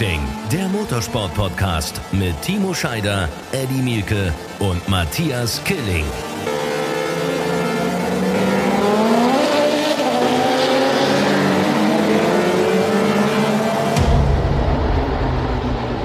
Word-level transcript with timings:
Racing, 0.00 0.26
der 0.50 0.66
Motorsport-Podcast 0.68 2.00
mit 2.12 2.40
Timo 2.40 2.72
Scheider, 2.72 3.28
Eddie 3.52 3.82
Mielke 3.82 4.32
und 4.58 4.88
Matthias 4.88 5.62
Killing. 5.64 6.06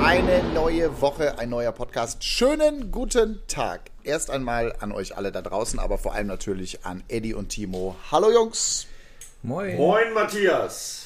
Eine 0.04 0.44
neue 0.54 1.00
Woche, 1.00 1.40
ein 1.40 1.50
neuer 1.50 1.72
Podcast. 1.72 2.22
Schönen 2.22 2.92
guten 2.92 3.44
Tag. 3.48 3.92
Erst 4.04 4.30
einmal 4.30 4.76
an 4.82 4.92
euch 4.92 5.16
alle 5.16 5.32
da 5.32 5.42
draußen, 5.42 5.80
aber 5.80 5.98
vor 5.98 6.14
allem 6.14 6.28
natürlich 6.28 6.86
an 6.86 7.02
Eddie 7.08 7.34
und 7.34 7.48
Timo. 7.48 7.96
Hallo 8.12 8.30
Jungs. 8.30 8.88
Moin. 9.42 9.78
Moin, 9.78 10.14
Matthias. 10.14 11.06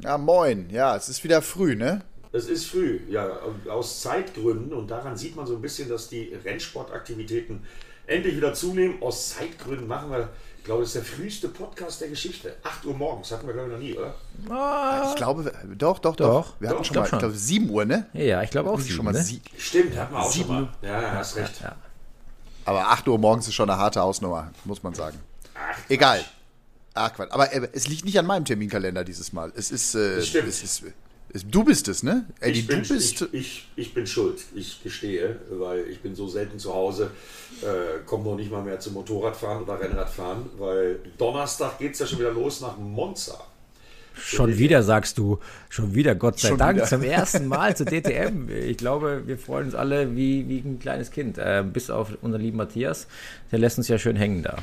Ja, 0.00 0.16
moin. 0.16 0.68
Ja, 0.70 0.96
es 0.96 1.08
ist 1.08 1.22
wieder 1.22 1.42
früh, 1.42 1.76
ne? 1.76 2.02
Es 2.32 2.46
ist 2.48 2.66
früh, 2.66 3.00
ja, 3.08 3.38
aus 3.68 4.02
Zeitgründen 4.02 4.72
und 4.72 4.90
daran 4.90 5.16
sieht 5.16 5.34
man 5.36 5.46
so 5.46 5.54
ein 5.56 5.62
bisschen, 5.62 5.88
dass 5.88 6.08
die 6.08 6.34
Rennsportaktivitäten 6.44 7.62
endlich 8.06 8.36
wieder 8.36 8.52
zunehmen. 8.54 9.02
Aus 9.02 9.30
Zeitgründen 9.30 9.86
machen 9.86 10.10
wir, 10.10 10.28
ich 10.58 10.64
glaube, 10.64 10.82
das 10.82 10.94
ist 10.94 10.96
der 10.96 11.04
früheste 11.04 11.48
Podcast 11.48 12.00
der 12.02 12.08
Geschichte. 12.08 12.54
8 12.62 12.84
Uhr 12.84 12.94
morgens, 12.94 13.30
hatten 13.32 13.46
wir 13.46 13.54
glaube 13.54 13.68
ich 13.68 13.74
noch 13.74 13.80
nie, 13.82 13.94
oder? 13.96 14.14
Ich 15.08 15.16
glaube, 15.16 15.50
doch, 15.76 15.98
doch, 15.98 16.16
doch. 16.16 16.26
Doch. 16.48 16.60
Wir 16.60 16.68
hatten 16.68 16.78
Doch, 16.78 16.84
schon 16.84 16.96
mal, 16.96 17.04
ich 17.04 17.08
schon. 17.08 17.18
glaube, 17.18 17.34
7 17.34 17.70
Uhr, 17.70 17.84
ne? 17.86 18.06
Ja, 18.12 18.42
ich 18.42 18.50
glaube 18.50 18.70
auch 18.70 18.78
Schon 18.78 18.84
sieben, 18.88 19.04
mal 19.04 19.12
ne? 19.12 19.22
sie 19.22 19.40
Stimmt, 19.56 19.96
hatten 19.96 20.12
wir 20.14 20.20
auch 20.20 20.30
Sieben. 20.30 20.46
schon 20.48 20.62
mal. 20.62 20.68
Ja, 20.82 21.02
ja, 21.02 21.12
hast 21.12 21.36
recht. 21.36 21.60
Ja. 21.62 21.76
Aber 22.66 22.88
8 22.90 23.08
Uhr 23.08 23.18
morgens 23.18 23.48
ist 23.48 23.54
schon 23.54 23.70
eine 23.70 23.78
harte 23.78 24.00
Hausnummer, 24.00 24.52
muss 24.64 24.82
man 24.82 24.92
sagen. 24.94 25.18
Ach, 25.54 25.78
Egal. 25.88 26.22
Ach, 26.92 27.14
Quatsch. 27.14 27.30
Aber 27.32 27.50
äh, 27.52 27.68
es 27.72 27.86
liegt 27.88 28.04
nicht 28.04 28.18
an 28.18 28.26
meinem 28.26 28.44
Terminkalender 28.44 29.04
dieses 29.04 29.32
Mal. 29.32 29.50
Es 29.56 29.70
ist, 29.70 29.94
äh, 29.94 30.16
Das 30.16 30.26
stimmt. 30.26 30.48
es 30.48 30.62
ist, 30.62 30.82
du 31.50 31.64
bist 31.64 31.88
es, 31.88 32.02
ne? 32.02 32.24
Eddie, 32.40 32.60
Ich 32.60 32.66
bin, 32.66 32.82
du 32.82 32.88
bist. 32.94 33.22
ich, 33.22 33.28
ich, 33.32 33.68
ich 33.76 33.94
bin 33.94 34.06
schuld, 34.06 34.40
ich 34.54 34.82
gestehe, 34.82 35.36
weil 35.50 35.86
ich 35.88 36.00
bin 36.00 36.14
so 36.14 36.28
selten 36.28 36.58
zu 36.58 36.72
Hause, 36.74 37.10
äh, 37.62 37.98
komme 38.06 38.24
noch 38.24 38.36
nicht 38.36 38.50
mal 38.50 38.62
mehr 38.62 38.80
zum 38.80 38.94
Motorradfahren 38.94 39.62
oder 39.64 39.80
Rennradfahren, 39.80 40.46
weil 40.58 41.00
Donnerstag 41.18 41.78
geht 41.78 41.92
es 41.94 41.98
ja 42.00 42.06
schon 42.06 42.18
wieder 42.18 42.32
los 42.32 42.60
nach 42.60 42.76
Monza. 42.78 43.38
Schon 44.20 44.58
wieder 44.58 44.82
sagst 44.82 45.16
du, 45.18 45.38
schon 45.68 45.94
wieder, 45.94 46.16
Gott 46.16 46.40
sei 46.40 46.48
Schon 46.48 46.58
Dank, 46.58 46.76
wieder. 46.78 46.86
zum 46.86 47.02
ersten 47.04 47.46
Mal 47.46 47.76
zu 47.76 47.84
DTM. 47.84 48.48
Ich 48.50 48.76
glaube, 48.76 49.22
wir 49.26 49.38
freuen 49.38 49.66
uns 49.66 49.76
alle 49.76 50.16
wie, 50.16 50.48
wie 50.48 50.58
ein 50.58 50.80
kleines 50.80 51.12
Kind. 51.12 51.38
Äh, 51.38 51.62
bis 51.72 51.88
auf 51.88 52.10
unseren 52.20 52.42
lieben 52.42 52.56
Matthias, 52.56 53.06
der 53.52 53.60
lässt 53.60 53.78
uns 53.78 53.86
ja 53.86 53.96
schön 53.96 54.16
hängen 54.16 54.42
da. 54.42 54.56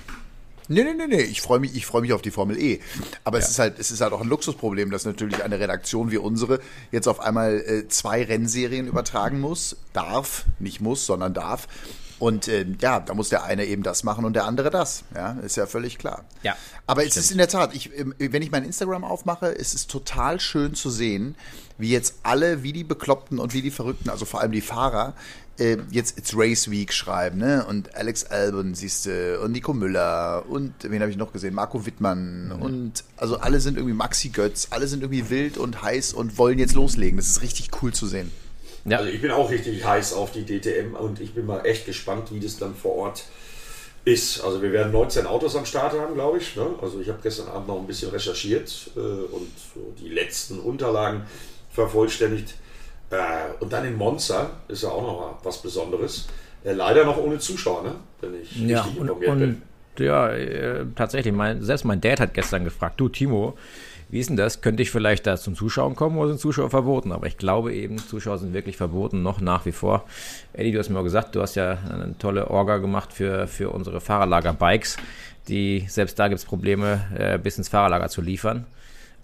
Nee, 0.68 0.84
nee, 0.84 0.94
nee, 0.94 1.08
nee. 1.08 1.22
Ich 1.22 1.42
freue 1.42 1.60
mich, 1.60 1.76
ich 1.76 1.86
freue 1.86 2.02
mich 2.02 2.14
auf 2.14 2.22
die 2.22 2.32
Formel 2.32 2.58
E. 2.58 2.80
Aber 3.24 3.38
es 3.38 3.50
ist 3.50 3.60
halt, 3.60 3.80
es 3.80 3.92
ist 3.92 4.02
halt 4.02 4.14
auch 4.14 4.22
ein 4.22 4.28
Luxusproblem, 4.28 4.92
dass 4.92 5.06
natürlich 5.06 5.44
eine 5.44 5.60
Redaktion 5.60 6.12
wie 6.12 6.18
unsere 6.18 6.60
jetzt 6.92 7.08
auf 7.08 7.20
einmal 7.20 7.60
äh, 7.60 7.88
zwei 7.88 8.24
Rennserien 8.24 8.88
übertragen 8.88 9.40
muss. 9.40 9.78
Darf, 9.94 10.46
nicht 10.60 10.82
muss, 10.82 11.06
sondern 11.06 11.34
darf. 11.34 11.68
Und 12.18 12.48
äh, 12.48 12.66
ja, 12.82 13.02
da 13.02 13.14
muss 13.14 13.30
der 13.30 13.44
eine 13.44 13.66
eben 13.66 13.84
das 13.84 14.04
machen 14.04 14.24
und 14.26 14.34
der 14.34 14.46
andere 14.46 14.70
das. 14.70 15.04
Ja, 15.14 15.34
ist 15.34 15.58
ja 15.58 15.66
völlig 15.66 15.98
klar. 15.98 16.24
Ja, 16.44 16.56
Aber 16.88 17.06
es 17.06 17.18
ist 17.18 17.32
in 17.32 17.38
der 17.38 17.50
Tat, 17.50 17.76
ich, 17.76 17.98
ähm, 17.98 18.16
wenn 18.18 18.42
ich 18.42 18.52
mein 18.52 18.64
Instagram 18.64 19.04
aufmache, 19.04 19.48
ist 19.48 19.76
es 19.76 19.88
total 19.88 20.40
schön 20.40 20.76
zu 20.76 20.90
sehen, 20.90 21.36
wie 21.78 21.90
jetzt 21.90 22.16
alle, 22.24 22.64
wie 22.64 22.72
die 22.72 22.86
Bekloppten 22.86 23.38
und 23.38 23.54
wie 23.54 23.62
die 23.62 23.72
Verrückten, 23.72 24.10
also 24.10 24.24
vor 24.24 24.40
allem 24.40 24.54
die 24.54 24.62
Fahrer, 24.62 25.14
äh, 25.58 25.78
jetzt 25.92 26.18
It's 26.18 26.34
Race 26.36 26.70
Week 26.70 26.92
schreiben, 26.92 27.38
ne? 27.38 27.66
Und 27.68 27.96
Alex 27.96 28.26
Albon 28.26 28.76
siehst 28.76 29.06
du 29.06 29.40
und 29.42 29.52
Nico 29.52 29.74
Müller 29.74 30.44
und 30.48 30.74
wen 30.82 31.02
habe 31.02 31.12
ich 31.12 31.18
noch 31.18 31.32
gesehen? 31.32 31.54
Marco 31.54 31.86
Wittmann 31.86 32.52
und 32.60 33.04
also 33.18 33.38
alle 33.38 33.60
sind 33.60 33.78
irgendwie 33.78 33.96
Maxi 33.96 34.30
Götz, 34.30 34.68
alle 34.72 34.88
sind 34.88 35.02
irgendwie 35.02 35.30
wild 35.30 35.58
und 35.58 35.82
heiß 35.82 36.14
und 36.14 36.38
wollen 36.38 36.60
jetzt 36.60 36.74
loslegen. 36.74 37.18
Das 37.18 37.28
ist 37.28 37.42
richtig 37.42 37.70
cool 37.82 37.94
zu 37.94 38.08
sehen. 38.08 38.32
Ja, 38.86 38.98
Also 38.98 39.10
ich 39.10 39.22
bin 39.22 39.32
auch 39.32 39.50
richtig 39.50 39.84
heiß 39.84 40.14
auf 40.14 40.32
die 40.32 40.46
DTM 40.46 40.96
und 40.96 41.20
ich 41.20 41.34
bin 41.34 41.46
mal 41.46 41.66
echt 41.66 41.86
gespannt, 41.86 42.32
wie 42.32 42.40
das 42.40 42.58
dann 42.58 42.76
vor 42.76 42.96
Ort 42.96 43.26
ist. 44.04 44.42
Also 44.42 44.62
wir 44.62 44.72
werden 44.72 44.92
19 44.92 45.26
Autos 45.26 45.56
am 45.56 45.66
Start 45.66 45.94
haben, 45.94 46.14
glaube 46.14 46.38
ich. 46.38 46.56
Ne? 46.56 46.68
Also 46.82 47.00
ich 47.00 47.10
habe 47.10 47.20
gestern 47.24 47.48
Abend 47.48 47.68
noch 47.68 47.80
ein 47.80 47.88
bisschen 47.88 48.12
recherchiert 48.12 48.92
äh, 48.96 49.00
und 49.00 49.48
so 49.74 49.94
die 50.00 50.10
letzten 50.10 50.60
Unterlagen 50.60 51.24
vervollständigt. 51.72 52.54
Äh, 53.10 53.16
und 53.60 53.72
dann 53.72 53.86
in 53.86 53.98
Monza 53.98 54.50
ist 54.68 54.84
ja 54.84 54.90
auch 54.90 55.02
noch 55.02 55.20
mal 55.20 55.34
was 55.44 55.62
Besonderes. 55.62 56.28
Äh, 56.64 56.74
leider 56.74 57.06
noch 57.06 57.18
ohne 57.18 57.40
Zuschauer, 57.40 57.84
ne? 57.84 57.96
wenn 58.22 58.42
ich 58.42 58.56
ja 58.56 58.82
richtig 58.82 59.00
und, 59.00 59.08
informiert 59.08 59.40
bin. 59.40 59.50
und 59.50 59.62
ja, 60.00 60.30
äh, 60.30 60.86
tatsächlich, 60.96 61.34
mein, 61.34 61.62
selbst 61.62 61.86
mein 61.86 62.02
Dad 62.02 62.20
hat 62.20 62.34
gestern 62.34 62.64
gefragt, 62.64 63.00
du 63.00 63.08
Timo, 63.08 63.56
wie 64.10 64.20
ist 64.20 64.30
denn 64.30 64.38
das? 64.38 64.62
Könnte 64.62 64.84
ich 64.84 64.92
vielleicht 64.92 65.26
da 65.26 65.36
zum 65.38 65.56
Zuschauen 65.56 65.96
kommen 65.96 66.18
oder 66.18 66.30
sind 66.30 66.40
Zuschauer 66.40 66.70
verboten? 66.70 67.12
Aber 67.12 67.28
ich 67.28 67.38
glaube 67.38 67.74
eben, 67.74 67.98
Zuschauer 67.98 68.38
sind 68.38 68.54
wirklich 68.54 68.78
verboten, 68.78 69.24
noch 69.24 69.42
nach 69.42 69.66
wie 69.66 69.72
vor. 69.72 70.06
Eddie, 70.54 70.72
du 70.72 70.80
hast 70.80 70.90
mir 70.90 71.00
auch 71.00 71.04
gesagt, 71.04 71.36
du 71.36 71.42
hast 71.42 71.56
ja 71.56 71.78
eine 71.90 72.16
tolle 72.20 72.50
Orga 72.50 72.78
gemacht 72.78 73.14
für, 73.14 73.48
für 73.48 73.72
unsere 73.72 74.02
Fahrerlager-Bikes. 74.02 74.98
Die, 75.48 75.86
selbst 75.88 76.20
da 76.20 76.28
gibt 76.28 76.40
es 76.40 76.46
Probleme, 76.46 77.02
äh, 77.18 77.38
bis 77.40 77.58
ins 77.58 77.70
Fahrerlager 77.70 78.10
zu 78.10 78.22
liefern. 78.22 78.66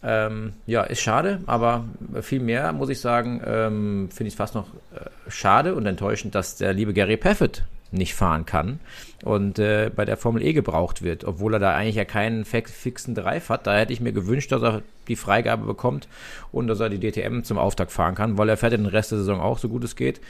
Ähm, 0.03 0.53
ja, 0.65 0.81
ist 0.81 1.01
schade, 1.01 1.41
aber 1.45 1.85
viel 2.21 2.39
mehr 2.39 2.73
muss 2.73 2.89
ich 2.89 2.99
sagen, 2.99 3.39
ähm, 3.45 4.09
finde 4.11 4.29
ich 4.29 4.33
es 4.33 4.37
fast 4.37 4.55
noch 4.55 4.65
äh, 4.95 5.09
schade 5.29 5.75
und 5.75 5.85
enttäuschend, 5.85 6.33
dass 6.33 6.55
der 6.55 6.73
liebe 6.73 6.93
Gary 6.93 7.17
Paffett 7.17 7.63
nicht 7.91 8.15
fahren 8.15 8.45
kann 8.45 8.79
und 9.23 9.59
äh, 9.59 9.91
bei 9.95 10.05
der 10.05 10.15
Formel 10.17 10.41
E 10.41 10.53
gebraucht 10.53 11.01
wird, 11.03 11.25
obwohl 11.25 11.53
er 11.55 11.59
da 11.59 11.75
eigentlich 11.75 11.97
ja 11.97 12.05
keinen 12.05 12.45
fi- 12.45 12.63
fixen 12.65 13.13
Drive 13.15 13.49
hat. 13.49 13.67
Da 13.67 13.77
hätte 13.77 13.91
ich 13.93 13.99
mir 14.01 14.13
gewünscht, 14.13 14.51
dass 14.51 14.63
er 14.63 14.81
die 15.07 15.17
Freigabe 15.17 15.65
bekommt 15.65 16.07
und 16.53 16.67
dass 16.67 16.79
er 16.79 16.89
die 16.89 16.99
DTM 16.99 17.43
zum 17.43 17.57
Auftakt 17.59 17.91
fahren 17.91 18.15
kann, 18.15 18.37
weil 18.37 18.49
er 18.49 18.57
fährt 18.57 18.73
den 18.73 18.85
Rest 18.85 19.11
der 19.11 19.19
Saison 19.19 19.41
auch 19.41 19.57
so 19.59 19.67
gut 19.69 19.83
es 19.83 19.95
geht. 19.97 20.21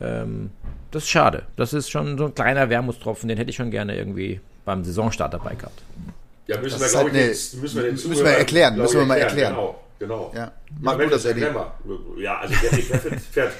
Ähm, 0.00 0.50
das 0.90 1.04
ist 1.04 1.08
schade. 1.10 1.44
Das 1.54 1.72
ist 1.72 1.88
schon 1.90 2.18
so 2.18 2.26
ein 2.26 2.34
kleiner 2.34 2.68
Wermutstropfen, 2.70 3.28
den 3.28 3.38
hätte 3.38 3.50
ich 3.50 3.56
schon 3.56 3.70
gerne 3.70 3.96
irgendwie 3.96 4.40
beim 4.64 4.82
Saisonstart 4.84 5.32
dabei 5.32 5.54
gehabt. 5.54 5.80
Ja, 6.46 6.58
müssen 6.60 6.78
Das 6.78 6.92
wir, 6.92 7.00
glaube 7.00 7.12
halt 7.12 7.22
ich, 7.22 7.28
jetzt, 7.28 7.54
müssen 7.54 7.76
wir, 7.76 7.82
den 7.82 7.94
müssen 7.94 8.24
wir 8.24 8.30
erklären, 8.30 8.76
müssen 8.76 8.98
wir 8.98 9.06
mal 9.06 9.18
erklären. 9.18 9.54
Genau, 9.54 9.80
genau. 9.98 10.32
Ja. 10.34 10.52
Wenn 10.80 10.98
du 10.98 11.08
das, 11.08 11.24
erklären. 11.24 11.56
Ja, 12.18 12.38
also 12.38 12.54
Gary 12.62 12.82
Paffett 12.82 13.20
fährt, 13.32 13.52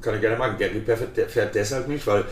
kann 0.00 0.14
ich 0.16 0.20
gerne 0.20 0.36
machen, 0.36 0.56
Gary 0.58 0.80
Paffett 0.80 1.16
der 1.16 1.28
fährt 1.28 1.54
deshalb 1.54 1.86
nicht, 1.86 2.06
weil 2.06 2.24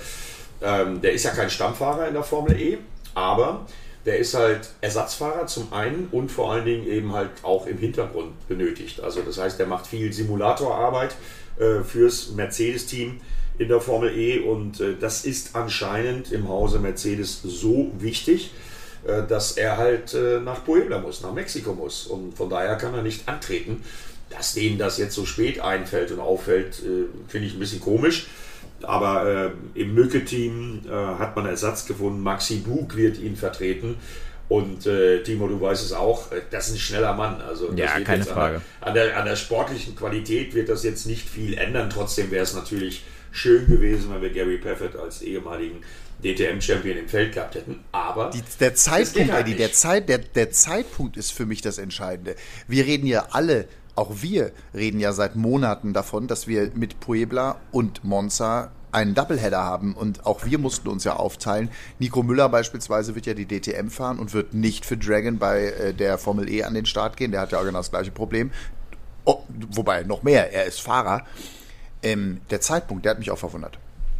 ähm, 0.62 1.00
der 1.00 1.12
ist 1.12 1.24
ja 1.24 1.30
kein 1.30 1.50
Stammfahrer 1.50 2.08
in 2.08 2.14
der 2.14 2.24
Formel 2.24 2.60
E, 2.60 2.78
aber 3.14 3.66
der 4.04 4.18
ist 4.18 4.34
halt 4.34 4.68
Ersatzfahrer 4.80 5.46
zum 5.46 5.72
einen 5.72 6.08
und 6.10 6.30
vor 6.30 6.52
allen 6.52 6.64
Dingen 6.64 6.86
eben 6.86 7.12
halt 7.12 7.30
auch 7.42 7.66
im 7.66 7.78
Hintergrund 7.78 8.48
benötigt. 8.48 9.00
Also 9.00 9.20
das 9.22 9.38
heißt, 9.38 9.58
der 9.58 9.66
macht 9.66 9.86
viel 9.86 10.12
Simulatorarbeit 10.12 11.14
äh, 11.58 11.82
fürs 11.84 12.32
Mercedes-Team 12.32 13.20
in 13.58 13.68
der 13.68 13.80
Formel 13.80 14.16
E 14.16 14.40
und 14.40 14.80
äh, 14.80 14.96
das 14.98 15.24
ist 15.24 15.54
anscheinend 15.54 16.32
im 16.32 16.48
Hause 16.48 16.80
Mercedes 16.80 17.42
so 17.42 17.92
wichtig, 17.98 18.52
äh, 19.06 19.22
dass 19.26 19.52
er 19.52 19.76
halt 19.76 20.14
äh, 20.14 20.40
nach 20.40 20.64
Puebla 20.64 20.98
muss, 20.98 21.22
nach 21.22 21.32
Mexiko 21.32 21.72
muss. 21.72 22.06
Und 22.06 22.36
von 22.36 22.48
daher 22.48 22.76
kann 22.76 22.94
er 22.94 23.02
nicht 23.02 23.28
antreten. 23.28 23.82
Dass 24.30 24.54
denen 24.54 24.78
das 24.78 24.96
jetzt 24.96 25.14
so 25.14 25.26
spät 25.26 25.60
einfällt 25.60 26.10
und 26.10 26.20
auffällt, 26.20 26.80
äh, 26.80 27.06
finde 27.28 27.46
ich 27.48 27.54
ein 27.54 27.58
bisschen 27.58 27.80
komisch. 27.80 28.28
Aber 28.82 29.52
im 29.74 29.94
Mücke-Team 29.94 30.80
hat 30.90 31.36
man 31.36 31.46
Ersatz 31.46 31.86
gefunden. 31.86 32.20
Maxi 32.20 32.56
Bug 32.56 32.96
wird 32.96 33.16
ihn 33.16 33.36
vertreten. 33.36 33.94
Und 34.48 34.86
äh, 34.86 35.22
Timo, 35.22 35.46
du 35.46 35.60
weißt 35.60 35.84
es 35.84 35.92
auch, 35.92 36.26
das 36.50 36.68
ist 36.68 36.74
ein 36.74 36.78
schneller 36.78 37.14
Mann. 37.14 37.40
Also 37.40 37.72
Ja, 37.76 38.00
keine 38.00 38.24
Frage. 38.24 38.60
An 38.80 38.92
der, 38.92 39.04
an, 39.04 39.10
der, 39.10 39.18
an 39.20 39.24
der 39.26 39.36
sportlichen 39.36 39.94
Qualität 39.94 40.52
wird 40.54 40.68
das 40.68 40.82
jetzt 40.82 41.06
nicht 41.06 41.28
viel 41.28 41.54
ändern. 41.56 41.90
Trotzdem 41.90 42.32
wäre 42.32 42.42
es 42.42 42.54
natürlich 42.54 43.04
schön 43.30 43.66
gewesen, 43.66 44.10
wenn 44.12 44.20
wir 44.20 44.30
Gary 44.30 44.58
Paffett 44.58 44.96
als 44.96 45.22
ehemaligen 45.22 45.82
DTM-Champion 46.22 46.98
im 46.98 47.08
Feld 47.08 47.34
gehabt 47.34 47.54
hätten. 47.54 47.80
Aber 47.92 48.30
Die, 48.30 48.42
der 48.60 48.74
Zeitpunkt, 48.74 49.32
halt 49.32 49.46
Eddie, 49.46 49.56
der. 49.56 49.72
Zeit, 49.72 50.08
der, 50.08 50.18
der 50.18 50.50
Zeitpunkt 50.50 51.16
ist 51.16 51.32
für 51.32 51.46
mich 51.46 51.62
das 51.62 51.78
Entscheidende. 51.78 52.36
Wir 52.68 52.86
reden 52.86 53.06
ja 53.06 53.28
alle, 53.30 53.66
auch 53.94 54.22
wir 54.22 54.52
reden 54.74 55.00
ja 55.00 55.12
seit 55.12 55.36
Monaten 55.36 55.92
davon, 55.92 56.28
dass 56.28 56.46
wir 56.46 56.70
mit 56.74 57.00
Puebla 57.00 57.60
und 57.72 58.04
Monza 58.04 58.72
einen 58.92 59.14
Doubleheader 59.14 59.62
haben 59.62 59.94
und 59.94 60.26
auch 60.26 60.44
wir 60.44 60.58
mussten 60.58 60.88
uns 60.88 61.04
ja 61.04 61.16
aufteilen. 61.16 61.70
Nico 61.98 62.22
Müller 62.22 62.48
beispielsweise 62.48 63.14
wird 63.14 63.26
ja 63.26 63.34
die 63.34 63.46
DTM 63.46 63.88
fahren 63.88 64.18
und 64.18 64.34
wird 64.34 64.52
nicht 64.52 64.84
für 64.84 64.98
Dragon 64.98 65.38
bei 65.38 65.64
äh, 65.64 65.94
der 65.94 66.18
Formel 66.18 66.48
E 66.48 66.62
an 66.62 66.74
den 66.74 66.84
Start 66.86 67.16
gehen. 67.16 67.32
Der 67.32 67.40
hat 67.40 67.52
ja 67.52 67.58
auch 67.58 67.64
genau 67.64 67.78
das 67.78 67.90
gleiche 67.90 68.10
Problem. 68.10 68.50
Oh, 69.24 69.42
wobei, 69.70 70.02
noch 70.02 70.22
mehr, 70.22 70.52
er 70.52 70.66
ist 70.66 70.80
Fahrer. 70.80 71.24
Ähm, 72.02 72.40
der 72.50 72.60
Zeitpunkt, 72.60 73.04
der 73.04 73.12
hat 73.12 73.18
mich 73.18 73.30
auch 73.30 73.38
verwundert. 73.38 73.78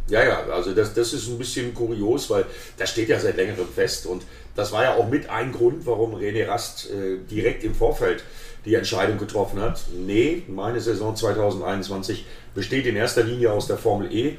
Ja, 0.09 0.23
ja, 0.23 0.43
also 0.51 0.73
das, 0.73 0.93
das 0.93 1.13
ist 1.13 1.29
ein 1.29 1.37
bisschen 1.37 1.73
kurios, 1.73 2.29
weil 2.29 2.45
das 2.77 2.89
steht 2.89 3.07
ja 3.07 3.19
seit 3.19 3.37
längerem 3.37 3.67
fest 3.67 4.05
und 4.05 4.23
das 4.55 4.71
war 4.71 4.83
ja 4.83 4.95
auch 4.95 5.09
mit 5.09 5.29
ein 5.29 5.51
Grund, 5.51 5.85
warum 5.85 6.15
René 6.15 6.47
Rast 6.47 6.89
äh, 6.91 7.17
direkt 7.29 7.63
im 7.63 7.73
Vorfeld 7.73 8.23
die 8.65 8.75
Entscheidung 8.75 9.17
getroffen 9.17 9.61
hat. 9.61 9.81
Nee, 9.93 10.43
meine 10.47 10.79
Saison 10.79 11.15
2021 11.15 12.25
besteht 12.53 12.85
in 12.85 12.95
erster 12.95 13.23
Linie 13.23 13.51
aus 13.51 13.67
der 13.67 13.77
Formel 13.77 14.13
E. 14.13 14.37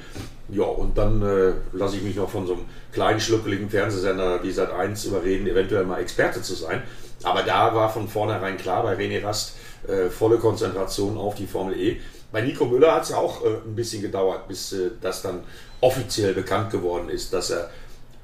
Ja, 0.50 0.64
und 0.64 0.96
dann 0.96 1.22
äh, 1.22 1.52
lasse 1.72 1.96
ich 1.96 2.02
mich 2.02 2.16
noch 2.16 2.30
von 2.30 2.46
so 2.46 2.54
einem 2.54 2.64
kleinen, 2.92 3.20
schluckeligen 3.20 3.68
Fernsehsender 3.68 4.42
wie 4.42 4.52
Sat 4.52 4.70
1 4.70 5.06
überreden, 5.06 5.46
eventuell 5.46 5.84
mal 5.84 6.00
Experte 6.00 6.42
zu 6.42 6.54
sein. 6.54 6.82
Aber 7.22 7.42
da 7.42 7.74
war 7.74 7.90
von 7.90 8.08
vornherein 8.08 8.56
klar 8.56 8.82
bei 8.82 8.94
René 8.94 9.22
Rast, 9.24 9.56
äh, 9.88 10.10
volle 10.10 10.38
Konzentration 10.38 11.16
auf 11.18 11.34
die 11.34 11.46
Formel 11.46 11.78
E. 11.78 11.96
Bei 12.34 12.40
Nico 12.40 12.64
Müller 12.64 12.92
hat 12.92 13.04
es 13.04 13.10
ja 13.10 13.16
auch 13.18 13.44
äh, 13.44 13.48
ein 13.64 13.76
bisschen 13.76 14.02
gedauert, 14.02 14.48
bis 14.48 14.72
äh, 14.72 14.90
das 15.00 15.22
dann 15.22 15.44
offiziell 15.80 16.34
bekannt 16.34 16.72
geworden 16.72 17.08
ist, 17.08 17.32
dass 17.32 17.50
er 17.50 17.70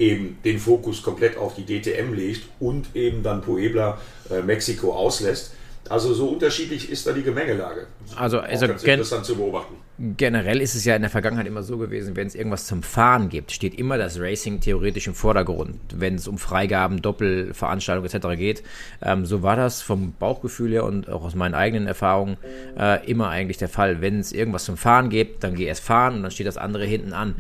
eben 0.01 0.37
den 0.45 0.59
Fokus 0.59 1.01
komplett 1.01 1.37
auf 1.37 1.55
die 1.55 1.65
DTM 1.65 2.13
legt 2.13 2.43
und 2.59 2.89
eben 2.97 3.23
dann 3.23 3.41
Puebla, 3.41 3.99
äh, 4.29 4.43
Mexiko 4.43 4.93
auslässt. 4.93 5.53
Also 5.89 6.13
so 6.13 6.31
unterschiedlich 6.31 6.91
ist 6.91 7.07
da 7.07 7.13
die 7.13 7.23
Gemengelage. 7.23 7.87
Also, 8.17 8.41
also 8.41 8.67
ganz 8.67 8.83
interessant 8.83 9.25
zu 9.25 9.37
beobachten. 9.37 9.77
Generell 10.17 10.63
ist 10.63 10.75
es 10.75 10.87
ja 10.87 10.97
in 10.97 11.03
der 11.03 11.11
Vergangenheit 11.11 11.47
immer 11.47 11.63
so 11.63 11.77
gewesen, 11.77 12.17
wenn 12.17 12.27
es 12.27 12.35
irgendwas 12.35 12.65
zum 12.65 12.83
Fahren 12.83 13.29
gibt, 13.29 13.53
steht 13.53 13.75
immer 13.75 13.99
das 13.99 14.19
Racing 14.19 14.61
theoretisch 14.61 15.07
im 15.07 15.15
Vordergrund, 15.15 15.79
wenn 15.95 16.15
es 16.15 16.27
um 16.27 16.39
Freigaben, 16.39 17.03
Doppelveranstaltungen 17.03 18.11
etc. 18.11 18.39
geht. 18.39 18.63
Ähm, 19.03 19.27
so 19.27 19.43
war 19.43 19.57
das 19.57 19.83
vom 19.83 20.15
Bauchgefühl 20.19 20.73
her 20.73 20.85
und 20.85 21.11
auch 21.11 21.23
aus 21.23 21.35
meinen 21.35 21.53
eigenen 21.53 21.87
Erfahrungen 21.87 22.39
äh, 22.79 23.07
immer 23.11 23.29
eigentlich 23.29 23.59
der 23.59 23.69
Fall. 23.69 24.01
Wenn 24.01 24.21
es 24.21 24.33
irgendwas 24.33 24.65
zum 24.65 24.79
Fahren 24.79 25.11
gibt, 25.11 25.45
dann 25.45 25.55
geh 25.55 25.65
erst 25.65 25.85
fahren 25.85 26.15
und 26.15 26.23
dann 26.23 26.31
steht 26.31 26.47
das 26.47 26.57
andere 26.57 26.87
hinten 26.87 27.13
an. 27.13 27.35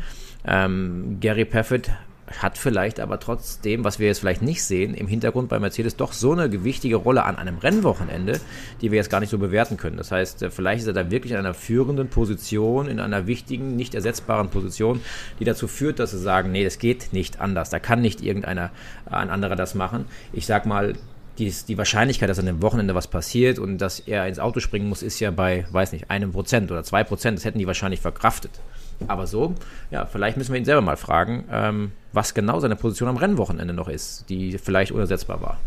Ähm, 0.47 1.17
Gary 1.19 1.47
Paffett 1.47 1.91
hat 2.39 2.59
vielleicht 2.59 3.01
aber 3.01 3.19
trotzdem, 3.19 3.85
was 3.85 3.99
wir 3.99 4.07
jetzt 4.07 4.21
vielleicht 4.21 4.43
nicht 4.43 4.63
sehen, 4.63 4.95
im 4.95 5.09
Hintergrund 5.09 5.49
bei 5.49 5.59
Mercedes 5.59 5.97
doch 5.97 6.13
so 6.13 6.33
eine 6.33 6.49
gewichtige 6.49 6.97
Rolle 6.97 7.25
an 7.25 7.37
einem 7.37 7.59
Rennwochenende, 7.59 8.41
die 8.81 8.91
wir 8.91 8.99
jetzt 8.99 9.11
gar 9.11 9.21
nicht 9.21 9.31
so 9.31 9.39
bewerten 9.39 9.77
können. 9.77 9.97
Das 9.97 10.13
heißt, 10.13 10.43
äh, 10.43 10.51
vielleicht 10.51 10.83
ist 10.83 10.87
er 10.87 10.93
da 10.93 11.11
wirklich 11.11 11.33
in 11.33 11.39
einer 11.39 11.55
führenden 11.55 12.09
Position, 12.09 12.89
in 12.89 13.01
einer 13.01 13.27
wichtigen, 13.27 13.77
nicht 13.77 13.95
ersetzbaren 13.95 14.49
Position, 14.49 15.01
die 15.41 15.45
dazu 15.45 15.67
führt, 15.67 15.99
dass 15.99 16.13
sie 16.13 16.21
sagen, 16.21 16.53
nee, 16.53 16.65
das 16.65 16.79
geht 16.79 17.13
nicht 17.13 17.41
anders. 17.41 17.71
Da 17.71 17.79
kann 17.79 18.01
nicht 18.01 18.23
irgendeiner, 18.23 18.71
äh, 19.11 19.15
ein 19.15 19.31
anderer 19.31 19.57
das 19.57 19.75
machen. 19.75 20.05
Ich 20.33 20.47
sag 20.47 20.67
mal, 20.67 20.95
die, 21.39 21.53
die 21.69 21.79
Wahrscheinlichkeit, 21.79 22.29
dass 22.29 22.39
an 22.39 22.47
dem 22.47 22.63
Wochenende 22.63 22.95
was 22.95 23.09
passiert 23.09 23.59
und 23.59 23.79
dass 23.79 23.99
er 24.01 24.29
ins 24.29 24.39
Auto 24.39 24.61
springen 24.61 24.89
muss, 24.89 25.03
ist 25.03 25.21
ja 25.21 25.31
bei, 25.31 25.65
weiß 25.71 25.93
nicht, 25.93 26.11
einem 26.11 26.33
Prozent 26.33 26.71
oder 26.71 26.85
zwei 26.85 27.03
Prozent. 27.03 27.39
Das 27.39 27.45
hätten 27.45 27.59
die 27.59 27.67
wahrscheinlich 27.67 28.01
verkraftet. 28.01 28.61
Aber 29.09 29.27
so, 29.27 29.55
ja, 29.91 30.07
vielleicht 30.07 30.37
müssen 30.37 30.53
wir 30.53 30.59
ihn 30.59 30.65
selber 30.65 30.83
mal 30.83 30.97
fragen, 30.97 31.45
ähm, 31.51 31.93
was 32.13 32.35
genau 32.35 32.61
seine 32.61 32.77
Position 32.77 33.09
am 33.09 33.17
Rennwochenende 33.17 33.75
noch 33.75 33.89
ist, 33.89 34.25
die 34.29 34.59
vielleicht 34.59 34.93
unersetzbar 34.93 35.41
war. 35.41 35.61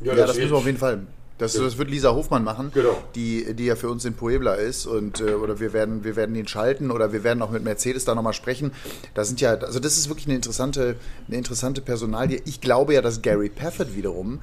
Ja, 0.00 0.12
ja 0.12 0.18
das, 0.18 0.28
das 0.28 0.36
müssen 0.38 0.50
wir 0.50 0.58
auf 0.58 0.66
jeden 0.66 0.78
Fall. 0.78 1.00
Das, 1.38 1.52
das, 1.52 1.76
wird 1.76 1.90
Lisa 1.90 2.14
Hofmann 2.14 2.44
machen, 2.44 2.70
genau. 2.72 2.96
die, 3.14 3.52
die 3.52 3.66
ja 3.66 3.76
für 3.76 3.90
uns 3.90 4.06
in 4.06 4.14
Puebla 4.14 4.54
ist. 4.54 4.86
Und, 4.86 5.20
äh, 5.20 5.34
oder 5.34 5.60
wir 5.60 5.74
werden, 5.74 6.02
wir 6.02 6.16
werden 6.16 6.34
ihn 6.34 6.48
schalten 6.48 6.90
oder 6.90 7.12
wir 7.12 7.24
werden 7.24 7.42
auch 7.42 7.50
mit 7.50 7.62
Mercedes 7.62 8.06
da 8.06 8.14
nochmal 8.14 8.32
sprechen. 8.32 8.72
Da 9.12 9.22
sind 9.22 9.42
ja, 9.42 9.50
also 9.50 9.78
das 9.78 9.98
ist 9.98 10.08
wirklich 10.08 10.26
eine 10.26 10.36
interessante, 10.36 10.96
eine 11.28 11.36
interessante 11.36 11.82
Personalie. 11.82 12.40
Ich 12.46 12.62
glaube 12.62 12.94
ja, 12.94 13.02
dass 13.02 13.20
Gary 13.20 13.50
Paffett 13.50 13.94
wiederum 13.94 14.40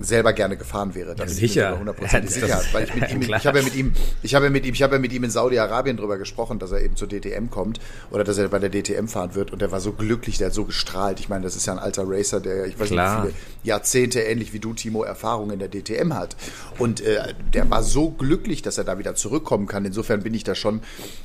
selber 0.00 0.32
gerne 0.32 0.56
gefahren 0.56 0.94
wäre. 0.94 1.14
Da 1.14 1.24
ja, 1.24 1.28
sicher. 1.28 1.78
Hundertprozentig 1.78 2.36
ja, 2.36 2.58
sicher. 2.58 2.62
Weil 2.72 2.84
ich 2.84 2.94
mit 2.94 3.10
ihm, 3.12 3.22
ich 3.22 3.46
habe 3.46 3.58
ja 3.58 3.64
mit 3.64 3.74
ihm, 3.74 3.92
ich 4.22 4.34
habe 4.34 4.46
ja 4.46 4.50
mit 4.50 4.66
ihm, 4.66 4.74
ich 4.74 4.82
habe 4.82 4.94
ja 4.96 5.00
mit 5.00 5.12
ihm 5.12 5.24
in 5.24 5.30
Saudi-Arabien 5.30 5.96
drüber 5.96 6.18
gesprochen, 6.18 6.58
dass 6.58 6.72
er 6.72 6.80
eben 6.80 6.96
zur 6.96 7.08
DTM 7.08 7.50
kommt 7.50 7.80
oder 8.10 8.24
dass 8.24 8.38
er 8.38 8.48
bei 8.48 8.58
der 8.58 8.70
DTM 8.70 9.06
fahren 9.06 9.34
wird 9.34 9.52
und 9.52 9.62
er 9.62 9.70
war 9.70 9.80
so 9.80 9.92
glücklich, 9.92 10.38
der 10.38 10.48
hat 10.48 10.54
so 10.54 10.64
gestrahlt. 10.64 11.20
Ich 11.20 11.28
meine, 11.28 11.44
das 11.44 11.56
ist 11.56 11.66
ja 11.66 11.74
ein 11.74 11.78
alter 11.78 12.04
Racer, 12.06 12.40
der, 12.40 12.66
ich 12.66 12.78
weiß 12.78 12.88
Klar. 12.88 13.24
nicht, 13.24 13.34
wie 13.34 13.38
viele 13.38 13.44
Jahrzehnte 13.64 14.20
ähnlich 14.20 14.52
wie 14.52 14.58
du, 14.58 14.72
Timo, 14.72 15.02
Erfahrung 15.02 15.50
in 15.50 15.58
der 15.58 15.68
DTM 15.68 16.14
hat. 16.14 16.36
Und 16.78 17.00
äh, 17.00 17.34
der 17.52 17.70
war 17.70 17.82
so 17.82 18.10
glücklich, 18.10 18.62
dass 18.62 18.78
er 18.78 18.84
da 18.84 18.98
wieder 18.98 19.14
zurückkommen 19.14 19.66
kann. 19.66 19.84
Insofern 19.84 20.22
bin 20.22 20.34
ich 20.34 20.44
da 20.44 20.54
schon, 20.54 20.80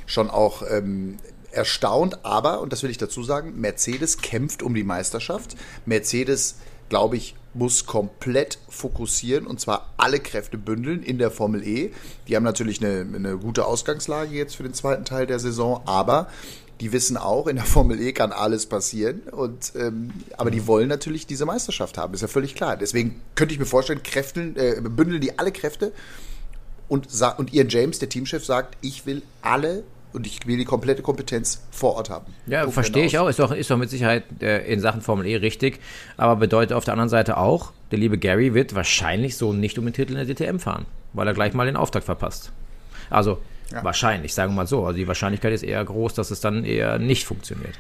schon 0.06 0.30
auch 0.30 0.64
ähm, 0.70 1.18
erstaunt. 1.52 2.26
Aber, 2.26 2.62
und 2.62 2.72
das 2.74 2.84
will 2.84 2.90
ich 2.90 2.98
dazu 2.98 3.24
sagen, 3.24 3.60
Mercedes 3.60 4.18
kämpft 4.18 4.62
um 4.62 4.76
die 4.76 4.84
Meisterschaft. 4.84 5.56
Mercedes 5.86 6.56
glaube 6.90 7.18
ich, 7.18 7.36
muss 7.54 7.86
komplett 7.86 8.60
fokussieren 8.68 9.48
und 9.48 9.62
zwar 9.62 9.94
alle 9.98 10.20
Kräfte 10.20 10.58
bündeln 10.58 11.04
in 11.04 11.18
der 11.18 11.32
Formel 11.32 11.66
E. 11.66 11.92
Die 12.28 12.36
haben 12.36 12.44
natürlich 12.44 12.84
eine, 12.84 13.06
eine 13.16 13.38
gute 13.38 13.66
Ausgangslage 13.66 14.36
jetzt 14.36 14.56
für 14.56 14.64
den 14.64 14.74
zweiten 14.74 15.06
Teil 15.06 15.26
der 15.26 15.40
Saison, 15.40 15.82
aber 15.86 16.28
die 16.82 16.92
wissen 16.92 17.16
auch, 17.16 17.48
in 17.48 17.56
der 17.56 17.66
Formel 17.66 18.02
E 18.02 18.12
kann 18.12 18.34
alles 18.34 18.66
passieren. 18.66 19.22
Und, 19.32 19.72
ähm, 19.76 20.12
aber 20.36 20.52
die 20.52 20.68
wollen 20.68 20.90
natürlich 20.90 21.26
diese 21.26 21.46
Meisterschaft 21.46 21.98
haben, 21.98 22.14
ist 22.14 22.22
ja 22.22 22.28
völlig 22.28 22.56
klar. 22.56 22.76
Deswegen 22.76 23.22
könnte 23.36 23.54
ich 23.54 23.60
mir 23.60 23.66
vorstellen, 23.66 24.04
Kräften, 24.04 24.58
äh, 24.58 24.82
bündeln 24.82 25.22
die 25.22 25.40
alle 25.40 25.54
Kräfte 25.54 25.94
und, 26.88 27.08
und 27.38 27.54
Ian 27.54 27.70
James, 27.70 28.00
der 28.00 28.10
Teamchef, 28.10 28.46
sagt, 28.46 28.78
ich 28.82 29.06
will 29.06 29.22
alle 29.42 29.84
und 30.16 30.26
ich 30.26 30.48
will 30.48 30.58
die 30.58 30.66
komplette 30.66 31.02
Kompetenz 31.02 31.62
vor 31.72 31.96
Ort 31.96 32.10
haben. 32.10 32.34
Ja, 32.48 32.62
Punkt 32.62 32.74
verstehe 32.74 33.06
ich 33.06 33.20
auch. 33.20 33.28
Ist 33.28 33.40
doch, 33.40 33.52
ist 33.52 33.70
doch 33.70 33.78
mit 33.78 33.90
Sicherheit 33.90 34.24
äh, 34.42 34.66
in 34.72 34.80
Sachen 34.80 35.02
Formel 35.02 35.28
E 35.28 35.36
richtig. 35.36 35.80
Aber 36.18 36.38
bedeutet 36.38 36.74
auf 36.74 36.86
der 36.86 36.94
anderen 36.94 37.10
Seite 37.10 37.38
auch, 37.38 37.72
der 37.92 38.00
liebe 38.00 38.18
Gary 38.18 38.54
wird 38.54 38.74
wahrscheinlich 38.74 39.38
so 39.38 39.54
nicht 39.54 39.78
um 39.78 39.86
den 39.86 39.94
Titel 39.94 40.16
in 40.16 40.26
der 40.26 40.36
DTM 40.36 40.58
fahren, 40.60 40.86
weil 41.14 41.28
er 41.28 41.34
gleich 41.34 41.54
mal 41.54 41.66
den 41.66 41.76
Auftakt 41.76 42.06
verpasst. 42.06 42.52
Also 43.10 43.40
ja. 43.72 43.84
wahrscheinlich, 43.84 44.34
sagen 44.34 44.54
wir 44.54 44.58
mal 44.58 44.68
so. 44.68 44.86
Also 44.86 44.98
die 44.98 45.08
Wahrscheinlichkeit 45.08 45.54
ist 45.54 45.64
eher 45.64 45.84
groß, 45.84 46.14
dass 46.14 46.32
es 46.32 46.40
dann 46.40 46.64
eher 46.64 46.98
nicht 46.98 47.26
funktioniert. 47.26 47.76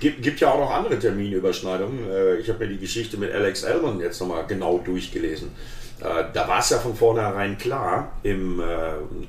Gibt, 0.00 0.22
gibt 0.22 0.40
ja 0.40 0.52
auch 0.52 0.58
noch 0.58 0.70
andere 0.70 0.98
Terminüberschneidungen. 0.98 2.08
Äh, 2.10 2.36
ich 2.36 2.48
habe 2.48 2.60
mir 2.60 2.68
die 2.68 2.78
Geschichte 2.78 3.16
mit 3.16 3.32
Alex 3.32 3.64
Elman 3.64 4.00
jetzt 4.00 4.20
nochmal 4.20 4.44
genau 4.46 4.78
durchgelesen. 4.78 5.50
Äh, 6.00 6.24
da 6.32 6.46
war 6.46 6.60
es 6.60 6.70
ja 6.70 6.78
von 6.78 6.94
vornherein 6.94 7.58
klar, 7.58 8.12
im 8.22 8.60
äh, 8.60 8.64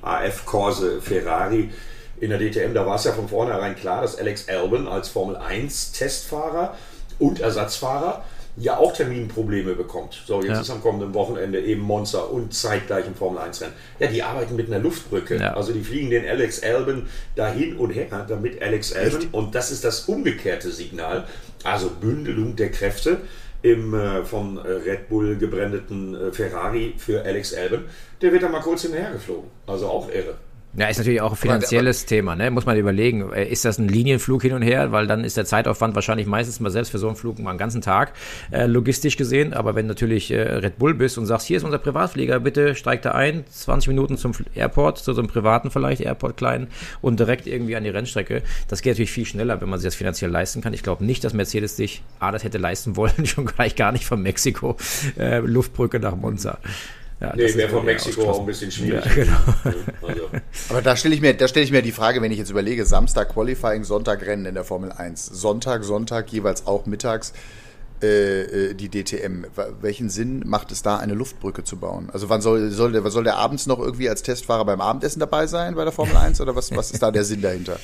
AF 0.02 0.46
Corse 0.46 1.02
Ferrari 1.02 1.70
in 2.20 2.30
der 2.30 2.40
DTM, 2.40 2.74
da 2.74 2.86
war 2.86 2.96
es 2.96 3.04
ja 3.04 3.12
von 3.12 3.28
vornherein 3.28 3.76
klar, 3.76 4.02
dass 4.02 4.18
Alex 4.18 4.48
Albon 4.50 4.88
als 4.88 5.10
Formel 5.10 5.36
1 5.36 5.94
Testfahrer 5.94 6.76
und 7.18 7.40
Ersatzfahrer 7.40 8.24
ja 8.58 8.78
auch 8.78 8.94
Terminprobleme 8.94 9.74
bekommt. 9.74 10.22
So, 10.26 10.42
jetzt 10.42 10.50
ja. 10.50 10.62
ist 10.62 10.70
am 10.70 10.82
kommenden 10.82 11.14
Wochenende 11.14 11.62
eben 11.62 11.82
Monza 11.82 12.20
und 12.20 12.54
zeitgleich 12.54 13.08
im 13.08 13.16
Formel 13.16 13.40
1 13.40 13.62
Rennen. 13.62 13.74
Ja, 14.00 14.08
die 14.08 14.22
arbeiten 14.22 14.56
mit 14.56 14.68
einer 14.68 14.80
Luftbrücke. 14.80 15.38
Ja. 15.38 15.54
Also 15.54 15.72
die 15.72 15.82
fliegen 15.82 16.10
den 16.10 16.28
Alex 16.28 16.62
Albon 16.62 17.08
dahin 17.36 17.78
und 17.78 17.92
her, 17.92 18.08
damit 18.28 18.62
Alex 18.62 18.94
Albon, 18.94 19.22
Echt? 19.22 19.34
und 19.34 19.56
das 19.56 19.72
ist 19.72 19.86
das 19.86 20.02
umgekehrte 20.02 20.72
Signal, 20.72 21.26
also 21.64 21.90
Bündelung 21.90 22.56
der 22.56 22.72
Kräfte 22.72 23.22
im 23.62 23.94
äh, 23.94 24.24
von 24.24 24.58
äh, 24.58 24.62
Red 24.62 25.10
Bull 25.10 25.38
gebrandeten 25.38 26.16
äh, 26.16 26.32
Ferrari 26.32 26.94
für 26.98 27.24
Alex 27.24 27.54
Albon, 27.54 27.86
der 28.22 28.32
wird 28.32 28.44
da 28.44 28.50
mal 28.50 28.62
kurz 28.62 28.84
hinterhergeflogen. 28.84 29.50
Also 29.68 29.88
auch 29.88 30.10
irre. 30.10 30.36
Ja, 30.78 30.88
ist 30.88 31.00
natürlich 31.00 31.22
auch 31.22 31.32
ein 31.32 31.38
finanzielles 31.38 32.04
aber, 32.04 32.10
Thema, 32.10 32.36
ne? 32.36 32.52
Muss 32.52 32.68
man 32.68 32.78
überlegen. 32.78 33.32
Äh, 33.34 33.50
ist 33.50 33.66
das 33.66 33.80
ein 33.80 33.88
Linienflug 33.88 34.44
hin 34.44 34.54
und 34.54 34.62
her? 34.62 34.92
Weil 34.92 35.08
dann 35.08 35.24
ist 35.24 35.36
der 35.36 35.46
Zeitaufwand 35.46 35.96
wahrscheinlich 35.96 36.28
meistens 36.28 36.60
mal 36.60 36.70
selbst 36.70 36.92
für 36.92 37.00
so 37.00 37.08
einen 37.08 37.16
Flug 37.16 37.40
mal 37.40 37.50
einen 37.50 37.60
ganzen 37.60 37.82
Tag, 37.82 38.14
äh, 38.52 38.68
logistisch 38.68 39.18
gesehen. 39.18 39.54
Aber 39.54 39.74
wenn 39.74 39.88
natürlich 39.88 40.30
äh, 40.30 40.40
Red 40.40 40.78
Bull 40.78 40.94
bist 40.94 41.18
und 41.18 41.26
sagst, 41.26 41.48
hier 41.48 41.58
ist 41.58 41.64
unser 41.64 41.80
Privatflieger, 41.80 42.40
bitte 42.40 42.76
steig 42.76 43.02
da 43.02 43.12
ein, 43.12 43.46
20 43.50 43.88
Minuten 43.88 44.18
zum 44.18 44.34
Airport, 44.54 45.00
zu 45.00 45.14
so 45.14 45.22
einem 45.22 45.28
privaten 45.28 45.72
vielleicht, 45.72 46.02
Airport 46.02 46.38
kleinen 46.38 46.68
und 47.02 47.20
direkt 47.20 47.48
irgendwie 47.48 47.76
an 47.76 47.84
die 47.84 47.90
Rennstrecke. 47.90 48.44
Das 48.68 48.84
geht 48.84 48.94
natürlich 48.94 49.12
viel 49.12 49.26
schneller, 49.26 49.62
wenn 49.62 49.70
man 49.70 49.80
sich 49.80 49.88
das 49.88 49.96
finanziell 49.96 50.30
leisten 50.30 50.62
kann. 50.62 50.74
Ich 50.74 50.84
glaube 50.84 51.04
nicht, 51.04 51.24
dass 51.24 51.34
Mercedes 51.34 51.78
sich, 51.78 52.04
ah, 52.20 52.32
das 52.32 52.44
hätte 52.44 52.60
leisten 52.60 52.96
wollen, 52.96 53.26
schon 53.26 53.46
gleich 53.46 53.76
gar 53.76 53.92
nicht 53.92 54.06
von 54.06 54.22
Mexiko, 54.22 54.78
äh, 55.18 55.40
Luftbrücke 55.40 56.00
nach 56.00 56.16
Monza. 56.16 56.60
Ja, 57.22 57.36
nee, 57.36 57.54
wäre 57.54 57.70
von 57.70 57.84
Mexiko 57.84 58.30
auch 58.30 58.40
ein 58.40 58.46
bisschen 58.46 58.72
schwierig. 58.72 59.06
Ja, 59.06 59.14
genau. 59.14 59.38
also. 60.08 60.22
Aber 60.70 60.82
da 60.82 60.96
stelle 60.96 61.16
ich, 61.16 61.22
mir, 61.22 61.36
stell 61.48 61.64
ich 61.64 61.72
mir 61.72 61.82
die 61.82 61.92
Frage, 61.92 62.22
wenn 62.22 62.32
ich 62.32 62.38
jetzt 62.38 62.50
überlege, 62.50 62.86
Samstag 62.86 63.34
Qualifying, 63.34 63.84
Sonntag 63.84 64.26
Rennen 64.26 64.46
in 64.46 64.56
der 64.56 64.64
Formel 64.64 64.92
1. 64.92 65.26
Sonntag, 65.26 65.84
Sonntag, 65.84 66.32
jeweils 66.32 66.66
auch 66.66 66.86
mittags 66.86 67.34
äh, 68.02 68.70
äh 68.70 68.74
die 68.74 68.88
DTM. 68.88 69.44
Welchen 69.82 70.10
Sinn 70.10 70.44
macht 70.46 70.72
es 70.72 70.82
da, 70.82 70.96
eine 70.96 71.14
Luftbrücke 71.14 71.66
zu 71.66 71.76
bauen? 71.76 72.10
Also 72.14 72.30
wann 72.30 72.40
soll, 72.40 72.72
soll, 72.72 72.94
der, 72.94 73.06
soll 73.12 73.26
der 73.26 73.36
abends 73.36 73.68
noch 73.68 73.80
irgendwie 73.80 74.08
als 74.08 74.24
Testfahrer 74.24 74.64
beim 74.64 74.80
Abendessen 74.80 75.20
dabei 75.20 75.46
sein 75.46 75.76
bei 75.76 75.84
der 75.84 75.92
Formel 75.92 76.16
1 76.18 76.40
oder 76.40 76.56
was, 76.56 76.74
was 76.74 76.92
ist 76.92 77.04
da 77.04 77.12
der 77.12 77.26
Sinn 77.26 77.42
dahinter? 77.42 77.78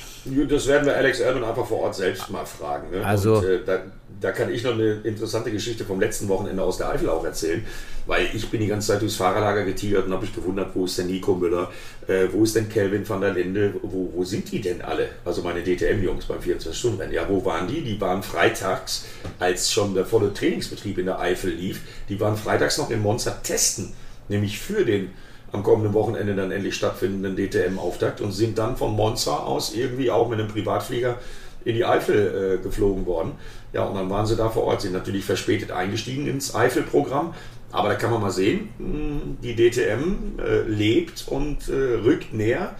Das 0.48 0.66
werden 0.66 0.86
wir 0.86 0.96
Alex 0.96 1.20
Albon 1.20 1.44
einfach 1.44 1.66
vor 1.66 1.80
Ort 1.80 1.94
selbst 1.94 2.30
mal 2.30 2.46
fragen. 2.46 2.90
Ne? 2.90 3.04
Also, 3.04 3.36
Und, 3.36 3.44
äh, 3.44 3.60
da, 3.66 3.80
da 4.18 4.32
kann 4.32 4.50
ich 4.50 4.64
noch 4.64 4.72
eine 4.72 4.92
interessante 5.04 5.50
Geschichte 5.52 5.84
vom 5.84 6.00
letzten 6.00 6.26
Wochenende 6.28 6.62
aus 6.62 6.78
der 6.78 6.88
Eifel 6.88 7.10
auch 7.10 7.22
erzählen, 7.22 7.62
weil 8.06 8.28
ich 8.32 8.48
bin 8.50 8.60
die 8.60 8.66
ganze 8.66 8.88
Zeit 8.88 9.02
durchs 9.02 9.16
Fahrerlager 9.16 9.64
getigert 9.64 10.06
und 10.06 10.12
habe 10.12 10.22
mich 10.22 10.34
gewundert, 10.34 10.70
wo 10.74 10.84
ist 10.84 10.98
denn 10.98 11.08
Nico 11.08 11.34
Müller, 11.34 11.70
äh, 12.06 12.26
wo 12.32 12.44
ist 12.44 12.56
denn 12.56 12.68
Kelvin 12.68 13.08
van 13.08 13.20
der 13.20 13.34
Linde, 13.34 13.74
wo, 13.82 14.10
wo 14.14 14.24
sind 14.24 14.50
die 14.50 14.60
denn 14.60 14.82
alle? 14.82 15.08
Also 15.24 15.42
meine 15.42 15.62
DTM-Jungs 15.62 16.26
beim 16.26 16.38
24-Stunden-Rennen. 16.38 17.12
Ja, 17.12 17.28
wo 17.28 17.44
waren 17.44 17.66
die? 17.66 17.82
Die 17.82 18.00
waren 18.00 18.22
freitags, 18.22 19.06
als 19.38 19.72
schon 19.72 19.94
der 19.94 20.06
volle 20.06 20.32
Trainingsbetrieb 20.32 20.98
in 20.98 21.06
der 21.06 21.18
Eifel 21.18 21.50
lief, 21.50 21.82
die 22.08 22.18
waren 22.20 22.36
freitags 22.36 22.78
noch 22.78 22.90
in 22.90 23.00
Monza 23.02 23.32
testen, 23.42 23.92
nämlich 24.28 24.58
für 24.58 24.84
den 24.84 25.10
am 25.52 25.62
kommenden 25.62 25.94
Wochenende 25.94 26.34
dann 26.34 26.50
endlich 26.50 26.74
stattfindenden 26.74 27.36
DTM-Auftakt 27.36 28.20
und 28.20 28.32
sind 28.32 28.58
dann 28.58 28.76
von 28.76 28.94
Monza 28.94 29.36
aus 29.38 29.74
irgendwie 29.74 30.10
auch 30.10 30.28
mit 30.28 30.38
einem 30.38 30.48
Privatflieger 30.48 31.18
in 31.64 31.74
die 31.74 31.84
Eifel 31.84 32.58
äh, 32.60 32.62
geflogen 32.62 33.06
worden. 33.06 33.32
Ja, 33.72 33.84
und 33.84 33.96
dann 33.96 34.08
waren 34.08 34.24
sie 34.24 34.36
da 34.36 34.48
vor 34.48 34.64
Ort, 34.64 34.82
sind 34.82 34.92
natürlich 34.92 35.24
verspätet 35.24 35.72
eingestiegen 35.72 36.26
ins 36.26 36.54
Eifel-Programm. 36.54 37.34
Aber 37.76 37.90
da 37.90 37.94
kann 37.96 38.10
man 38.10 38.22
mal 38.22 38.30
sehen, 38.30 38.70
hm, 38.78 39.36
die 39.42 39.54
DTM 39.54 40.38
äh, 40.38 40.62
lebt 40.62 41.28
und 41.28 41.68
äh, 41.68 41.74
rückt 41.74 42.32
näher. 42.32 42.74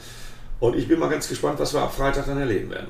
Und 0.59 0.75
ich 0.75 0.89
bin 0.89 0.99
mal 0.99 1.11
ganz 1.11 1.29
gespannt, 1.29 1.59
was 1.59 1.75
wir 1.75 1.83
ab 1.83 1.95
Freitag 1.95 2.25
dann 2.25 2.39
erleben 2.39 2.71
werden. 2.71 2.89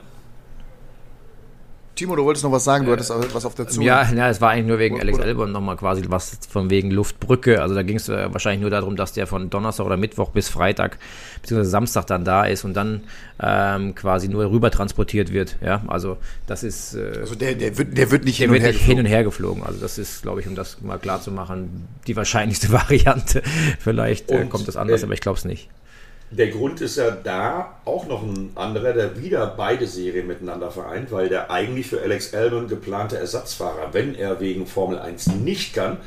Timo, 1.97 2.15
du 2.15 2.25
wolltest 2.25 2.45
noch 2.45 2.53
was 2.53 2.63
sagen, 2.63 2.85
du 2.85 2.93
hattest 2.93 3.11
was 3.33 3.47
auf 3.47 3.55
der 3.55 3.69
Zunge. 3.69 3.87
Ja, 3.87 4.07
ja, 4.13 4.29
es 4.29 4.43
war 4.43 4.51
eigentlich 4.51 4.67
nur 4.67 4.79
wegen 4.79 5.01
Alex 5.01 5.19
Albon 5.19 5.51
nochmal 5.51 5.77
quasi 5.77 6.03
was 6.09 6.39
von 6.47 6.69
wegen 6.69 6.91
Luftbrücke. 6.91 7.63
Also 7.63 7.75
da 7.75 7.83
ging 7.83 7.97
es 7.97 8.11
äh, 8.11 8.31
wahrscheinlich 8.31 8.61
nur 8.61 8.69
darum, 8.69 8.97
dass 8.97 9.15
der 9.15 9.27
von 9.27 9.49
Donnerstag 9.49 9.87
oder 9.87 9.97
Mittwoch 9.97 10.29
bis 10.29 10.51
Freitag 10.51 10.99
beziehungsweise 11.41 11.71
Samstag 11.71 12.07
dann 12.07 12.27
da 12.27 12.45
ist 12.45 12.65
und 12.65 12.75
dann 12.75 13.05
ähm, 13.41 13.95
quasi 13.95 14.29
nur 14.29 14.51
rüber 14.51 14.71
transportiert 14.71 15.33
wird. 15.33 15.57
Ja, 15.65 15.85
also 15.87 16.19
das 16.47 16.65
ist. 16.65 16.95
Äh, 16.95 17.21
also 17.21 17.35
der, 17.35 17.55
der, 17.55 17.79
wird, 17.79 17.97
der 17.97 18.11
wird 18.11 18.25
nicht 18.25 18.37
hin 18.37 18.51
und, 18.51 18.61
her 18.61 18.73
hin 18.73 18.99
und 18.99 19.07
her 19.07 19.25
geflogen. 19.25 19.63
Also 19.63 19.81
das 19.81 19.97
ist, 19.97 20.21
glaube 20.21 20.43
ich, 20.43 20.47
um 20.47 20.55
das 20.55 20.83
mal 20.83 20.99
klar 20.99 21.23
zu 21.23 21.33
machen, 21.33 21.89
die 22.07 22.15
wahrscheinlichste 22.15 22.71
Variante. 22.73 23.43
Vielleicht 23.79 24.31
äh, 24.31 24.45
kommt 24.45 24.69
das 24.69 24.77
anders, 24.77 25.01
äh, 25.01 25.07
aber 25.07 25.15
ich 25.15 25.21
glaube 25.21 25.39
es 25.39 25.47
nicht. 25.47 25.71
Der 26.31 26.49
Grund 26.49 26.81
ist 26.81 26.97
ja 26.97 27.13
da 27.13 27.77
auch 27.85 28.07
noch 28.07 28.23
ein 28.23 28.51
anderer, 28.57 28.93
der 28.93 29.23
wieder 29.23 29.47
beide 29.47 29.87
Serien 29.87 30.27
miteinander 30.27 30.71
vereint, 30.71 31.13
weil 31.13 31.29
der 31.29 31.51
eigentlich 31.51 31.87
für 31.87 32.01
Alex 32.01 32.35
Albon 32.35 32.67
geplante 32.67 33.17
Ersatzfahrer, 33.17 33.91
wenn 33.93 34.15
er 34.17 34.41
wegen 34.41 34.67
Formel 34.67 34.99
1 34.99 35.29
nicht 35.29 35.75
kann, 35.75 35.99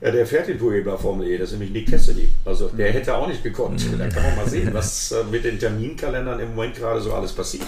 ja, 0.00 0.10
der 0.10 0.26
fährt 0.26 0.48
in 0.48 0.58
Puebla 0.58 0.98
Formel 0.98 1.26
E, 1.26 1.38
das 1.38 1.52
ist 1.52 1.58
nämlich 1.58 1.70
Nick 1.70 1.90
Cassidy. 1.90 2.28
Also 2.44 2.68
der 2.68 2.92
hätte 2.92 3.14
auch 3.14 3.26
nicht 3.26 3.42
gekonnt. 3.42 3.82
Da 3.98 4.08
kann 4.08 4.22
man 4.22 4.36
mal 4.36 4.48
sehen, 4.48 4.72
was 4.72 5.10
äh, 5.10 5.24
mit 5.30 5.44
den 5.44 5.58
Terminkalendern 5.58 6.38
im 6.38 6.54
Moment 6.54 6.76
gerade 6.76 7.00
so 7.00 7.14
alles 7.14 7.32
passiert. 7.32 7.66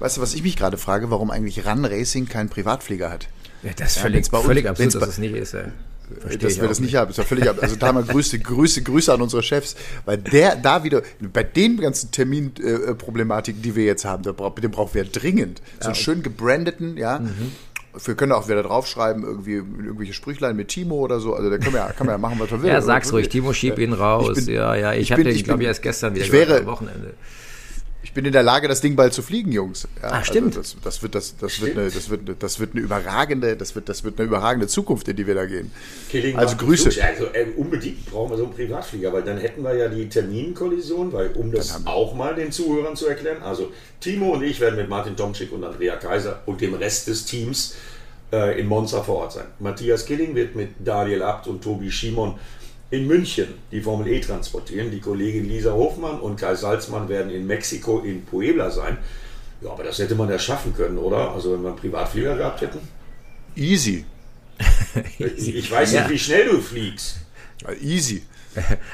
Weißt 0.00 0.16
du, 0.16 0.20
was 0.20 0.34
ich 0.34 0.42
mich 0.42 0.56
gerade 0.56 0.78
frage, 0.78 1.10
warum 1.10 1.30
eigentlich 1.30 1.64
Run 1.64 1.84
Racing 1.84 2.28
keinen 2.28 2.48
Privatflieger 2.48 3.10
hat? 3.10 3.28
Ja, 3.62 3.70
das 3.76 3.90
ist 3.90 3.96
ja, 3.96 4.02
völlig, 4.02 4.26
völlig 4.26 4.68
absurd, 4.68 4.94
dass 4.96 5.08
es 5.10 5.18
nicht 5.18 5.34
ist. 5.34 5.54
Ey. 5.54 5.66
Verstehe 6.18 6.48
dass 6.48 6.60
wir 6.60 6.68
das 6.68 6.80
nicht 6.80 6.94
haben. 6.96 7.10
ist 7.10 7.16
ja 7.16 7.24
völlig 7.24 7.48
ab. 7.48 7.58
Also 7.60 7.76
da 7.76 7.92
mal 7.92 8.02
Grüße, 8.02 8.38
Grüße, 8.38 8.82
Grüße 8.82 9.12
an 9.12 9.22
unsere 9.22 9.42
Chefs, 9.42 9.76
weil 10.04 10.18
der 10.18 10.56
da 10.56 10.84
wieder, 10.84 11.02
bei 11.32 11.42
den 11.42 11.78
ganzen 11.78 12.10
Terminproblematiken, 12.10 13.60
äh, 13.60 13.64
die 13.64 13.76
wir 13.76 13.84
jetzt 13.84 14.04
haben, 14.04 14.22
den 14.22 14.34
brauchen 14.34 14.94
wir 14.94 15.04
dringend. 15.04 15.62
So 15.80 15.88
einen 15.88 15.94
schön 15.94 16.22
gebrandeten, 16.22 16.96
ja. 16.96 17.20
Mhm. 17.20 17.52
Wir 18.04 18.14
können 18.14 18.32
auch 18.32 18.48
wieder 18.48 18.62
draufschreiben, 18.62 19.24
irgendwie 19.24 19.54
irgendwelche 19.54 20.12
Sprüchlein 20.12 20.54
mit 20.54 20.68
Timo 20.68 20.96
oder 20.96 21.18
so. 21.18 21.34
Also 21.34 21.50
da 21.50 21.58
können 21.58 21.74
wir, 21.74 21.92
kann 21.96 22.06
man 22.06 22.14
ja 22.14 22.18
machen, 22.18 22.38
was 22.38 22.50
wir 22.50 22.62
will. 22.62 22.70
Ja, 22.70 22.80
sag's 22.80 23.12
ruhig. 23.12 23.28
Timo, 23.28 23.52
schieb 23.52 23.78
ihn 23.78 23.92
raus. 23.92 24.44
Bin, 24.44 24.54
ja, 24.54 24.76
ja. 24.76 24.92
Ich, 24.92 25.00
ich 25.00 25.12
hatte, 25.12 25.24
bin, 25.24 25.34
ich 25.34 25.42
glaube, 25.42 25.64
erst 25.64 25.82
gestern 25.82 26.14
wieder 26.14 26.24
ich 26.24 26.30
wäre, 26.30 26.60
am 26.60 26.66
Wochenende 26.66 27.14
ich 28.02 28.14
bin 28.14 28.24
in 28.24 28.32
der 28.32 28.42
Lage, 28.42 28.66
das 28.66 28.80
Ding 28.80 28.96
bald 28.96 29.12
zu 29.12 29.20
fliegen, 29.20 29.52
Jungs. 29.52 29.86
Ja, 30.02 30.08
Ach, 30.12 30.24
stimmt. 30.24 30.56
Also 30.56 30.76
das, 30.82 30.82
das, 30.82 31.02
wird, 31.02 31.14
das, 31.14 31.36
das, 31.36 31.60
wird 31.60 31.76
eine, 31.76 31.90
das, 31.90 32.08
wird, 32.08 32.42
das 32.42 32.58
wird 32.58 32.72
eine 32.72 32.80
überragende, 32.80 33.56
das 33.56 33.74
wird, 33.74 33.88
das 33.90 34.04
wird 34.04 34.18
eine 34.18 34.26
überragende 34.26 34.68
Zukunft, 34.68 35.06
in 35.08 35.16
die 35.16 35.26
wir 35.26 35.34
da 35.34 35.44
gehen. 35.44 35.70
Killing 36.08 36.36
also 36.36 36.56
Grüße. 36.56 36.90
Also 37.02 37.26
äh, 37.26 37.46
unbedingt 37.56 38.06
brauchen 38.06 38.30
wir 38.30 38.38
so 38.38 38.44
einen 38.44 38.54
Privatflieger, 38.54 39.12
weil 39.12 39.22
dann 39.22 39.38
hätten 39.38 39.62
wir 39.62 39.74
ja 39.74 39.88
die 39.88 40.08
Terminkollision, 40.08 41.12
weil 41.12 41.32
um 41.34 41.52
das 41.52 41.86
auch 41.86 42.14
mal 42.14 42.34
den 42.34 42.52
Zuhörern 42.52 42.96
zu 42.96 43.06
erklären, 43.06 43.42
also 43.42 43.70
Timo 44.00 44.32
und 44.32 44.42
ich 44.42 44.60
werden 44.60 44.76
mit 44.76 44.88
Martin 44.88 45.14
Tomczyk 45.14 45.52
und 45.52 45.62
Andrea 45.62 45.96
Kaiser 45.96 46.40
und 46.46 46.60
dem 46.62 46.74
Rest 46.74 47.06
des 47.06 47.26
Teams 47.26 47.74
äh, 48.32 48.58
in 48.58 48.66
Monza 48.66 49.02
vor 49.02 49.16
Ort 49.16 49.32
sein. 49.32 49.46
Matthias 49.58 50.06
Killing 50.06 50.34
wird 50.34 50.56
mit 50.56 50.70
Daniel 50.78 51.22
Abt 51.22 51.48
und 51.48 51.62
Tobi 51.62 51.90
Schimon 51.90 52.38
in 52.90 53.06
München 53.06 53.48
die 53.70 53.80
Formel 53.80 54.08
E 54.08 54.20
transportieren. 54.20 54.90
Die 54.90 55.00
Kollegin 55.00 55.48
Lisa 55.48 55.72
Hofmann 55.72 56.20
und 56.20 56.36
Kai 56.36 56.54
Salzmann 56.54 57.08
werden 57.08 57.30
in 57.30 57.46
Mexiko 57.46 58.00
in 58.00 58.24
Puebla 58.24 58.70
sein. 58.70 58.98
Ja, 59.60 59.70
aber 59.70 59.84
das 59.84 59.98
hätte 59.98 60.14
man 60.14 60.28
ja 60.28 60.38
schaffen 60.38 60.74
können, 60.74 60.98
oder? 60.98 61.32
Also 61.32 61.52
wenn 61.52 61.62
wir 61.62 61.68
einen 61.68 61.78
Privatflieger 61.78 62.36
gehabt 62.36 62.60
hätten. 62.62 62.80
Easy. 63.56 64.04
Ich 65.36 65.70
weiß 65.70 65.92
nicht, 65.92 66.00
ja. 66.02 66.10
wie 66.10 66.18
schnell 66.18 66.48
du 66.48 66.60
fliegst. 66.60 67.18
Easy. 67.80 68.22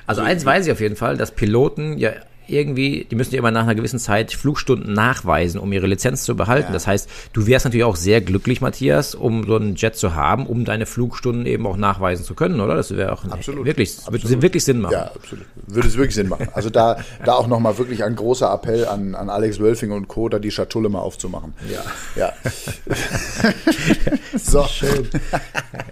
Also 0.06 0.20
eins 0.20 0.44
weiß 0.44 0.66
ich 0.66 0.72
auf 0.72 0.80
jeden 0.80 0.96
Fall, 0.96 1.16
dass 1.16 1.30
Piloten 1.30 1.96
ja 1.98 2.12
irgendwie, 2.48 3.06
die 3.10 3.14
müssen 3.16 3.34
ja 3.34 3.38
immer 3.38 3.50
nach 3.50 3.62
einer 3.62 3.74
gewissen 3.74 3.98
Zeit 3.98 4.32
Flugstunden 4.32 4.92
nachweisen, 4.92 5.60
um 5.60 5.72
ihre 5.72 5.86
Lizenz 5.86 6.24
zu 6.24 6.36
behalten. 6.36 6.68
Ja. 6.68 6.72
Das 6.72 6.86
heißt, 6.86 7.08
du 7.32 7.46
wärst 7.46 7.64
natürlich 7.64 7.84
auch 7.84 7.96
sehr 7.96 8.20
glücklich, 8.20 8.60
Matthias, 8.60 9.14
um 9.14 9.44
so 9.46 9.56
einen 9.56 9.74
Jet 9.76 9.96
zu 9.96 10.14
haben, 10.14 10.46
um 10.46 10.64
deine 10.64 10.86
Flugstunden 10.86 11.46
eben 11.46 11.66
auch 11.66 11.76
nachweisen 11.76 12.24
zu 12.24 12.34
können, 12.34 12.60
oder? 12.60 12.76
Das 12.76 12.96
wäre 12.96 13.12
auch 13.12 13.24
absolut. 13.24 13.64
wirklich, 13.64 13.96
absolut. 13.98 14.24
würde 14.24 14.42
wirklich 14.42 14.64
Sinn 14.64 14.80
machen. 14.80 14.92
Ja, 14.92 15.12
absolut. 15.14 15.46
Würde 15.66 15.88
es 15.88 15.96
wirklich 15.96 16.14
Sinn 16.14 16.28
machen. 16.28 16.48
Also 16.52 16.70
da, 16.70 16.98
da 17.24 17.34
auch 17.34 17.46
nochmal 17.46 17.78
wirklich 17.78 18.04
ein 18.04 18.16
großer 18.16 18.52
Appell 18.52 18.86
an, 18.86 19.14
an 19.14 19.30
Alex 19.30 19.60
Wölfing 19.60 19.90
und 19.90 20.08
Co., 20.08 20.28
da 20.28 20.38
die 20.38 20.50
Schatulle 20.50 20.88
mal 20.88 21.00
aufzumachen. 21.00 21.54
Ja. 21.70 21.82
Ja. 22.14 22.32
so. 24.38 24.64
Schön. 24.64 25.08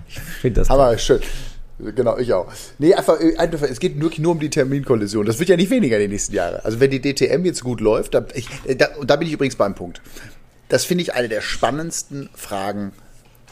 Ich 0.08 0.20
finde 0.40 0.60
das. 0.60 0.70
Aber 0.70 0.96
schön. 0.98 1.20
Genau, 1.78 2.16
ich 2.18 2.32
auch. 2.32 2.52
Nee, 2.78 2.94
einfach, 2.94 3.20
äh, 3.20 3.36
einfach, 3.36 3.62
es 3.62 3.80
geht 3.80 4.00
wirklich 4.00 4.20
nur 4.20 4.32
um 4.32 4.40
die 4.40 4.50
Terminkollision. 4.50 5.26
Das 5.26 5.38
wird 5.38 5.48
ja 5.48 5.56
nicht 5.56 5.70
weniger 5.70 5.96
in 5.96 6.02
den 6.02 6.10
nächsten 6.12 6.34
Jahren. 6.34 6.60
Also 6.62 6.78
wenn 6.80 6.90
die 6.90 7.00
DTM 7.00 7.44
jetzt 7.44 7.64
gut 7.64 7.80
läuft, 7.80 8.14
da, 8.14 8.24
ich, 8.34 8.48
äh, 8.64 8.76
da, 8.76 8.88
da 9.04 9.16
bin 9.16 9.26
ich 9.26 9.34
übrigens 9.34 9.56
beim 9.56 9.74
Punkt. 9.74 10.00
Das 10.68 10.84
finde 10.84 11.02
ich 11.02 11.14
eine 11.14 11.28
der 11.28 11.40
spannendsten 11.40 12.30
Fragen 12.34 12.92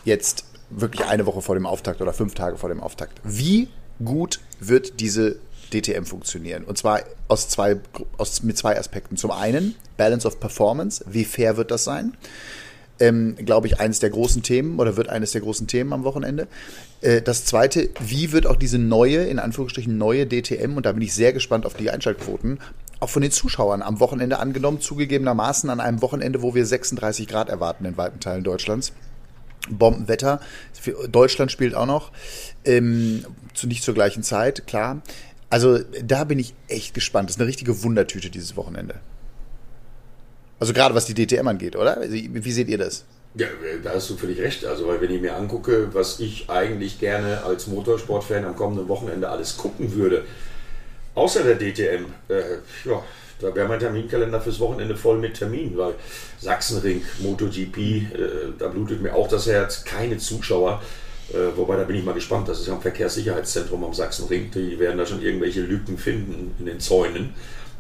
jetzt 0.05 0.45
wirklich 0.71 1.07
eine 1.07 1.27
Woche 1.27 1.43
vor 1.43 1.55
dem 1.55 1.67
Auftakt 1.67 2.01
oder 2.01 2.13
fünf 2.13 2.35
Tage 2.35 2.57
vor 2.57 2.69
dem 2.69 2.81
Auftakt. 2.81 3.21
Wie 3.25 3.69
gut 4.03 4.41
wird 4.61 5.01
diese 5.01 5.37
DTM 5.73 6.05
funktionieren? 6.05 6.65
Und 6.65 6.79
zwar 6.79 7.01
aus 7.29 7.49
zwei, 7.49 7.77
aus, 8.19 8.43
mit 8.43 8.57
zwei 8.57 8.79
Aspekten. 8.79 9.17
Zum 9.17 9.31
einen 9.31 9.75
Balance 9.97 10.27
of 10.27 10.41
Performance. 10.41 11.05
Wie 11.09 11.25
fair 11.25 11.57
wird 11.57 11.71
das 11.71 11.85
sein? 11.85 12.17
Ähm, 13.03 13.35
glaube 13.35 13.67
ich, 13.67 13.81
eines 13.81 13.99
der 13.99 14.11
großen 14.11 14.45
Themen 14.45 14.79
oder 14.79 14.97
wird 14.97 15.09
eines 15.09 15.33
der 15.33 15.41
großen 15.41 15.67
Themen 15.67 15.93
am 15.93 16.05
Wochenende. 16.05 16.47
Äh, 17.01 17.21
das 17.21 17.45
zweite, 17.45 17.91
wie 17.99 18.31
wird 18.31 18.47
auch 18.47 18.55
diese 18.55 18.79
neue, 18.79 19.25
in 19.25 19.41
Anführungsstrichen 19.41 19.99
neue 19.99 20.25
DTM, 20.27 20.77
und 20.77 20.87
da 20.87 20.93
bin 20.93 21.03
ich 21.03 21.13
sehr 21.13 21.33
gespannt 21.33 21.67
auf 21.67 21.75
die 21.75 21.91
Einschaltquoten, 21.91 22.61
auch 23.01 23.11
von 23.11 23.23
den 23.23 23.33
Zuschauern 23.33 23.83
am 23.83 23.99
Wochenende 23.99 24.39
angenommen, 24.39 24.81
zugegebenermaßen 24.81 25.69
an 25.69 25.81
einem 25.81 26.01
Wochenende, 26.01 26.43
wo 26.43 26.55
wir 26.55 26.65
36 26.65 27.27
Grad 27.27 27.49
erwarten 27.49 27.85
in 27.87 27.97
weiten 27.97 28.21
Teilen 28.21 28.45
Deutschlands. 28.45 28.93
Bombenwetter. 29.69 30.41
Deutschland 31.09 31.51
spielt 31.51 31.75
auch 31.75 31.87
noch. 31.87 32.13
Ähm, 32.65 33.25
zu, 33.55 33.67
nicht 33.67 33.83
zur 33.83 33.95
gleichen 33.95 34.23
Zeit, 34.23 34.67
klar. 34.69 35.03
Also 35.51 35.81
da 36.05 36.25
bin 36.25 36.39
ich 36.39 36.55
echt 36.69 36.95
gespannt. 36.95 37.29
Das 37.29 37.37
ist 37.37 37.41
eine 37.41 37.49
richtige 37.49 37.83
Wundertüte 37.83 38.31
dieses 38.31 38.57
Wochenende. 38.57 38.95
Also 40.63 40.75
gerade 40.75 40.95
was 40.95 41.07
die 41.07 41.15
DTM 41.15 41.49
angeht, 41.49 41.75
oder? 41.75 41.99
Wie 42.09 42.53
seht 42.53 42.69
ihr 42.69 42.79
das? 42.79 43.05
Ja, 43.35 43.49
da 43.83 43.95
hast 43.95 44.09
du 44.11 44.17
völlig 44.17 44.39
recht. 44.39 44.65
Also, 44.65 44.87
weil 44.87 45.01
wenn 45.01 45.11
ich 45.11 45.21
mir 45.21 45.35
angucke, 45.35 45.89
was 45.93 46.21
ich 46.21 46.49
eigentlich 46.49 47.01
gerne 47.01 47.43
als 47.43 47.67
Motorsportfan 47.67 48.45
am 48.45 48.55
kommenden 48.55 48.87
Wochenende 48.87 49.29
alles 49.29 49.57
gucken 49.57 49.93
würde, 49.97 50.23
außer 51.17 51.43
der 51.43 51.57
DTM, 51.57 52.05
äh, 52.29 52.59
ja, 52.85 53.03
da 53.41 53.53
wäre 53.53 53.67
mein 53.67 53.81
Terminkalender 53.81 54.41
fürs 54.41 54.61
Wochenende 54.61 54.95
voll 54.95 55.19
mit 55.19 55.35
Terminen, 55.35 55.77
weil 55.77 55.95
Sachsenring, 56.39 57.03
MotoGP, 57.19 57.79
äh, 57.79 58.05
da 58.57 58.69
blutet 58.69 59.03
mir 59.03 59.17
auch 59.17 59.27
das 59.27 59.49
Herz, 59.49 59.83
keine 59.83 60.19
Zuschauer. 60.19 60.81
Äh, 61.33 61.57
wobei, 61.57 61.75
da 61.75 61.83
bin 61.83 61.97
ich 61.97 62.05
mal 62.05 62.15
gespannt. 62.15 62.49
Das 62.49 62.61
ist 62.61 62.69
ja 62.69 62.75
ein 62.75 62.81
Verkehrssicherheitszentrum 62.81 63.83
am 63.83 63.95
Sachsenring. 63.95 64.53
Die 64.53 64.79
werden 64.79 64.99
da 64.99 65.07
schon 65.07 65.23
irgendwelche 65.23 65.63
Lücken 65.63 65.99
finden 65.99 66.55
in 66.61 66.67
den 66.67 66.79
Zäunen 66.79 67.35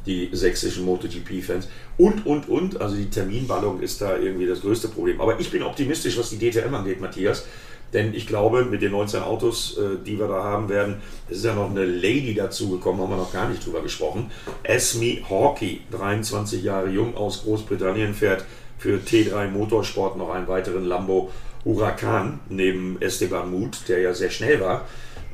die 0.06 0.30
sächsischen 0.32 0.84
MotoGP-Fans. 0.84 1.68
Und, 1.98 2.26
und, 2.26 2.48
und. 2.48 2.80
Also 2.80 2.96
die 2.96 3.10
Terminballung 3.10 3.80
ist 3.80 4.00
da 4.00 4.16
irgendwie 4.16 4.46
das 4.46 4.60
größte 4.60 4.88
Problem. 4.88 5.20
Aber 5.20 5.38
ich 5.40 5.50
bin 5.50 5.62
optimistisch, 5.62 6.18
was 6.18 6.30
die 6.30 6.38
DTM 6.38 6.74
angeht, 6.74 7.00
Matthias. 7.00 7.44
Denn 7.92 8.14
ich 8.14 8.26
glaube, 8.26 8.64
mit 8.64 8.80
den 8.80 8.92
19 8.92 9.22
Autos, 9.22 9.76
äh, 9.76 10.02
die 10.04 10.18
wir 10.18 10.26
da 10.26 10.42
haben 10.42 10.68
werden, 10.68 10.96
es 11.28 11.38
ist 11.38 11.44
ja 11.44 11.54
noch 11.54 11.70
eine 11.70 11.84
Lady 11.84 12.34
dazugekommen, 12.34 13.02
haben 13.02 13.10
wir 13.10 13.18
noch 13.18 13.32
gar 13.32 13.48
nicht 13.48 13.64
drüber 13.64 13.82
gesprochen. 13.82 14.30
Esme 14.62 15.18
Hawkey, 15.28 15.82
23 15.90 16.62
Jahre 16.62 16.88
jung 16.88 17.16
aus 17.16 17.42
Großbritannien, 17.42 18.14
fährt 18.14 18.44
für 18.78 18.98
T3 18.98 19.48
Motorsport 19.48 20.16
noch 20.16 20.30
einen 20.30 20.48
weiteren 20.48 20.86
Lambo 20.86 21.30
Huracan 21.64 22.40
neben 22.48 23.00
Esteban 23.00 23.50
Muth, 23.50 23.88
der 23.88 24.00
ja 24.00 24.14
sehr 24.14 24.30
schnell 24.30 24.60
war 24.60 24.86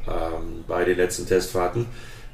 ähm, 0.07 0.65
bei 0.67 0.85
den 0.85 0.97
letzten 0.97 1.27
Testfahrten. 1.27 1.87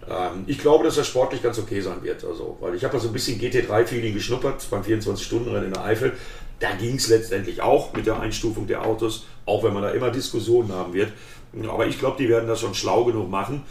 Ähm, 0.09 0.45
ich 0.47 0.59
glaube, 0.59 0.85
dass 0.85 0.97
das 0.97 1.07
sportlich 1.07 1.43
ganz 1.43 1.59
okay 1.59 1.81
sein 1.81 2.03
wird. 2.03 2.25
Also, 2.25 2.57
weil 2.61 2.75
ich 2.75 2.85
habe 2.85 2.95
ja 2.95 3.01
so 3.01 3.09
ein 3.09 3.13
bisschen 3.13 3.41
GT3-Feeling 3.41 4.15
geschnuppert 4.15 4.67
beim 4.71 4.83
24-Stunden-Rennen 4.83 5.67
in 5.67 5.73
der 5.73 5.85
Eifel. 5.85 6.13
Da 6.61 6.73
ging 6.73 6.97
es 6.97 7.09
letztendlich 7.09 7.63
auch 7.63 7.93
mit 7.93 8.07
der 8.07 8.21
Einstufung 8.21 8.67
der 8.67 8.85
Autos, 8.85 9.27
auch 9.47 9.65
wenn 9.65 9.73
man 9.73 9.83
da 9.83 9.91
immer 9.91 10.11
Diskussionen 10.11 10.73
haben 10.73 10.95
wird. 10.95 11.13
Aber 11.69 11.87
ich 11.87 11.99
glaube, 11.99 12.17
die 12.19 12.29
werden 12.29 12.49
das 12.49 12.61
schon 12.61 12.75
schlau 12.75 13.05
genug 13.05 13.31
machen. 13.31 13.63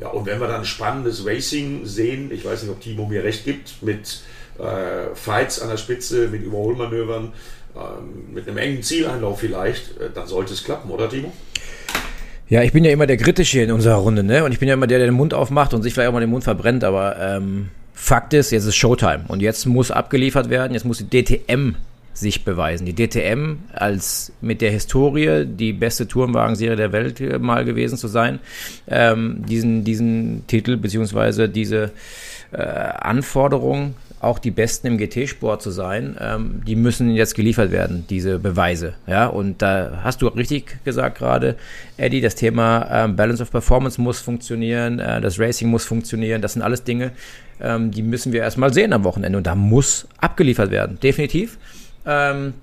Ja, 0.00 0.08
und 0.08 0.26
wenn 0.26 0.40
wir 0.40 0.48
dann 0.48 0.64
spannendes 0.64 1.24
Racing 1.24 1.86
sehen, 1.86 2.30
ich 2.32 2.44
weiß 2.44 2.62
nicht, 2.62 2.72
ob 2.72 2.80
Timo 2.80 3.06
mir 3.06 3.22
recht 3.22 3.44
gibt, 3.44 3.82
mit 3.82 4.22
äh, 4.58 5.14
Fights 5.14 5.60
an 5.60 5.68
der 5.68 5.76
Spitze, 5.76 6.28
mit 6.28 6.42
Überholmanövern, 6.42 7.32
äh, 7.76 8.32
mit 8.32 8.48
einem 8.48 8.58
engen 8.58 8.82
Zieleinlauf 8.82 9.40
vielleicht, 9.40 9.98
äh, 9.98 10.10
dann 10.12 10.26
sollte 10.26 10.54
es 10.54 10.64
klappen, 10.64 10.90
oder 10.90 11.08
Timo? 11.08 11.32
Ja, 12.48 12.62
ich 12.62 12.72
bin 12.72 12.84
ja 12.84 12.90
immer 12.90 13.06
der 13.06 13.16
Kritische 13.16 13.60
in 13.60 13.72
unserer 13.72 13.96
Runde, 13.96 14.22
ne? 14.22 14.44
Und 14.44 14.52
ich 14.52 14.58
bin 14.58 14.68
ja 14.68 14.74
immer 14.74 14.86
der, 14.86 14.98
der 14.98 15.08
den 15.08 15.14
Mund 15.14 15.32
aufmacht 15.32 15.72
und 15.74 15.82
sich 15.82 15.94
vielleicht 15.94 16.08
auch 16.08 16.12
mal 16.12 16.20
den 16.20 16.30
Mund 16.30 16.44
verbrennt, 16.44 16.84
aber 16.84 17.16
ähm, 17.18 17.68
Fakt 17.94 18.34
ist, 18.34 18.50
jetzt 18.50 18.64
ist 18.64 18.76
Showtime 18.76 19.24
und 19.28 19.40
jetzt 19.40 19.64
muss 19.64 19.90
abgeliefert 19.90 20.50
werden, 20.50 20.74
jetzt 20.74 20.84
muss 20.84 20.98
die 20.98 21.22
DTM 21.22 21.76
sich 22.14 22.44
beweisen. 22.44 22.84
Die 22.84 22.94
DTM 22.94 23.58
als 23.72 24.32
mit 24.40 24.60
der 24.60 24.70
Historie 24.70 25.46
die 25.46 25.72
beste 25.72 26.06
Tourenwagenserie 26.06 26.76
der 26.76 26.92
Welt 26.92 27.20
äh, 27.20 27.38
mal 27.38 27.64
gewesen 27.64 27.96
zu 27.96 28.08
sein, 28.08 28.38
ähm, 28.88 29.44
diesen, 29.48 29.84
diesen 29.84 30.46
Titel 30.46 30.76
beziehungsweise 30.76 31.48
diese 31.48 31.92
äh, 32.52 32.62
Anforderung 32.62 33.94
auch 34.22 34.38
die 34.38 34.52
Besten 34.52 34.86
im 34.86 34.98
GT-Sport 34.98 35.62
zu 35.62 35.70
sein, 35.70 36.16
ähm, 36.20 36.62
die 36.66 36.76
müssen 36.76 37.10
jetzt 37.10 37.34
geliefert 37.34 37.72
werden, 37.72 38.04
diese 38.08 38.38
Beweise. 38.38 38.94
Ja, 39.06 39.26
und 39.26 39.60
da 39.62 40.00
hast 40.04 40.22
du 40.22 40.28
richtig 40.28 40.78
gesagt 40.84 41.18
gerade, 41.18 41.56
Eddie, 41.96 42.20
das 42.20 42.36
Thema 42.36 42.88
ähm, 42.90 43.16
Balance 43.16 43.42
of 43.42 43.50
Performance 43.50 44.00
muss 44.00 44.20
funktionieren, 44.20 45.00
äh, 45.00 45.20
das 45.20 45.40
Racing 45.40 45.68
muss 45.68 45.84
funktionieren, 45.84 46.40
das 46.40 46.52
sind 46.52 46.62
alles 46.62 46.84
Dinge, 46.84 47.10
ähm, 47.60 47.90
die 47.90 48.02
müssen 48.02 48.32
wir 48.32 48.42
erstmal 48.42 48.72
sehen 48.72 48.92
am 48.92 49.02
Wochenende 49.02 49.38
und 49.38 49.46
da 49.46 49.56
muss 49.56 50.06
abgeliefert 50.18 50.70
werden, 50.70 51.00
definitiv. 51.02 51.58
Ähm, 52.06 52.54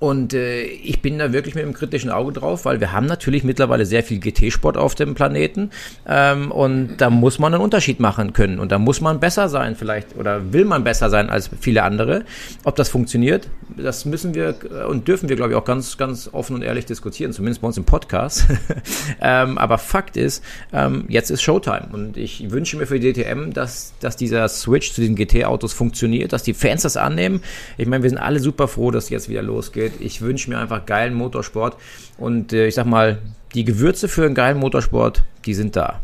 und 0.00 0.32
äh, 0.32 0.62
ich 0.62 1.02
bin 1.02 1.18
da 1.18 1.32
wirklich 1.32 1.56
mit 1.56 1.64
einem 1.64 1.74
kritischen 1.74 2.10
Auge 2.10 2.32
drauf, 2.32 2.64
weil 2.64 2.78
wir 2.78 2.92
haben 2.92 3.06
natürlich 3.06 3.42
mittlerweile 3.42 3.84
sehr 3.84 4.04
viel 4.04 4.20
GT-Sport 4.20 4.76
auf 4.76 4.94
dem 4.94 5.14
Planeten. 5.14 5.70
Ähm, 6.06 6.52
und 6.52 6.98
da 6.98 7.10
muss 7.10 7.40
man 7.40 7.52
einen 7.52 7.62
Unterschied 7.62 7.98
machen 7.98 8.32
können. 8.32 8.60
Und 8.60 8.70
da 8.70 8.78
muss 8.78 9.00
man 9.00 9.18
besser 9.18 9.48
sein, 9.48 9.74
vielleicht, 9.74 10.16
oder 10.16 10.52
will 10.52 10.64
man 10.64 10.84
besser 10.84 11.10
sein 11.10 11.30
als 11.30 11.50
viele 11.60 11.82
andere. 11.82 12.24
Ob 12.62 12.76
das 12.76 12.88
funktioniert, 12.88 13.48
das 13.76 14.04
müssen 14.04 14.34
wir 14.34 14.54
äh, 14.70 14.84
und 14.84 15.08
dürfen 15.08 15.28
wir, 15.28 15.34
glaube 15.34 15.52
ich, 15.52 15.56
auch 15.56 15.64
ganz, 15.64 15.96
ganz 15.96 16.30
offen 16.32 16.54
und 16.54 16.62
ehrlich 16.62 16.86
diskutieren, 16.86 17.32
zumindest 17.32 17.60
bei 17.60 17.66
uns 17.66 17.76
im 17.76 17.84
Podcast. 17.84 18.46
ähm, 19.20 19.58
aber 19.58 19.78
Fakt 19.78 20.16
ist, 20.16 20.44
ähm, 20.72 21.06
jetzt 21.08 21.30
ist 21.30 21.42
Showtime. 21.42 21.88
Und 21.92 22.16
ich 22.16 22.52
wünsche 22.52 22.76
mir 22.76 22.86
für 22.86 23.00
die 23.00 23.12
DTM, 23.12 23.52
dass, 23.52 23.94
dass 23.98 24.16
dieser 24.16 24.46
Switch 24.46 24.92
zu 24.92 25.00
den 25.00 25.16
GT-Autos 25.16 25.72
funktioniert, 25.72 26.32
dass 26.32 26.44
die 26.44 26.54
Fans 26.54 26.82
das 26.82 26.96
annehmen. 26.96 27.42
Ich 27.76 27.88
meine, 27.88 28.04
wir 28.04 28.10
sind 28.10 28.18
alle 28.18 28.38
super 28.38 28.68
froh, 28.68 28.92
dass 28.92 29.10
jetzt 29.10 29.28
wieder 29.28 29.42
losgeht 29.42 29.87
geht. 29.87 29.87
Ich 30.00 30.20
wünsche 30.20 30.50
mir 30.50 30.58
einfach 30.58 30.86
geilen 30.86 31.14
Motorsport. 31.14 31.76
Und 32.16 32.52
äh, 32.52 32.66
ich 32.66 32.74
sag 32.74 32.86
mal, 32.86 33.18
die 33.54 33.64
Gewürze 33.64 34.08
für 34.08 34.24
einen 34.24 34.34
geilen 34.34 34.58
Motorsport, 34.58 35.24
die 35.44 35.54
sind 35.54 35.76
da. 35.76 36.00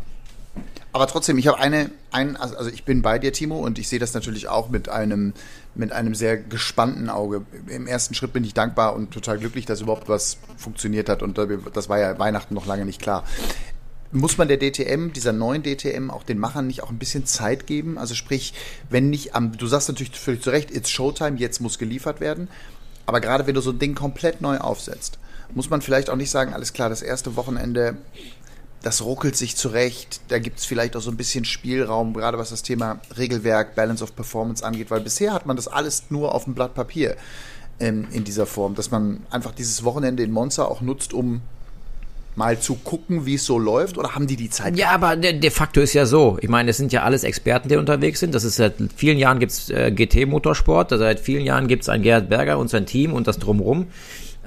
Aber 0.95 1.07
trotzdem, 1.07 1.37
ich 1.37 1.47
habe 1.47 1.59
eine, 1.59 1.91
ein, 2.11 2.37
also, 2.37 2.55
also 2.55 2.69
ich 2.69 2.85
bin 2.85 3.01
bei 3.01 3.19
dir, 3.19 3.33
Timo, 3.33 3.57
und 3.57 3.77
ich 3.77 3.89
sehe 3.89 3.99
das 3.99 4.13
natürlich 4.13 4.47
auch 4.47 4.69
mit 4.69 4.87
einem, 4.87 5.33
mit 5.75 5.91
einem 5.91 6.15
sehr 6.15 6.37
gespannten 6.37 7.09
Auge. 7.09 7.41
Im 7.67 7.85
ersten 7.85 8.13
Schritt 8.13 8.31
bin 8.31 8.45
ich 8.45 8.53
dankbar 8.53 8.95
und 8.95 9.11
total 9.11 9.37
glücklich, 9.37 9.65
dass 9.65 9.81
überhaupt 9.81 10.07
was 10.07 10.37
funktioniert 10.55 11.09
hat. 11.09 11.21
Und 11.21 11.37
das 11.73 11.89
war 11.89 11.99
ja 11.99 12.17
Weihnachten 12.17 12.53
noch 12.53 12.65
lange 12.65 12.85
nicht 12.85 13.01
klar. 13.01 13.25
Muss 14.13 14.37
man 14.37 14.47
der 14.47 14.57
DTM, 14.57 15.11
dieser 15.11 15.33
neuen 15.33 15.63
DTM, 15.63 16.09
auch 16.09 16.23
den 16.23 16.39
Machern 16.39 16.67
nicht 16.67 16.81
auch 16.81 16.91
ein 16.91 16.97
bisschen 16.97 17.25
Zeit 17.25 17.67
geben? 17.67 17.97
Also 17.97 18.15
sprich, 18.15 18.53
wenn 18.89 19.09
nicht 19.09 19.35
am, 19.35 19.57
du 19.57 19.67
sagst 19.67 19.89
natürlich 19.89 20.17
völlig 20.17 20.43
zu 20.43 20.51
Recht, 20.51 20.71
it's 20.73 20.89
Showtime, 20.89 21.37
jetzt 21.37 21.59
muss 21.59 21.77
geliefert 21.77 22.21
werden. 22.21 22.47
Aber 23.05 23.21
gerade 23.21 23.47
wenn 23.47 23.55
du 23.55 23.61
so 23.61 23.71
ein 23.71 23.79
Ding 23.79 23.95
komplett 23.95 24.41
neu 24.41 24.57
aufsetzt, 24.57 25.19
muss 25.53 25.69
man 25.69 25.81
vielleicht 25.81 26.09
auch 26.09 26.15
nicht 26.15 26.31
sagen, 26.31 26.53
alles 26.53 26.73
klar, 26.73 26.89
das 26.89 27.01
erste 27.01 27.35
Wochenende, 27.35 27.97
das 28.81 29.03
ruckelt 29.03 29.35
sich 29.35 29.55
zurecht, 29.55 30.21
da 30.27 30.39
gibt 30.39 30.59
es 30.59 30.65
vielleicht 30.65 30.95
auch 30.95 31.01
so 31.01 31.11
ein 31.11 31.17
bisschen 31.17 31.45
Spielraum, 31.45 32.13
gerade 32.13 32.37
was 32.37 32.49
das 32.49 32.63
Thema 32.63 32.99
Regelwerk, 33.17 33.75
Balance 33.75 34.03
of 34.03 34.15
Performance 34.15 34.65
angeht, 34.65 34.91
weil 34.91 35.01
bisher 35.01 35.33
hat 35.33 35.45
man 35.45 35.55
das 35.55 35.67
alles 35.67 36.05
nur 36.09 36.33
auf 36.33 36.45
dem 36.45 36.55
Blatt 36.55 36.73
Papier 36.73 37.15
ähm, 37.79 38.07
in 38.11 38.23
dieser 38.23 38.45
Form, 38.45 38.75
dass 38.75 38.91
man 38.91 39.25
einfach 39.29 39.53
dieses 39.53 39.83
Wochenende 39.83 40.23
in 40.23 40.31
Monza 40.31 40.65
auch 40.65 40.81
nutzt, 40.81 41.13
um 41.13 41.41
mal 42.35 42.59
zu 42.59 42.75
gucken, 42.75 43.25
wie 43.25 43.35
es 43.35 43.45
so 43.45 43.57
läuft? 43.57 43.97
Oder 43.97 44.15
haben 44.15 44.27
die 44.27 44.35
die 44.35 44.49
Zeit? 44.49 44.77
Ja, 44.77 44.91
aber 44.91 45.15
de, 45.15 45.39
de 45.39 45.49
facto 45.49 45.81
ist 45.81 45.93
ja 45.93 46.05
so. 46.05 46.37
Ich 46.41 46.49
meine, 46.49 46.71
es 46.71 46.77
sind 46.77 46.91
ja 46.91 47.03
alles 47.03 47.23
Experten, 47.23 47.69
die 47.69 47.75
unterwegs 47.75 48.19
sind. 48.19 48.35
Das 48.35 48.43
ist 48.43 48.57
seit 48.57 48.75
vielen 48.95 49.17
Jahren 49.17 49.39
gibt's 49.39 49.69
äh, 49.69 49.91
GT-Motorsport. 49.91 50.89
Seit 50.89 51.19
vielen 51.19 51.45
Jahren 51.45 51.67
gibt's 51.67 51.89
ein 51.89 52.01
Gerhard 52.01 52.29
Berger 52.29 52.57
und 52.57 52.69
sein 52.69 52.85
Team 52.85 53.13
und 53.13 53.27
das 53.27 53.39
drumrum. 53.39 53.87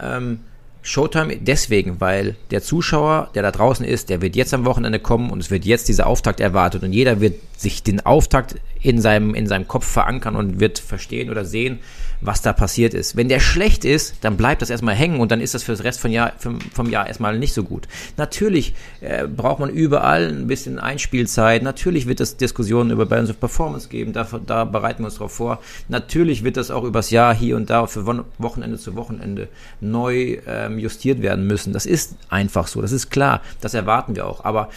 Ähm, 0.01 0.41
Showtime 0.83 1.37
deswegen, 1.37 2.01
weil 2.01 2.37
der 2.51 2.63
Zuschauer, 2.63 3.31
der 3.35 3.43
da 3.43 3.51
draußen 3.51 3.85
ist, 3.85 4.09
der 4.09 4.23
wird 4.23 4.37
jetzt 4.37 4.55
am 4.55 4.65
Wochenende 4.65 4.99
kommen 4.99 5.31
und 5.31 5.41
es 5.41 5.51
wird 5.51 5.65
jetzt 5.65 5.89
dieser 5.89 6.07
Auftakt 6.07 6.41
erwartet 6.41 6.83
und 6.83 6.93
jeder 6.93 7.21
wird 7.21 7.35
sich 7.57 7.83
den 7.83 8.07
Auftakt 8.07 8.55
in 8.81 9.01
seinem, 9.01 9.35
in 9.35 9.47
seinem 9.47 9.67
Kopf 9.67 9.87
verankern 9.87 10.37
und 10.37 10.61
wird 10.61 10.79
verstehen 10.79 11.31
oder 11.31 11.45
sehen, 11.45 11.81
was 12.21 12.43
da 12.43 12.53
passiert 12.53 12.95
ist. 12.95 13.17
Wenn 13.17 13.29
der 13.29 13.41
schlecht 13.41 13.85
ist, 13.85 14.17
dann 14.23 14.37
bleibt 14.37 14.63
das 14.63 14.71
erstmal 14.71 14.95
hängen 14.95 15.21
und 15.21 15.31
dann 15.31 15.41
ist 15.41 15.55
das 15.55 15.63
für 15.63 15.73
das 15.73 15.85
Rest 15.85 16.01
vom 16.01 16.11
Jahr, 16.11 16.33
vom, 16.39 16.61
vom 16.61 16.91
Jahr 16.91 17.07
erstmal 17.07 17.39
nicht 17.39 17.55
so 17.55 17.63
gut. 17.63 17.87
Natürlich 18.17 18.75
äh, 19.01 19.27
braucht 19.27 19.61
man 19.61 19.71
überall 19.71 20.29
ein 20.29 20.47
bisschen 20.47 20.79
Einspielzeit. 20.79 21.63
Natürlich 21.63 22.07
wird 22.07 22.21
es 22.21 22.37
Diskussionen 22.37 22.91
über 22.91 23.07
Balance 23.07 23.33
of 23.33 23.41
Performance 23.41 23.89
geben. 23.89 24.13
Da, 24.13 24.27
da 24.47 24.65
bereiten 24.65 25.03
wir 25.03 25.07
uns 25.07 25.15
darauf 25.15 25.33
vor. 25.33 25.61
Natürlich 25.89 26.45
wird 26.45 26.57
das 26.57 26.71
auch 26.71 26.85
übers 26.85 27.11
Jahr 27.11 27.35
hier 27.35 27.57
und 27.57 27.71
da 27.71 27.87
für 27.87 28.07
Wochenende 28.39 28.79
zu 28.79 28.97
Wochenende 28.97 29.49
neu 29.81 30.39
ähm, 30.47 30.79
justiert 30.79 31.23
werden 31.23 31.47
müssen. 31.47 31.73
Das 31.73 31.87
ist 31.87 32.17
einfach 32.29 32.67
so. 32.67 32.83
Das 32.83 32.93
ist 32.93 33.11
klar. 33.11 33.43
Das 33.61 33.75
erwarten 33.75 34.17
wir 34.17 34.27
auch. 34.27 34.45
Aber 34.45 34.71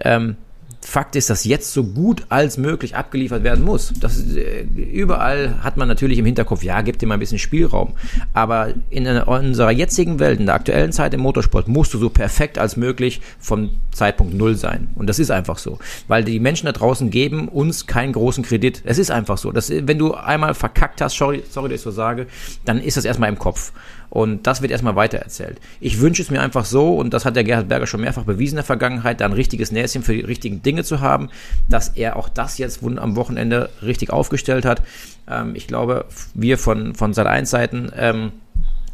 ähm, 0.00 0.36
Fakt 0.80 1.16
ist, 1.16 1.28
dass 1.28 1.44
jetzt 1.44 1.72
so 1.72 1.84
gut 1.84 2.24
als 2.28 2.56
möglich 2.56 2.96
abgeliefert 2.96 3.42
werden 3.42 3.64
muss. 3.64 3.92
Das, 4.00 4.18
äh, 4.34 4.62
überall 4.62 5.62
hat 5.62 5.76
man 5.76 5.88
natürlich 5.88 6.18
im 6.18 6.24
Hinterkopf, 6.24 6.62
ja, 6.62 6.80
gibt 6.82 7.02
dir 7.02 7.06
mal 7.06 7.14
ein 7.14 7.20
bisschen 7.20 7.38
Spielraum. 7.38 7.94
Aber 8.32 8.72
in, 8.88 9.06
unserer 9.06 9.70
jetzigen 9.70 10.18
Welt, 10.20 10.40
in 10.40 10.46
der 10.46 10.54
aktuellen 10.54 10.92
Zeit 10.92 11.12
im 11.14 11.20
Motorsport, 11.20 11.68
musst 11.68 11.92
du 11.94 11.98
so 11.98 12.10
perfekt 12.10 12.58
als 12.58 12.76
möglich 12.76 13.20
vom 13.38 13.70
Zeitpunkt 13.90 14.34
Null 14.34 14.54
sein. 14.54 14.88
Und 14.94 15.08
das 15.08 15.18
ist 15.18 15.30
einfach 15.30 15.58
so. 15.58 15.78
Weil 16.06 16.24
die 16.24 16.38
Menschen 16.38 16.66
da 16.66 16.72
draußen 16.72 17.10
geben 17.10 17.48
uns 17.48 17.86
keinen 17.86 18.12
großen 18.12 18.44
Kredit. 18.44 18.82
Es 18.84 18.98
ist 18.98 19.10
einfach 19.10 19.36
so. 19.36 19.50
Das, 19.50 19.70
wenn 19.70 19.98
du 19.98 20.14
einmal 20.14 20.54
verkackt 20.54 21.00
hast, 21.00 21.16
sorry, 21.16 21.42
sorry, 21.50 21.68
dass 21.68 21.80
ich 21.80 21.84
so 21.84 21.90
sage, 21.90 22.28
dann 22.64 22.80
ist 22.80 22.96
das 22.96 23.04
erstmal 23.04 23.28
im 23.28 23.38
Kopf. 23.38 23.72
Und 24.10 24.46
das 24.46 24.62
wird 24.62 24.72
erstmal 24.72 24.96
weitererzählt. 24.96 25.60
Ich 25.80 26.00
wünsche 26.00 26.22
es 26.22 26.30
mir 26.30 26.40
einfach 26.40 26.64
so, 26.64 26.96
und 26.96 27.12
das 27.12 27.24
hat 27.24 27.36
der 27.36 27.44
Gerhard 27.44 27.68
Berger 27.68 27.86
schon 27.86 28.00
mehrfach 28.00 28.24
bewiesen 28.24 28.54
in 28.54 28.58
der 28.58 28.64
Vergangenheit, 28.64 29.20
da 29.20 29.26
ein 29.26 29.32
richtiges 29.32 29.70
Näschen 29.70 30.02
für 30.02 30.14
die 30.14 30.20
richtigen 30.20 30.62
Dinge 30.62 30.84
zu 30.84 31.00
haben, 31.00 31.28
dass 31.68 31.88
er 31.88 32.16
auch 32.16 32.28
das 32.28 32.58
jetzt 32.58 32.82
am 32.82 33.16
Wochenende 33.16 33.70
richtig 33.82 34.10
aufgestellt 34.10 34.64
hat. 34.64 34.82
Ähm, 35.28 35.54
ich 35.54 35.66
glaube, 35.66 36.06
wir 36.34 36.58
von, 36.58 36.94
von 36.94 37.12
Sat1-Seiten 37.12 37.92
ähm, 37.96 38.32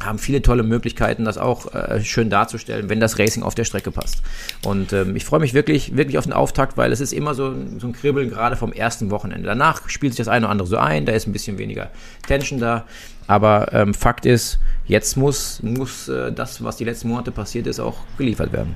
haben 0.03 0.19
viele 0.19 0.41
tolle 0.41 0.63
Möglichkeiten, 0.63 1.25
das 1.25 1.37
auch 1.37 1.73
äh, 1.73 2.03
schön 2.03 2.29
darzustellen, 2.29 2.89
wenn 2.89 2.99
das 2.99 3.17
Racing 3.17 3.43
auf 3.43 3.55
der 3.55 3.63
Strecke 3.63 3.91
passt. 3.91 4.21
Und 4.65 4.93
ähm, 4.93 5.15
ich 5.15 5.25
freue 5.25 5.39
mich 5.39 5.53
wirklich, 5.53 5.95
wirklich 5.95 6.17
auf 6.17 6.25
den 6.25 6.33
Auftakt, 6.33 6.77
weil 6.77 6.91
es 6.91 7.01
ist 7.01 7.13
immer 7.13 7.33
so, 7.33 7.53
so 7.79 7.87
ein 7.87 7.93
Kribbeln 7.93 8.29
gerade 8.29 8.55
vom 8.55 8.73
ersten 8.73 9.09
Wochenende. 9.11 9.47
Danach 9.47 9.89
spielt 9.89 10.13
sich 10.13 10.17
das 10.17 10.27
eine 10.27 10.45
oder 10.45 10.51
andere 10.51 10.67
so 10.67 10.77
ein, 10.77 11.05
da 11.05 11.13
ist 11.13 11.27
ein 11.27 11.33
bisschen 11.33 11.57
weniger 11.57 11.91
Tension 12.27 12.59
da. 12.59 12.85
Aber 13.27 13.73
ähm, 13.73 13.93
Fakt 13.93 14.25
ist, 14.25 14.59
jetzt 14.85 15.17
muss, 15.17 15.61
muss 15.63 16.07
äh, 16.07 16.31
das, 16.31 16.63
was 16.63 16.77
die 16.77 16.83
letzten 16.83 17.09
Monate 17.09 17.31
passiert 17.31 17.65
ist, 17.67 17.79
auch 17.79 17.97
geliefert 18.17 18.53
werden. 18.53 18.75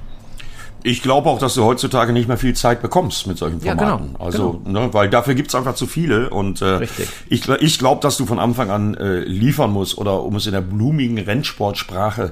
Ich 0.84 1.02
glaube 1.02 1.30
auch, 1.30 1.40
dass 1.40 1.54
du 1.56 1.64
heutzutage 1.64 2.14
nicht 2.14 2.28
mehr 2.28 2.38
viel 2.38 2.56
Zeit 2.56 2.82
bekommst 2.82 3.28
mit 3.28 3.38
solchen 3.38 3.62
Formaten. 3.62 3.88
Ja, 3.88 3.98
genau, 3.98 4.24
also, 4.24 4.62
genau. 4.64 4.86
Ne, 4.88 4.94
weil 4.94 5.10
dafür 5.10 5.36
gibt's 5.36 5.56
einfach 5.56 5.76
zu 5.76 5.88
viele. 5.88 6.30
Und 6.30 6.62
äh, 6.62 6.88
ich, 7.30 7.48
ich 7.50 7.80
glaube, 7.80 8.02
dass 8.02 8.18
du 8.18 8.26
von 8.26 8.40
Anfang 8.40 8.70
an 8.70 8.96
äh, 8.96 9.20
liefern 9.20 9.72
musst 9.72 9.98
oder 9.98 10.24
um 10.24 10.36
es 10.36 10.46
in 10.46 10.54
der 10.54 10.62
blumigen 10.62 11.18
Rennsportsprache 11.18 12.32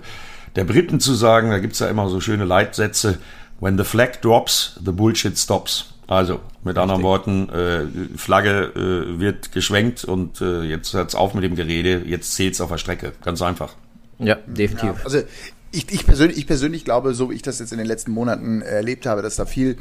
der 0.55 0.63
Briten 0.63 0.99
zu 0.99 1.13
sagen, 1.13 1.51
da 1.51 1.60
gibt's 1.60 1.79
ja 1.79 1.88
immer 1.88 2.10
so 2.10 2.19
schöne 2.19 2.45
Leitsätze, 2.45 3.19
when 3.60 3.77
the 3.77 3.83
flag 3.83 4.21
drops, 4.21 4.79
the 4.83 4.91
bullshit 4.91 5.38
stops. 5.38 5.93
Also 6.07 6.39
mit 6.63 6.77
Richtig. 6.77 6.81
anderen 6.81 7.03
Worten, 7.03 7.49
äh, 7.49 8.17
Flagge 8.17 8.71
äh, 8.75 9.19
wird 9.19 9.51
geschwenkt 9.51 10.05
und 10.05 10.39
äh, 10.41 10.63
jetzt 10.63 10.93
hört's 10.93 11.15
auf 11.15 11.33
mit 11.33 11.43
dem 11.43 11.55
Gerede, 11.55 12.01
jetzt 12.05 12.33
zählt's 12.33 12.62
auf 12.62 12.69
der 12.69 12.77
Strecke. 12.77 13.12
Ganz 13.23 13.41
einfach. 13.41 13.73
Ja, 14.19 14.36
definitiv. 14.47 14.99
Ja, 14.99 15.03
also 15.03 15.19
ich, 15.71 15.91
ich, 15.91 16.06
persönlich, 16.06 16.38
ich 16.38 16.47
persönlich 16.47 16.86
glaube, 16.86 17.13
so 17.13 17.30
wie 17.30 17.36
ich 17.36 17.41
das 17.41 17.60
jetzt 17.60 17.71
in 17.71 17.77
den 17.77 17.88
letzten 17.88 18.12
Monaten 18.12 18.62
erlebt 18.62 19.06
habe, 19.06 19.21
dass 19.21 19.36
da 19.36 19.45
viel, 19.45 19.77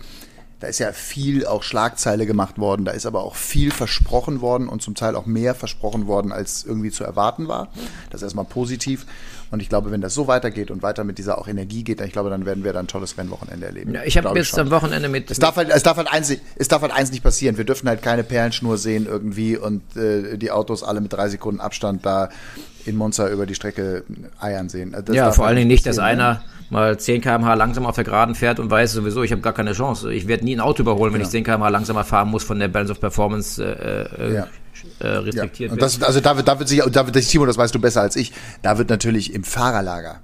da 0.60 0.66
ist 0.66 0.78
ja 0.78 0.92
viel 0.92 1.46
auch 1.46 1.62
Schlagzeile 1.62 2.26
gemacht 2.26 2.58
worden, 2.58 2.84
da 2.84 2.92
ist 2.92 3.06
aber 3.06 3.24
auch 3.24 3.34
viel 3.34 3.70
versprochen 3.70 4.40
worden 4.40 4.68
und 4.68 4.82
zum 4.82 4.94
Teil 4.94 5.14
auch 5.14 5.26
mehr 5.26 5.54
versprochen 5.54 6.06
worden, 6.06 6.32
als 6.32 6.64
irgendwie 6.64 6.90
zu 6.90 7.04
erwarten 7.04 7.48
war. 7.48 7.68
Das 8.10 8.20
ist 8.20 8.26
erstmal 8.26 8.46
positiv. 8.46 9.06
Und 9.50 9.60
ich 9.60 9.68
glaube, 9.68 9.92
wenn 9.92 10.00
das 10.00 10.12
so 10.12 10.26
weitergeht 10.26 10.72
und 10.72 10.82
weiter 10.82 11.04
mit 11.04 11.18
dieser 11.18 11.38
auch 11.38 11.46
Energie 11.46 11.84
geht, 11.84 12.00
dann, 12.00 12.06
ich 12.08 12.12
glaube, 12.12 12.30
dann 12.30 12.46
werden 12.46 12.64
wir 12.64 12.72
dann 12.72 12.86
ein 12.86 12.88
tolles 12.88 13.16
Rennwochenende 13.16 13.66
erleben. 13.66 13.94
Ja, 13.94 14.02
ich 14.04 14.18
habe 14.18 14.36
jetzt 14.36 14.58
am 14.58 14.70
Wochenende 14.70 15.08
mit. 15.08 15.30
Es 15.30 15.38
darf, 15.38 15.56
halt, 15.56 15.70
es, 15.70 15.84
darf 15.84 15.98
halt 15.98 16.12
eins, 16.12 16.32
es 16.56 16.68
darf 16.68 16.82
halt 16.82 16.92
eins 16.92 17.12
nicht 17.12 17.22
passieren. 17.22 17.56
Wir 17.56 17.64
dürfen 17.64 17.88
halt 17.88 18.02
keine 18.02 18.24
Perlenschnur 18.24 18.76
sehen 18.76 19.06
irgendwie 19.06 19.56
und 19.56 19.96
äh, 19.96 20.36
die 20.36 20.50
Autos 20.50 20.82
alle 20.82 21.00
mit 21.00 21.12
drei 21.12 21.28
Sekunden 21.28 21.60
Abstand 21.60 22.04
da 22.04 22.28
in 22.86 22.96
Monza 22.96 23.28
über 23.28 23.46
die 23.46 23.54
Strecke 23.54 24.04
eiern 24.40 24.68
sehen. 24.68 24.96
Das 25.04 25.14
ja, 25.14 25.32
vor 25.32 25.46
allen 25.46 25.56
Dingen 25.56 25.68
nicht, 25.68 25.86
dass 25.86 25.98
einer 25.98 26.34
ne? 26.34 26.40
mal 26.70 26.98
10 26.98 27.20
km/h 27.20 27.54
langsam 27.54 27.86
auf 27.86 27.94
der 27.94 28.04
Geraden 28.04 28.34
fährt 28.34 28.58
und 28.58 28.70
weiß 28.70 28.92
sowieso, 28.92 29.22
ich 29.22 29.32
habe 29.32 29.42
gar 29.42 29.52
keine 29.52 29.72
Chance. 29.72 30.12
Ich 30.12 30.28
werde 30.28 30.44
nie 30.44 30.56
ein 30.56 30.60
Auto 30.60 30.82
überholen, 30.82 31.12
wenn 31.12 31.20
ja. 31.20 31.26
ich 31.26 31.30
10 31.30 31.44
km/h 31.44 31.68
langsamer 31.68 32.04
fahren 32.04 32.28
muss 32.28 32.44
von 32.44 32.58
der 32.58 32.68
Balance 32.68 32.92
of 32.92 33.00
Performance 33.00 33.62
äh, 33.62 34.28
äh 34.28 34.34
ja. 34.34 34.46
äh, 35.00 35.06
restriktiert 35.06 35.70
ja. 35.70 35.72
Und 35.72 35.82
das, 35.82 36.02
also 36.02 36.20
da 36.20 36.36
wird, 36.36 36.48
da 36.48 36.58
wird 36.58 36.68
sich, 36.68 36.82
da 36.82 37.06
wird, 37.06 37.28
Timo, 37.28 37.46
das 37.46 37.58
weißt 37.58 37.74
du 37.74 37.80
besser 37.80 38.02
als 38.02 38.16
ich, 38.16 38.32
da 38.62 38.78
wird 38.78 38.90
natürlich 38.90 39.34
im 39.34 39.44
Fahrerlager, 39.44 40.20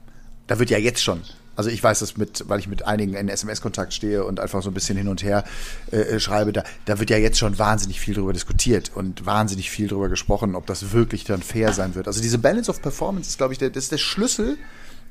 da 0.47 0.59
wird 0.59 0.71
ja 0.71 0.79
jetzt 0.79 1.03
schon 1.03 1.21
also 1.57 1.71
ich 1.71 1.83
weiß 1.83 2.01
das 2.01 2.17
mit, 2.17 2.45
weil 2.49 2.59
ich 2.59 2.69
mit 2.69 2.87
einigen 2.87 3.15
in 3.15 3.29
SMS-Kontakt 3.29 3.93
stehe 3.93 4.25
und 4.25 4.41
einfach 4.41 4.63
so 4.63 4.71
ein 4.71 4.75
bisschen 4.75 4.97
hin 4.97 5.09
und 5.09 5.23
her 5.23 5.45
äh, 5.91 5.97
äh, 5.97 6.21
schreibe, 6.21 6.53
da, 6.53 6.65
da 6.85 6.99
wird 6.99 7.11
ja 7.11 7.19
jetzt 7.19 7.39
schon 7.39 7.59
wahnsinnig 7.59 8.01
viel 8.01 8.15
drüber 8.15 8.33
diskutiert 8.33 8.91
und 8.95 9.27
wahnsinnig 9.27 9.71
viel 9.71 9.89
drüber 9.89 10.09
gesprochen, 10.09 10.55
ob 10.55 10.67
das 10.67 10.93
wirklich 10.93 11.25
dann 11.25 11.43
fair 11.43 11.73
sein 11.73 11.95
wird. 11.95 12.07
Also 12.07 12.23
diese 12.23 12.39
Balance 12.39 12.71
of 12.71 12.81
Performance 12.81 13.29
ist, 13.29 13.39
glaube 13.39 13.53
ich, 13.53 13.59
der, 13.59 13.71
das 13.71 13.85
ist 13.85 13.93
der 13.93 13.99
Schlüssel, 13.99 14.57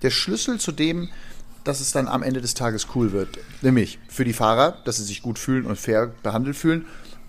der 0.01 0.09
Schlüssel 0.09 0.59
zu 0.59 0.71
dem, 0.71 1.09
dass 1.63 1.79
es 1.79 1.91
dann 1.91 2.07
am 2.07 2.23
Ende 2.23 2.41
des 2.41 2.55
Tages 2.55 2.87
cool 2.95 3.11
wird. 3.11 3.37
Nämlich 3.61 3.99
für 4.07 4.25
die 4.25 4.33
Fahrer, 4.33 4.77
dass 4.83 4.97
sie 4.97 5.03
sich 5.03 5.21
gut 5.21 5.37
fühlen 5.37 5.65
und 5.65 5.77
fair 5.77 6.11
behandelt 6.23 6.55
fühlen 6.55 6.85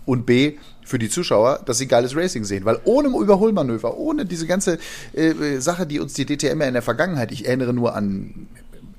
und 0.07 0.25
B, 0.25 0.57
für 0.85 0.99
die 0.99 1.09
Zuschauer, 1.09 1.61
dass 1.65 1.79
sie 1.79 1.87
geiles 1.87 2.17
Racing 2.17 2.45
sehen. 2.45 2.65
Weil 2.65 2.81
ohne 2.85 3.09
Überholmanöver, 3.09 3.97
ohne 3.97 4.27
diese 4.27 4.47
ganze 4.47 4.79
äh, 5.13 5.59
Sache, 5.59 5.87
die 5.87 6.01
uns 6.01 6.15
die 6.15 6.27
DTM 6.27 6.61
in 6.61 6.73
der 6.73 6.83
Vergangenheit, 6.83 7.33
ich 7.33 7.47
erinnere 7.47 7.73
nur 7.73 7.95
an 7.95 8.49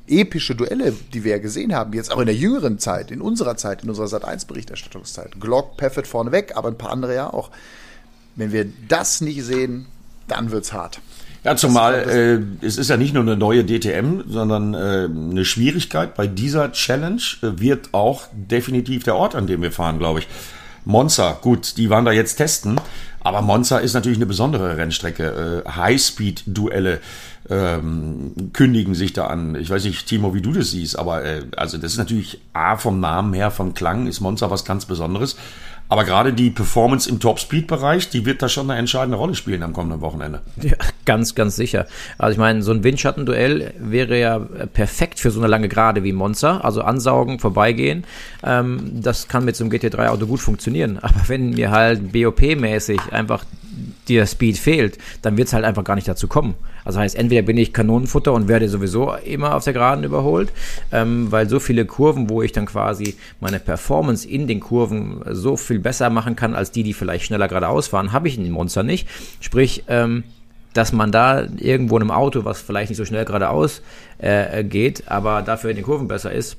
epische 0.07 0.55
Duelle, 0.55 0.93
die 1.13 1.23
wir 1.23 1.31
ja 1.31 1.37
gesehen 1.37 1.73
haben, 1.73 1.93
jetzt 1.93 2.11
auch 2.11 2.19
in 2.19 2.25
der 2.25 2.35
jüngeren 2.35 2.79
Zeit, 2.79 3.11
in 3.11 3.21
unserer 3.21 3.55
Zeit, 3.55 3.83
in 3.83 3.89
unserer 3.89 4.07
Sat1-Berichterstattungszeit. 4.07 5.39
Glock, 5.39 5.77
Paffett 5.77 6.07
vorneweg, 6.07 6.55
aber 6.55 6.69
ein 6.69 6.77
paar 6.77 6.91
andere 6.91 7.15
ja 7.15 7.31
auch. 7.31 7.51
Wenn 8.35 8.51
wir 8.51 8.65
das 8.87 9.21
nicht 9.21 9.43
sehen, 9.43 9.85
dann 10.27 10.51
wird's 10.51 10.73
hart. 10.73 10.99
Ja, 11.43 11.57
zumal 11.57 11.93
äh, 12.61 12.65
es 12.65 12.77
ist 12.77 12.89
ja 12.89 12.95
nicht 12.95 13.13
nur 13.13 13.23
eine 13.23 13.35
neue 13.35 13.65
DTM, 13.65 14.21
sondern 14.29 14.73
äh, 14.73 15.09
eine 15.09 15.43
Schwierigkeit 15.43 16.15
bei 16.15 16.25
dieser 16.25 16.71
Challenge 16.71 17.21
äh, 17.41 17.59
wird 17.59 17.89
auch 17.93 18.23
definitiv 18.31 19.03
der 19.03 19.15
Ort, 19.15 19.35
an 19.35 19.45
dem 19.45 19.61
wir 19.61 19.71
fahren, 19.71 19.99
glaube 19.99 20.19
ich. 20.19 20.27
Monza, 20.85 21.37
gut, 21.41 21.77
die 21.77 21.89
waren 21.89 22.05
da 22.05 22.11
jetzt 22.11 22.35
testen, 22.35 22.79
aber 23.21 23.41
Monza 23.41 23.77
ist 23.77 23.93
natürlich 23.93 24.17
eine 24.17 24.25
besondere 24.25 24.75
Rennstrecke. 24.75 25.63
Äh, 25.65 25.69
Highspeed-Duelle 25.69 26.99
ähm, 27.49 28.51
kündigen 28.53 28.95
sich 28.95 29.13
da 29.13 29.27
an. 29.27 29.55
Ich 29.55 29.69
weiß 29.69 29.85
nicht, 29.85 30.05
Timo, 30.07 30.33
wie 30.33 30.41
du 30.41 30.51
das 30.51 30.71
siehst, 30.71 30.99
aber 30.99 31.23
äh, 31.23 31.43
also 31.55 31.77
das 31.77 31.93
ist 31.93 31.97
natürlich 31.97 32.41
A 32.53 32.75
vom 32.75 32.99
Namen 32.99 33.33
her, 33.33 33.51
vom 33.51 33.73
Klang 33.73 34.07
ist 34.07 34.19
Monza 34.19 34.49
was 34.49 34.65
ganz 34.65 34.85
Besonderes. 34.85 35.37
Aber 35.93 36.06
gerade 36.06 36.34
die 36.34 36.49
Performance 36.49 37.08
im 37.08 37.19
Top-Speed-Bereich, 37.19 38.10
die 38.10 38.25
wird 38.25 38.41
da 38.41 38.49
schon 38.49 38.67
eine 38.67 38.79
entscheidende 38.79 39.15
Rolle 39.15 39.36
spielen 39.36 39.62
am 39.62 39.73
kommenden 39.73 40.01
Wochenende. 40.01 40.41
Ja, 40.60 40.73
ganz, 41.06 41.36
ganz 41.36 41.56
sicher. 41.56 41.86
Also 42.17 42.32
ich 42.32 42.39
meine, 42.39 42.63
so 42.63 42.71
ein 42.71 42.84
Windschattenduell 42.84 43.75
wäre 43.77 44.19
ja 44.19 44.39
perfekt 44.39 45.19
für 45.19 45.29
so 45.29 45.39
eine 45.39 45.47
lange 45.47 45.69
Gerade 45.69 46.03
wie 46.03 46.12
Monza. 46.12 46.62
Also 46.62 46.82
ansaugen, 46.82 47.38
vorbeigehen. 47.38 48.06
Ähm, 48.43 49.01
das 49.03 49.27
kann 49.27 49.45
mit 49.45 49.56
so 49.56 49.65
einem 49.65 49.71
GT3-Auto 49.71 50.25
gut 50.25 50.39
funktionieren. 50.39 50.97
Aber 51.03 51.27
wenn 51.27 51.51
mir 51.51 51.69
halt 51.69 52.12
BOP-mäßig 52.12 52.99
einfach 53.12 53.45
der 54.10 54.25
Speed 54.25 54.58
fehlt, 54.58 54.97
dann 55.21 55.38
wird 55.38 55.49
es 55.49 55.53
halt 55.53 55.63
einfach 55.63 55.84
gar 55.84 55.93
nicht 55.93 56.08
dazu 56.08 56.27
kommen. 56.27 56.56
Also 56.85 56.99
heißt, 56.99 57.15
entweder 57.15 57.41
bin 57.41 57.57
ich 57.57 57.73
Kanonenfutter 57.73 58.33
und 58.33 58.47
werde 58.47 58.69
sowieso 58.69 59.13
immer 59.13 59.55
auf 59.55 59.63
der 59.63 59.73
Geraden 59.73 60.03
überholt, 60.03 60.51
ähm, 60.91 61.31
weil 61.31 61.49
so 61.49 61.59
viele 61.59 61.85
Kurven, 61.85 62.29
wo 62.29 62.41
ich 62.41 62.51
dann 62.51 62.65
quasi 62.65 63.15
meine 63.39 63.59
Performance 63.59 64.27
in 64.27 64.47
den 64.47 64.59
Kurven 64.59 65.21
so 65.31 65.57
viel 65.57 65.79
besser 65.79 66.09
machen 66.09 66.35
kann, 66.35 66.55
als 66.55 66.71
die, 66.71 66.83
die 66.83 66.93
vielleicht 66.93 67.25
schneller 67.25 67.47
geradeaus 67.47 67.87
fahren, 67.87 68.11
habe 68.11 68.27
ich 68.27 68.37
in 68.37 68.43
den 68.43 68.53
Monster 68.53 68.83
nicht. 68.83 69.07
Sprich, 69.39 69.83
ähm, 69.87 70.23
dass 70.73 70.91
man 70.91 71.11
da 71.11 71.45
irgendwo 71.57 71.95
in 71.97 72.01
einem 72.01 72.11
Auto, 72.11 72.45
was 72.45 72.61
vielleicht 72.61 72.89
nicht 72.89 72.97
so 72.97 73.05
schnell 73.05 73.25
geradeaus 73.25 73.81
äh, 74.17 74.63
geht, 74.63 75.03
aber 75.07 75.41
dafür 75.41 75.69
in 75.69 75.75
den 75.75 75.85
Kurven 75.85 76.07
besser 76.07 76.31
ist, 76.31 76.57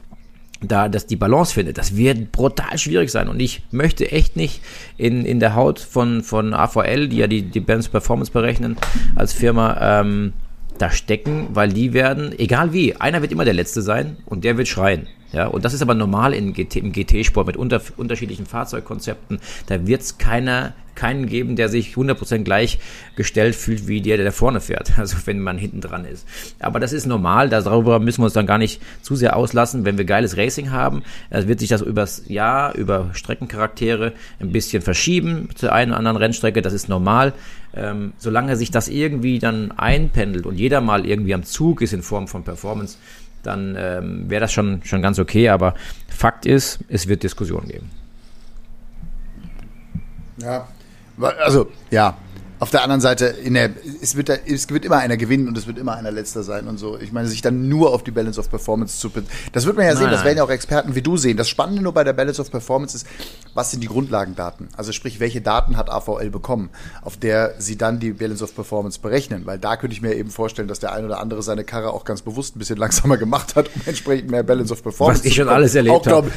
da 0.68 0.88
dass 0.88 1.06
die 1.06 1.16
Balance 1.16 1.54
findet. 1.54 1.78
Das 1.78 1.96
wird 1.96 2.32
brutal 2.32 2.78
schwierig 2.78 3.10
sein. 3.10 3.28
Und 3.28 3.40
ich 3.40 3.62
möchte 3.70 4.10
echt 4.10 4.36
nicht 4.36 4.60
in, 4.96 5.24
in 5.24 5.40
der 5.40 5.54
Haut 5.54 5.78
von, 5.78 6.22
von 6.22 6.54
AVL, 6.54 7.08
die 7.08 7.18
ja 7.18 7.26
die, 7.26 7.42
die 7.42 7.60
Bands 7.60 7.88
Performance 7.88 8.32
berechnen, 8.32 8.76
als 9.14 9.32
Firma 9.32 10.00
ähm, 10.00 10.32
da 10.78 10.90
stecken, 10.90 11.48
weil 11.52 11.72
die 11.72 11.92
werden, 11.92 12.36
egal 12.38 12.72
wie, 12.72 12.96
einer 12.96 13.22
wird 13.22 13.32
immer 13.32 13.44
der 13.44 13.54
Letzte 13.54 13.82
sein 13.82 14.16
und 14.26 14.44
der 14.44 14.56
wird 14.58 14.68
schreien. 14.68 15.06
Ja, 15.34 15.48
und 15.48 15.64
das 15.64 15.74
ist 15.74 15.82
aber 15.82 15.94
normal 15.94 16.32
GT, 16.52 16.76
im 16.76 16.92
GT-Sport 16.92 17.48
mit 17.48 17.56
unter, 17.56 17.82
unterschiedlichen 17.96 18.46
Fahrzeugkonzepten. 18.46 19.40
Da 19.66 19.84
wird 19.84 20.02
es 20.02 20.16
keiner, 20.16 20.74
keinen 20.94 21.26
geben, 21.26 21.56
der 21.56 21.68
sich 21.68 21.94
100% 21.96 22.44
gleichgestellt 22.44 23.56
fühlt 23.56 23.88
wie 23.88 24.00
der, 24.00 24.16
der 24.16 24.30
vorne 24.30 24.60
fährt. 24.60 24.92
Also 25.04 25.16
wenn 25.24 25.40
man 25.40 25.58
hinten 25.58 25.80
dran 25.80 26.04
ist. 26.04 26.24
Aber 26.60 26.78
das 26.78 26.92
ist 26.92 27.06
normal. 27.06 27.48
Darüber 27.48 27.98
müssen 27.98 28.20
wir 28.20 28.26
uns 28.26 28.32
dann 28.32 28.46
gar 28.46 28.58
nicht 28.58 28.80
zu 29.02 29.16
sehr 29.16 29.36
auslassen. 29.36 29.84
Wenn 29.84 29.98
wir 29.98 30.04
geiles 30.04 30.36
Racing 30.36 30.70
haben, 30.70 31.02
wird 31.30 31.58
sich 31.58 31.68
das 31.68 31.82
übers 31.82 32.22
Jahr, 32.28 32.74
über 32.76 33.10
Streckencharaktere 33.12 34.12
ein 34.38 34.52
bisschen 34.52 34.82
verschieben 34.82 35.48
zur 35.56 35.72
einen 35.72 35.90
oder 35.90 35.98
anderen 35.98 36.16
Rennstrecke. 36.16 36.62
Das 36.62 36.72
ist 36.72 36.88
normal. 36.88 37.32
Ähm, 37.74 38.12
solange 38.18 38.56
sich 38.56 38.70
das 38.70 38.86
irgendwie 38.86 39.40
dann 39.40 39.72
einpendelt 39.72 40.46
und 40.46 40.56
jeder 40.56 40.80
mal 40.80 41.04
irgendwie 41.04 41.34
am 41.34 41.42
Zug 41.42 41.82
ist 41.82 41.92
in 41.92 42.02
Form 42.02 42.28
von 42.28 42.44
Performance, 42.44 42.98
dann 43.46 43.76
ähm, 43.78 44.28
wäre 44.28 44.40
das 44.40 44.52
schon, 44.52 44.82
schon 44.84 45.02
ganz 45.02 45.18
okay. 45.18 45.48
Aber 45.48 45.74
Fakt 46.08 46.46
ist, 46.46 46.80
es 46.88 47.08
wird 47.08 47.22
Diskussionen 47.22 47.68
geben. 47.68 47.90
Ja, 50.38 50.66
also 51.18 51.70
ja, 51.90 52.16
auf 52.64 52.70
der 52.70 52.82
anderen 52.82 53.02
Seite, 53.02 53.26
in 53.26 53.52
der, 53.52 53.72
es, 54.00 54.16
wird, 54.16 54.30
es 54.30 54.70
wird 54.70 54.86
immer 54.86 54.96
einer 54.96 55.18
gewinnen 55.18 55.48
und 55.48 55.58
es 55.58 55.66
wird 55.66 55.76
immer 55.76 55.96
einer 55.96 56.10
letzter 56.10 56.42
sein 56.42 56.66
und 56.66 56.78
so. 56.78 56.98
Ich 56.98 57.12
meine, 57.12 57.28
sich 57.28 57.42
dann 57.42 57.68
nur 57.68 57.92
auf 57.92 58.02
die 58.02 58.10
Balance 58.10 58.40
of 58.40 58.48
Performance 58.48 58.98
zu. 58.98 59.10
Das 59.52 59.66
wird 59.66 59.76
man 59.76 59.84
ja 59.84 59.92
nein, 59.92 60.02
sehen, 60.02 60.10
das 60.10 60.24
werden 60.24 60.38
ja 60.38 60.44
auch 60.44 60.50
Experten 60.50 60.94
wie 60.94 61.02
du 61.02 61.18
sehen. 61.18 61.36
Das 61.36 61.50
Spannende 61.50 61.82
nur 61.82 61.92
bei 61.92 62.04
der 62.04 62.14
Balance 62.14 62.40
of 62.40 62.50
Performance 62.50 62.96
ist, 62.96 63.06
was 63.52 63.70
sind 63.70 63.82
die 63.82 63.86
Grundlagendaten? 63.86 64.68
Also 64.78 64.92
sprich, 64.92 65.20
welche 65.20 65.42
Daten 65.42 65.76
hat 65.76 65.90
AVL 65.90 66.30
bekommen, 66.30 66.70
auf 67.02 67.18
der 67.18 67.54
sie 67.58 67.76
dann 67.76 68.00
die 68.00 68.12
Balance 68.12 68.42
of 68.42 68.54
Performance 68.54 68.98
berechnen? 68.98 69.44
Weil 69.44 69.58
da 69.58 69.76
könnte 69.76 69.94
ich 69.94 70.00
mir 70.00 70.14
eben 70.14 70.30
vorstellen, 70.30 70.66
dass 70.66 70.80
der 70.80 70.92
ein 70.92 71.04
oder 71.04 71.20
andere 71.20 71.42
seine 71.42 71.64
Karre 71.64 71.92
auch 71.92 72.06
ganz 72.06 72.22
bewusst 72.22 72.56
ein 72.56 72.60
bisschen 72.60 72.76
langsamer 72.78 73.18
gemacht 73.18 73.56
hat, 73.56 73.68
um 73.74 73.82
entsprechend 73.84 74.30
mehr 74.30 74.42
Balance 74.42 74.72
of 74.72 74.82
Performance 74.82 75.20
was 75.20 75.26
ich 75.26 75.34
schon 75.34 75.50
alles 75.50 75.74
erlebt 75.74 76.06
habe. 76.06 76.30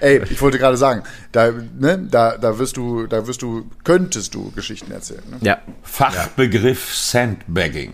Ey, 0.00 0.22
ich 0.30 0.40
wollte 0.40 0.56
gerade 0.56 0.78
sagen, 0.78 1.02
da, 1.32 1.52
ne, 1.78 1.98
da, 2.10 2.38
da 2.38 2.58
wirst 2.58 2.78
du, 2.78 3.06
da 3.06 3.26
wirst 3.26 3.42
du, 3.42 3.66
könntest 3.84 4.34
du 4.34 4.50
Geschichten 4.52 4.90
erzählen. 4.90 5.22
Ne? 5.30 5.36
Ja, 5.42 5.58
Fachbegriff 5.82 6.94
Sandbagging. 6.94 7.92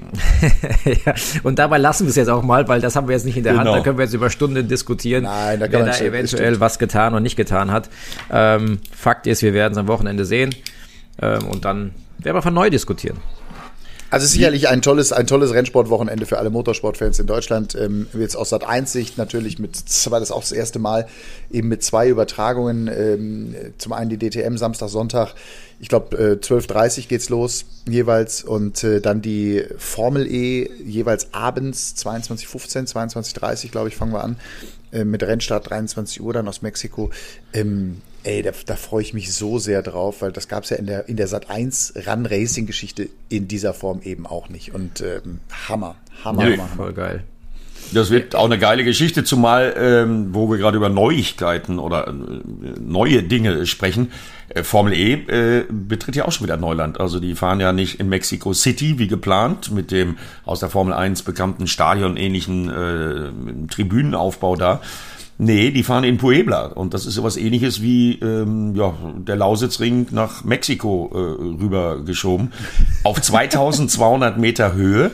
ja, 1.06 1.14
und 1.42 1.58
dabei 1.58 1.78
lassen 1.78 2.04
wir 2.04 2.10
es 2.10 2.16
jetzt 2.16 2.28
auch 2.28 2.42
mal, 2.42 2.66
weil 2.68 2.80
das 2.80 2.96
haben 2.96 3.06
wir 3.06 3.14
jetzt 3.14 3.24
nicht 3.24 3.36
in 3.36 3.44
der 3.44 3.52
genau. 3.52 3.66
Hand. 3.66 3.76
Da 3.78 3.84
können 3.84 3.98
wir 3.98 4.04
jetzt 4.04 4.14
über 4.14 4.30
Stunden 4.30 4.66
diskutieren, 4.66 5.24
Nein, 5.24 5.60
da 5.60 5.70
wer 5.70 5.84
da 5.84 5.98
eventuell 5.98 6.58
was 6.58 6.78
getan 6.78 7.14
und 7.14 7.22
nicht 7.22 7.36
getan 7.36 7.70
hat. 7.70 7.88
Ähm, 8.30 8.80
Fakt 8.96 9.26
ist, 9.26 9.42
wir 9.42 9.54
werden 9.54 9.72
es 9.72 9.78
am 9.78 9.88
Wochenende 9.88 10.24
sehen 10.24 10.54
ähm, 11.20 11.46
und 11.46 11.64
dann 11.64 11.92
werden 12.18 12.34
wir 12.34 12.36
einfach 12.36 12.50
neu 12.50 12.70
diskutieren. 12.70 13.18
Also 14.12 14.26
sicherlich 14.26 14.68
ein 14.68 14.82
tolles, 14.82 15.10
ein 15.10 15.26
tolles 15.26 15.54
Rennsportwochenende 15.54 16.26
für 16.26 16.38
alle 16.38 16.50
Motorsportfans 16.50 17.18
in 17.18 17.26
Deutschland. 17.26 17.74
Ähm, 17.74 18.08
jetzt 18.12 18.36
aus 18.36 18.50
Sat 18.50 18.62
1 18.62 18.92
Sicht 18.92 19.16
natürlich 19.16 19.58
mit, 19.58 19.72
war 20.10 20.20
das 20.20 20.30
auch 20.30 20.42
das 20.42 20.52
erste 20.52 20.78
Mal 20.78 21.06
eben 21.50 21.68
mit 21.68 21.82
zwei 21.82 22.10
Übertragungen. 22.10 22.88
Ähm, 22.88 23.54
zum 23.78 23.94
einen 23.94 24.10
die 24.10 24.18
DTM 24.18 24.58
Samstag, 24.58 24.90
Sonntag. 24.90 25.32
Ich 25.80 25.88
glaube, 25.88 26.14
äh, 26.18 26.32
12.30 26.34 27.08
geht's 27.08 27.30
los 27.30 27.64
jeweils 27.88 28.44
und 28.44 28.84
äh, 28.84 29.00
dann 29.00 29.22
die 29.22 29.64
Formel 29.78 30.26
E 30.30 30.68
jeweils 30.84 31.32
abends 31.32 31.94
22.15, 31.96 32.92
22.30 32.92 33.70
glaube 33.70 33.88
ich, 33.88 33.96
fangen 33.96 34.12
wir 34.12 34.22
an. 34.22 34.36
Äh, 34.92 35.04
mit 35.04 35.22
Rennstart 35.22 35.70
23 35.70 36.20
Uhr 36.20 36.32
dann 36.32 36.48
aus 36.48 36.62
Mexiko. 36.62 37.10
Ähm, 37.52 38.02
Ey, 38.24 38.42
da, 38.42 38.52
da 38.66 38.76
freue 38.76 39.02
ich 39.02 39.14
mich 39.14 39.32
so 39.32 39.58
sehr 39.58 39.82
drauf, 39.82 40.22
weil 40.22 40.30
das 40.30 40.46
gab 40.46 40.62
es 40.62 40.70
ja 40.70 40.76
in 40.76 40.86
der, 40.86 41.08
in 41.08 41.16
der 41.16 41.26
Sat 41.26 41.50
1 41.50 41.94
Run 42.06 42.24
Racing 42.24 42.66
Geschichte 42.66 43.08
in 43.28 43.48
dieser 43.48 43.74
Form 43.74 44.00
eben 44.02 44.26
auch 44.26 44.48
nicht. 44.48 44.72
Und 44.74 45.00
ähm, 45.00 45.40
Hammer, 45.68 45.96
Hammer, 46.22 46.44
nee, 46.44 46.52
Hammer, 46.56 46.68
Voll 46.68 46.92
geil. 46.92 47.24
Das 47.92 48.10
wird 48.10 48.34
auch 48.34 48.46
eine 48.46 48.58
geile 48.58 48.84
Geschichte, 48.84 49.24
zumal, 49.24 49.74
ähm, 49.76 50.28
wo 50.32 50.50
wir 50.50 50.58
gerade 50.58 50.76
über 50.76 50.88
Neuigkeiten 50.88 51.78
oder 51.78 52.08
äh, 52.08 52.12
neue 52.80 53.22
Dinge 53.22 53.66
sprechen. 53.66 54.10
Äh, 54.48 54.62
Formel 54.62 54.94
E 54.94 55.12
äh, 55.12 55.64
betritt 55.70 56.16
ja 56.16 56.24
auch 56.24 56.32
schon 56.32 56.46
wieder 56.46 56.56
Neuland. 56.56 57.00
Also 57.00 57.20
die 57.20 57.34
fahren 57.34 57.60
ja 57.60 57.72
nicht 57.72 58.00
in 58.00 58.08
Mexico 58.08 58.54
City 58.54 58.98
wie 58.98 59.08
geplant 59.08 59.72
mit 59.72 59.90
dem 59.90 60.16
aus 60.44 60.60
der 60.60 60.70
Formel 60.70 60.94
1 60.94 61.22
bekannten 61.22 61.66
Stadion-ähnlichen 61.66 62.70
äh, 62.70 63.66
Tribünenaufbau 63.68 64.56
da, 64.56 64.80
Nee, 65.38 65.70
die 65.70 65.82
fahren 65.82 66.04
in 66.04 66.18
Puebla 66.18 66.66
und 66.66 66.94
das 66.94 67.04
ist 67.04 67.14
sowas 67.14 67.36
ähnliches 67.36 67.82
wie 67.82 68.14
ähm, 68.20 68.76
ja, 68.76 68.94
der 69.16 69.34
Lausitzring 69.34 70.06
nach 70.10 70.44
Mexiko 70.44 71.10
äh, 71.12 71.18
rübergeschoben. 71.60 72.52
Auf 73.02 73.20
2200 73.20 74.38
Meter 74.38 74.74
Höhe. 74.74 75.10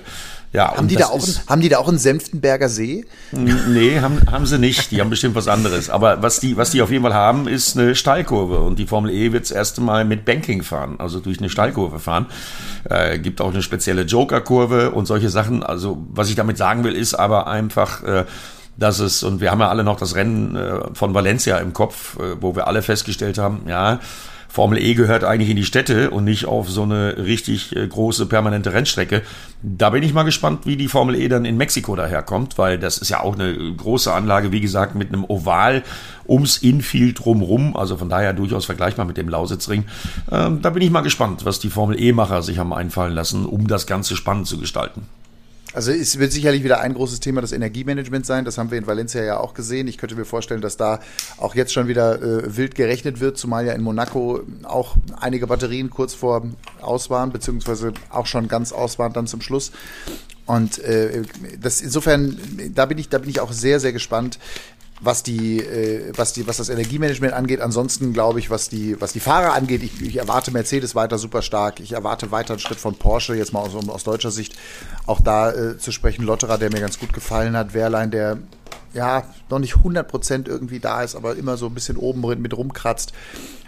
Ja, 0.52 0.74
haben, 0.74 0.88
die 0.88 0.96
da 0.96 1.06
auch, 1.08 1.26
haben 1.46 1.60
die 1.60 1.68
da 1.68 1.78
auch 1.78 1.88
einen 1.88 1.98
Senftenberger 1.98 2.68
See? 2.70 3.04
Nee, 3.32 4.00
haben, 4.00 4.22
haben 4.30 4.46
sie 4.46 4.58
nicht. 4.58 4.90
Die 4.90 5.00
haben 5.00 5.10
bestimmt 5.10 5.34
was 5.34 5.46
anderes. 5.46 5.90
Aber 5.90 6.22
was 6.22 6.40
die, 6.40 6.56
was 6.56 6.70
die 6.70 6.80
auf 6.80 6.90
jeden 6.90 7.02
Fall 7.02 7.14
haben, 7.14 7.46
ist 7.46 7.76
eine 7.76 7.94
Steilkurve. 7.94 8.60
Und 8.60 8.78
die 8.78 8.86
Formel 8.86 9.10
E 9.10 9.32
wird 9.32 9.44
das 9.44 9.50
erste 9.50 9.82
Mal 9.82 10.04
mit 10.06 10.24
Banking 10.24 10.62
fahren, 10.62 10.96
also 10.98 11.20
durch 11.20 11.38
eine 11.38 11.50
Steilkurve 11.50 11.98
fahren. 11.98 12.26
Äh, 12.88 13.18
gibt 13.18 13.40
auch 13.42 13.52
eine 13.52 13.62
spezielle 13.62 14.02
Joker-Kurve 14.02 14.92
und 14.92 15.06
solche 15.06 15.28
Sachen. 15.28 15.62
Also 15.62 15.98
was 16.10 16.30
ich 16.30 16.36
damit 16.36 16.56
sagen 16.56 16.84
will, 16.84 16.94
ist 16.94 17.14
aber 17.14 17.46
einfach... 17.46 18.02
Äh, 18.02 18.24
dass 18.78 19.00
es, 19.00 19.24
und 19.24 19.40
wir 19.40 19.50
haben 19.50 19.58
ja 19.58 19.68
alle 19.68 19.82
noch 19.82 19.98
das 19.98 20.14
Rennen 20.14 20.54
äh, 20.54 20.94
von 20.94 21.12
Valencia 21.12 21.58
im 21.58 21.72
Kopf, 21.72 22.16
äh, 22.20 22.40
wo 22.40 22.54
wir 22.54 22.68
alle 22.68 22.82
festgestellt 22.82 23.36
haben, 23.36 23.62
ja, 23.66 23.98
Formel 24.48 24.78
E 24.78 24.94
gehört 24.94 25.24
eigentlich 25.24 25.50
in 25.50 25.56
die 25.56 25.64
Städte 25.64 26.10
und 26.10 26.24
nicht 26.24 26.46
auf 26.46 26.70
so 26.70 26.82
eine 26.82 27.18
richtig 27.18 27.76
äh, 27.76 27.86
große 27.86 28.26
permanente 28.26 28.72
Rennstrecke. 28.72 29.22
Da 29.62 29.90
bin 29.90 30.02
ich 30.02 30.14
mal 30.14 30.22
gespannt, 30.22 30.64
wie 30.64 30.76
die 30.76 30.88
Formel 30.88 31.14
E 31.16 31.28
dann 31.28 31.44
in 31.44 31.56
Mexiko 31.56 31.94
daherkommt, 31.94 32.56
weil 32.56 32.78
das 32.78 32.98
ist 32.98 33.10
ja 33.10 33.20
auch 33.20 33.34
eine 33.34 33.54
große 33.54 34.12
Anlage, 34.12 34.50
wie 34.50 34.60
gesagt, 34.60 34.94
mit 34.94 35.08
einem 35.08 35.24
Oval 35.24 35.82
ums 36.26 36.58
Infield 36.58 37.24
drumrum, 37.24 37.76
also 37.76 37.96
von 37.96 38.08
daher 38.08 38.32
durchaus 38.32 38.64
vergleichbar 38.64 39.04
mit 39.04 39.16
dem 39.16 39.28
Lausitzring. 39.28 39.84
Ähm, 40.30 40.62
da 40.62 40.70
bin 40.70 40.82
ich 40.82 40.90
mal 40.90 41.02
gespannt, 41.02 41.44
was 41.44 41.58
die 41.58 41.70
Formel 41.70 42.00
E-Macher 42.00 42.42
sich 42.42 42.58
haben 42.58 42.72
einfallen 42.72 43.14
lassen, 43.14 43.46
um 43.46 43.66
das 43.66 43.86
Ganze 43.86 44.16
spannend 44.16 44.46
zu 44.46 44.58
gestalten. 44.58 45.02
Also 45.74 45.92
es 45.92 46.18
wird 46.18 46.32
sicherlich 46.32 46.64
wieder 46.64 46.80
ein 46.80 46.94
großes 46.94 47.20
Thema 47.20 47.40
das 47.40 47.52
Energiemanagement 47.52 48.24
sein. 48.24 48.44
Das 48.44 48.56
haben 48.56 48.70
wir 48.70 48.78
in 48.78 48.86
Valencia 48.86 49.22
ja 49.22 49.38
auch 49.38 49.52
gesehen. 49.52 49.86
Ich 49.86 49.98
könnte 49.98 50.16
mir 50.16 50.24
vorstellen, 50.24 50.60
dass 50.60 50.76
da 50.76 51.00
auch 51.36 51.54
jetzt 51.54 51.72
schon 51.72 51.88
wieder 51.88 52.22
äh, 52.22 52.56
wild 52.56 52.74
gerechnet 52.74 53.20
wird, 53.20 53.36
zumal 53.36 53.66
ja 53.66 53.74
in 53.74 53.82
Monaco 53.82 54.40
auch 54.62 54.96
einige 55.20 55.46
Batterien 55.46 55.90
kurz 55.90 56.14
vor 56.14 56.46
aus 56.80 57.10
waren, 57.10 57.32
beziehungsweise 57.32 57.92
auch 58.08 58.26
schon 58.26 58.48
ganz 58.48 58.72
aus 58.72 58.98
waren 58.98 59.12
dann 59.12 59.26
zum 59.26 59.42
Schluss. 59.42 59.70
Und 60.46 60.78
äh, 60.78 61.22
das 61.60 61.82
insofern, 61.82 62.38
da 62.74 62.86
bin 62.86 62.96
ich, 62.96 63.10
da 63.10 63.18
bin 63.18 63.28
ich 63.28 63.40
auch 63.40 63.52
sehr, 63.52 63.80
sehr 63.80 63.92
gespannt, 63.92 64.38
was 65.00 65.22
die, 65.22 65.60
äh, 65.60 66.12
was 66.16 66.32
die, 66.32 66.46
was 66.46 66.56
das 66.56 66.68
Energiemanagement 66.68 67.32
angeht. 67.32 67.60
Ansonsten 67.60 68.12
glaube 68.12 68.38
ich, 68.38 68.50
was 68.50 68.68
die, 68.68 69.00
was 69.00 69.12
die 69.12 69.20
Fahrer 69.20 69.54
angeht, 69.54 69.82
ich, 69.82 70.00
ich 70.02 70.16
erwarte 70.16 70.50
Mercedes 70.50 70.94
weiter 70.94 71.18
super 71.18 71.42
stark. 71.42 71.80
Ich 71.80 71.92
erwarte 71.92 72.30
weiter 72.30 72.54
einen 72.54 72.60
Schritt 72.60 72.78
von 72.78 72.94
Porsche, 72.94 73.34
jetzt 73.34 73.52
mal 73.52 73.60
aus, 73.60 73.74
aus 73.88 74.04
deutscher 74.04 74.30
Sicht. 74.30 74.56
Auch 75.06 75.20
da 75.20 75.52
äh, 75.52 75.78
zu 75.78 75.92
sprechen, 75.92 76.24
Lotterer, 76.24 76.58
der 76.58 76.72
mir 76.72 76.80
ganz 76.80 76.98
gut 76.98 77.12
gefallen 77.12 77.56
hat, 77.56 77.74
Wehrlein, 77.74 78.10
der 78.10 78.38
ja 78.94 79.24
noch 79.50 79.58
nicht 79.58 79.76
100% 79.76 80.48
irgendwie 80.48 80.80
da 80.80 81.02
ist, 81.02 81.14
aber 81.14 81.36
immer 81.36 81.56
so 81.56 81.66
ein 81.66 81.74
bisschen 81.74 81.96
oben 81.96 82.20
mit 82.40 82.56
rumkratzt. 82.56 83.12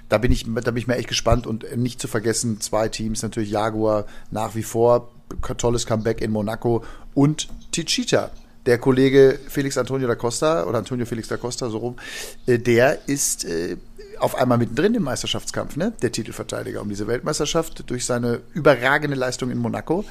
Da 0.08 0.18
bin 0.18 0.32
ich, 0.32 0.44
da 0.44 0.70
bin 0.72 0.76
ich 0.76 0.88
mir 0.88 0.96
echt 0.96 1.08
gespannt 1.08 1.46
und 1.46 1.76
nicht 1.76 2.00
zu 2.00 2.08
vergessen, 2.08 2.60
zwei 2.60 2.88
Teams, 2.88 3.22
natürlich 3.22 3.50
Jaguar 3.50 4.06
nach 4.32 4.56
wie 4.56 4.64
vor, 4.64 5.10
tolles 5.56 5.86
Comeback 5.86 6.20
in 6.20 6.32
Monaco 6.32 6.82
und 7.14 7.48
Tichita 7.70 8.30
der 8.66 8.78
Kollege 8.78 9.38
Felix 9.48 9.78
Antonio 9.78 10.06
da 10.06 10.14
Costa 10.14 10.64
oder 10.64 10.78
Antonio 10.78 11.06
Felix 11.06 11.28
da 11.28 11.36
Costa, 11.36 11.68
so 11.70 11.78
rum, 11.78 11.96
äh, 12.46 12.58
der 12.58 13.08
ist 13.08 13.44
äh, 13.44 13.76
auf 14.18 14.34
einmal 14.34 14.58
mittendrin 14.58 14.94
im 14.94 15.02
Meisterschaftskampf, 15.02 15.76
ne? 15.76 15.92
der 16.02 16.12
Titelverteidiger 16.12 16.82
um 16.82 16.88
diese 16.88 17.06
Weltmeisterschaft 17.06 17.88
durch 17.88 18.04
seine 18.04 18.40
überragende 18.52 19.16
Leistung 19.16 19.50
in 19.50 19.58
Monaco. 19.58 20.04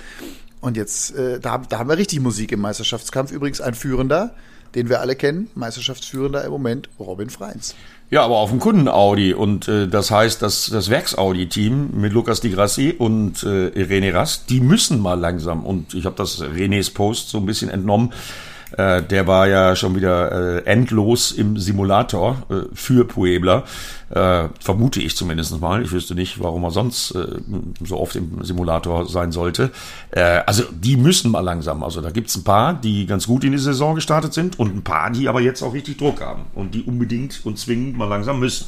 Und 0.62 0.78
jetzt, 0.78 1.16
äh, 1.16 1.40
da, 1.40 1.60
da 1.60 1.80
haben 1.80 1.90
wir 1.90 1.98
richtig 1.98 2.20
Musik 2.20 2.52
im 2.52 2.60
Meisterschaftskampf. 2.60 3.32
Übrigens 3.32 3.62
ein 3.62 3.76
Führender, 3.76 4.36
den 4.76 4.90
wir 4.90 5.00
alle 5.00 5.16
kennen, 5.16 5.50
Meisterschaftsführender 5.56 6.44
im 6.44 6.52
Moment, 6.52 6.90
Robin 7.00 7.30
Freins. 7.30 7.76
Ja, 8.12 8.24
aber 8.24 8.38
auf 8.38 8.50
dem 8.50 8.60
Kunden-Audi. 8.60 9.34
Und 9.34 9.68
äh, 9.68 9.88
das 9.88 10.10
heißt, 10.10 10.42
dass 10.42 10.68
das 10.68 10.90
Werks-Audi-Team 10.90 11.92
mit 11.94 12.12
Lukas 12.12 12.42
Di 12.42 12.50
Grassi 12.50 12.96
und 12.98 13.44
äh, 13.44 13.70
René 13.76 14.14
Rast, 14.14 14.50
die 14.50 14.62
müssen 14.62 15.00
mal 15.00 15.20
langsam. 15.20 15.64
Und 15.64 15.94
ich 15.94 16.06
habe 16.06 16.16
das 16.16 16.42
Renés 16.42 16.92
Post 16.94 17.30
so 17.30 17.38
ein 17.38 17.46
bisschen 17.46 17.70
entnommen, 17.70 18.12
äh, 18.78 19.02
der 19.02 19.28
war 19.28 19.48
ja 19.48 19.76
schon 19.76 19.96
wieder 19.96 20.58
äh, 20.58 20.66
endlos 20.66 21.32
im 21.32 21.58
Simulator 21.58 22.44
äh, 22.50 22.74
für 22.74 23.06
Puebla. 23.06 23.64
Äh, 24.10 24.50
vermute 24.60 25.02
ich 25.02 25.16
zumindest 25.16 25.60
mal. 25.60 25.84
Ich 25.84 25.92
wüsste 25.92 26.16
nicht, 26.16 26.42
warum 26.42 26.64
er 26.64 26.72
sonst 26.72 27.12
äh, 27.12 27.28
so 27.84 28.00
oft 28.00 28.16
im 28.16 28.44
Simulator 28.44 29.08
sein 29.08 29.32
sollte. 29.32 29.72
Äh, 30.12 30.42
also 30.46 30.64
die 30.72 30.98
müssen 30.98 31.32
mal 31.32 31.42
langsam. 31.42 31.84
Also 31.84 32.02
da 32.02 32.12
gibt's 32.12 32.36
ein 32.36 32.44
paar, 32.44 32.74
die 32.74 33.06
ganz 33.06 33.28
gut 33.28 33.44
in 33.44 33.52
die 33.52 33.58
Saison 33.58 33.96
gestartet 33.96 34.34
sind 34.34 34.58
und 34.60 34.76
ein 34.76 34.84
paar, 34.84 35.12
die 35.12 35.28
aber 35.28 35.42
jetzt 35.42 35.62
auch 35.62 35.74
richtig 35.74 35.98
Druck 35.98 36.22
haben 36.22 36.46
und 36.56 36.74
die 36.74 36.84
unbedingt 36.84 37.42
und 37.46 37.58
zwingend 37.58 37.98
mal 37.98 38.06
langsam 38.06 38.40
müssen. 38.40 38.68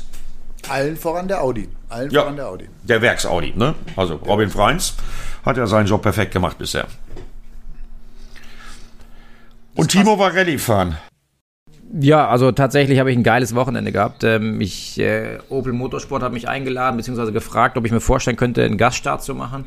Allen 0.69 0.95
voran 0.95 1.27
der 1.27 1.41
Audi. 1.41 1.67
Allen 1.89 2.11
ja, 2.11 2.21
voran 2.21 2.35
der 2.35 2.47
Audi. 2.47 2.65
Der 2.83 3.01
Werks-Audi, 3.01 3.53
ne? 3.55 3.73
Also 3.95 4.15
Robin 4.15 4.49
Freins 4.49 4.93
hat 5.43 5.57
ja 5.57 5.65
seinen 5.65 5.87
Job 5.87 6.03
perfekt 6.03 6.33
gemacht 6.33 6.57
bisher. 6.57 6.87
Und 9.75 9.89
Timo 9.89 10.19
war 10.19 10.34
Rallye 10.34 10.57
fahren. 10.57 10.97
Ja, 11.99 12.29
also 12.29 12.51
tatsächlich 12.51 12.99
habe 12.99 13.12
ich 13.12 13.17
ein 13.17 13.23
geiles 13.23 13.53
Wochenende 13.53 13.91
gehabt. 13.91 14.23
Ähm, 14.23 14.62
ich, 14.62 14.97
äh, 14.99 15.39
Opel 15.49 15.73
Motorsport 15.73 16.23
hat 16.23 16.31
mich 16.31 16.47
eingeladen, 16.47 16.97
beziehungsweise 16.97 17.34
gefragt, 17.34 17.77
ob 17.77 17.86
ich 17.86 17.91
mir 17.91 17.99
vorstellen 17.99 18.38
könnte, 18.38 18.63
einen 18.63 18.77
Gaststart 18.77 19.23
zu 19.23 19.36
machen 19.36 19.65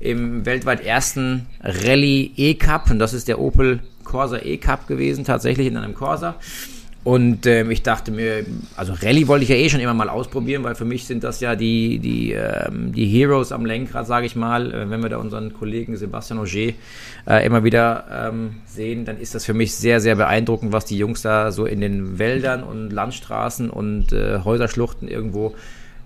im 0.00 0.46
weltweit 0.46 0.84
ersten 0.84 1.46
Rallye 1.62 2.32
E-Cup. 2.36 2.90
Und 2.90 2.98
das 2.98 3.12
ist 3.12 3.28
der 3.28 3.38
Opel 3.38 3.80
Corsa 4.02 4.38
E-Cup 4.38 4.88
gewesen, 4.88 5.24
tatsächlich 5.24 5.66
in 5.68 5.76
einem 5.76 5.94
Corsa. 5.94 6.36
Und 7.02 7.46
ähm, 7.46 7.70
ich 7.70 7.82
dachte 7.82 8.12
mir, 8.12 8.44
also 8.76 8.92
Rallye 8.92 9.26
wollte 9.26 9.44
ich 9.44 9.48
ja 9.48 9.56
eh 9.56 9.70
schon 9.70 9.80
immer 9.80 9.94
mal 9.94 10.10
ausprobieren, 10.10 10.64
weil 10.64 10.74
für 10.74 10.84
mich 10.84 11.06
sind 11.06 11.24
das 11.24 11.40
ja 11.40 11.56
die, 11.56 11.98
die, 11.98 12.32
ähm, 12.32 12.92
die 12.92 13.06
Heroes 13.06 13.52
am 13.52 13.64
Lenkrad, 13.64 14.06
sage 14.06 14.26
ich 14.26 14.36
mal. 14.36 14.70
Äh, 14.70 14.90
wenn 14.90 15.02
wir 15.02 15.08
da 15.08 15.16
unseren 15.16 15.54
Kollegen 15.54 15.96
Sebastian 15.96 16.38
Auger 16.38 16.74
äh, 17.26 17.46
immer 17.46 17.64
wieder 17.64 18.04
ähm, 18.28 18.56
sehen, 18.66 19.06
dann 19.06 19.18
ist 19.18 19.34
das 19.34 19.46
für 19.46 19.54
mich 19.54 19.74
sehr, 19.74 20.00
sehr 20.00 20.14
beeindruckend, 20.14 20.72
was 20.72 20.84
die 20.84 20.98
Jungs 20.98 21.22
da 21.22 21.52
so 21.52 21.64
in 21.64 21.80
den 21.80 22.18
Wäldern 22.18 22.62
und 22.62 22.90
Landstraßen 22.90 23.70
und 23.70 24.12
äh, 24.12 24.40
Häuserschluchten 24.44 25.08
irgendwo 25.08 25.54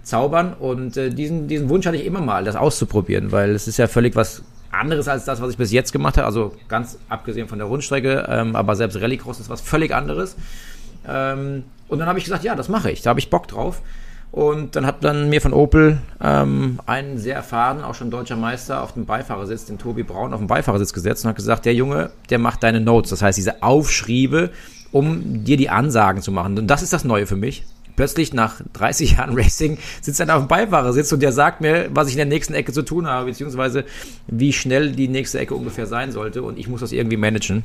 zaubern. 0.05 0.53
Und 0.53 0.97
äh, 0.97 1.11
diesen, 1.11 1.49
diesen 1.49 1.69
Wunsch 1.71 1.87
hatte 1.87 1.97
ich 1.97 2.07
immer 2.07 2.21
mal, 2.21 2.45
das 2.45 2.55
auszuprobieren, 2.55 3.33
weil 3.33 3.51
es 3.51 3.67
ist 3.67 3.79
ja 3.79 3.89
völlig 3.89 4.15
was 4.15 4.45
anderes 4.71 5.09
als 5.09 5.25
das, 5.25 5.41
was 5.41 5.51
ich 5.51 5.57
bis 5.57 5.73
jetzt 5.73 5.93
gemacht 5.93 6.19
habe. 6.19 6.27
Also 6.27 6.55
ganz 6.69 6.99
abgesehen 7.09 7.49
von 7.49 7.59
der 7.59 7.67
Rundstrecke, 7.67 8.27
ähm, 8.29 8.55
aber 8.55 8.77
selbst 8.77 9.01
Rallycross 9.01 9.41
ist 9.41 9.51
was 9.51 9.61
völlig 9.61 9.93
anderes. 9.93 10.37
Ähm, 11.09 11.65
und 11.89 11.99
dann 11.99 12.09
habe 12.09 12.19
ich 12.19 12.25
gesagt, 12.25 12.45
ja, 12.45 12.55
das 12.55 12.69
mache 12.69 12.91
ich, 12.91 13.03
da 13.03 13.11
habe 13.11 13.21
ich 13.21 13.31
Bock 13.31 13.49
drauf. 13.49 13.83
Und 14.35 14.75
dann 14.75 14.85
hat 14.85 15.05
dann 15.05 15.29
mir 15.29 15.41
von 15.41 15.53
Opel 15.53 15.99
ähm, 16.21 16.81
einen 16.87 17.19
sehr 17.19 17.37
erfahrenen, 17.37 17.85
auch 17.85 17.95
schon 17.95 18.11
deutscher 18.11 18.35
Meister, 18.35 18.83
auf 18.83 18.95
dem 18.95 19.07
Beifahrersitz, 19.07 19.67
den 19.67 19.79
Tobi 19.79 20.03
Braun, 20.03 20.33
auf 20.33 20.41
dem 20.41 20.49
Beifahrersitz 20.49 20.93
gesetzt 20.93 21.25
und 21.25 21.29
hat 21.29 21.37
gesagt, 21.37 21.67
der 21.67 21.75
Junge, 21.75 22.11
der 22.31 22.41
macht 22.41 22.65
deine 22.65 22.81
Notes, 22.81 23.11
das 23.11 23.23
heißt 23.23 23.39
diese 23.39 23.63
Aufschriebe, 23.63 24.51
um 24.91 25.45
dir 25.45 25.57
die 25.57 25.71
Ansagen 25.71 26.21
zu 26.21 26.33
machen. 26.33 26.59
Und 26.59 26.67
das 26.67 26.83
ist 26.83 26.93
das 26.93 27.05
Neue 27.05 27.29
für 27.29 27.37
mich. 27.37 27.65
Plötzlich 27.95 28.35
nach 28.35 28.61
30 28.73 29.13
Jahren 29.19 29.39
Racing 29.39 29.79
sitzt 30.01 30.19
er 30.19 30.35
auf 30.35 30.43
dem 30.43 30.49
Beifahrersitz 30.49 31.13
und 31.13 31.23
der 31.23 31.31
sagt 31.31 31.61
mir, 31.61 31.89
was 31.93 32.09
ich 32.09 32.15
in 32.15 32.19
der 32.19 32.27
nächsten 32.27 32.55
Ecke 32.55 32.73
zu 32.73 32.83
tun 32.83 33.07
habe, 33.07 33.27
beziehungsweise 33.27 33.85
wie 34.27 34.53
schnell 34.53 34.91
die 34.91 35.07
nächste 35.07 35.39
Ecke 35.39 35.55
ungefähr 35.55 35.87
sein 35.87 36.11
sollte 36.11 36.43
und 36.43 36.59
ich 36.59 36.67
muss 36.67 36.81
das 36.81 36.91
irgendwie 36.91 37.17
managen. 37.17 37.63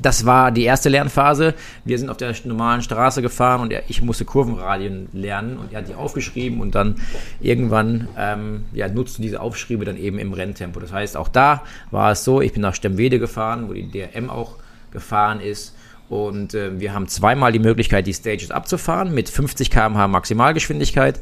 Das 0.00 0.26
war 0.26 0.50
die 0.52 0.64
erste 0.64 0.88
Lernphase. 0.88 1.54
Wir 1.84 1.98
sind 1.98 2.10
auf 2.10 2.16
der 2.16 2.34
normalen 2.44 2.82
Straße 2.82 3.22
gefahren 3.22 3.60
und 3.62 3.74
ich 3.88 4.02
musste 4.02 4.24
Kurvenradien 4.24 5.08
lernen 5.12 5.56
und 5.56 5.72
er 5.72 5.80
hat 5.80 5.88
die 5.88 5.94
aufgeschrieben 5.94 6.60
und 6.60 6.74
dann 6.74 6.96
irgendwann 7.40 8.08
ähm, 8.18 8.64
ja, 8.72 8.88
nutzten 8.88 9.22
diese 9.22 9.40
Aufschriebe 9.40 9.84
dann 9.84 9.96
eben 9.96 10.18
im 10.18 10.32
Renntempo. 10.32 10.80
Das 10.80 10.92
heißt, 10.92 11.16
auch 11.16 11.28
da 11.28 11.62
war 11.90 12.12
es 12.12 12.24
so, 12.24 12.40
ich 12.40 12.52
bin 12.52 12.62
nach 12.62 12.74
Stemwede 12.74 13.18
gefahren, 13.18 13.68
wo 13.68 13.72
die 13.72 13.90
DRM 13.90 14.30
auch 14.30 14.56
gefahren 14.90 15.40
ist. 15.40 15.74
Und 16.08 16.54
äh, 16.54 16.78
wir 16.78 16.94
haben 16.94 17.08
zweimal 17.08 17.52
die 17.52 17.58
Möglichkeit, 17.58 18.06
die 18.06 18.14
Stages 18.14 18.50
abzufahren 18.50 19.12
mit 19.12 19.28
50 19.28 19.70
km/h 19.70 20.06
Maximalgeschwindigkeit. 20.06 21.20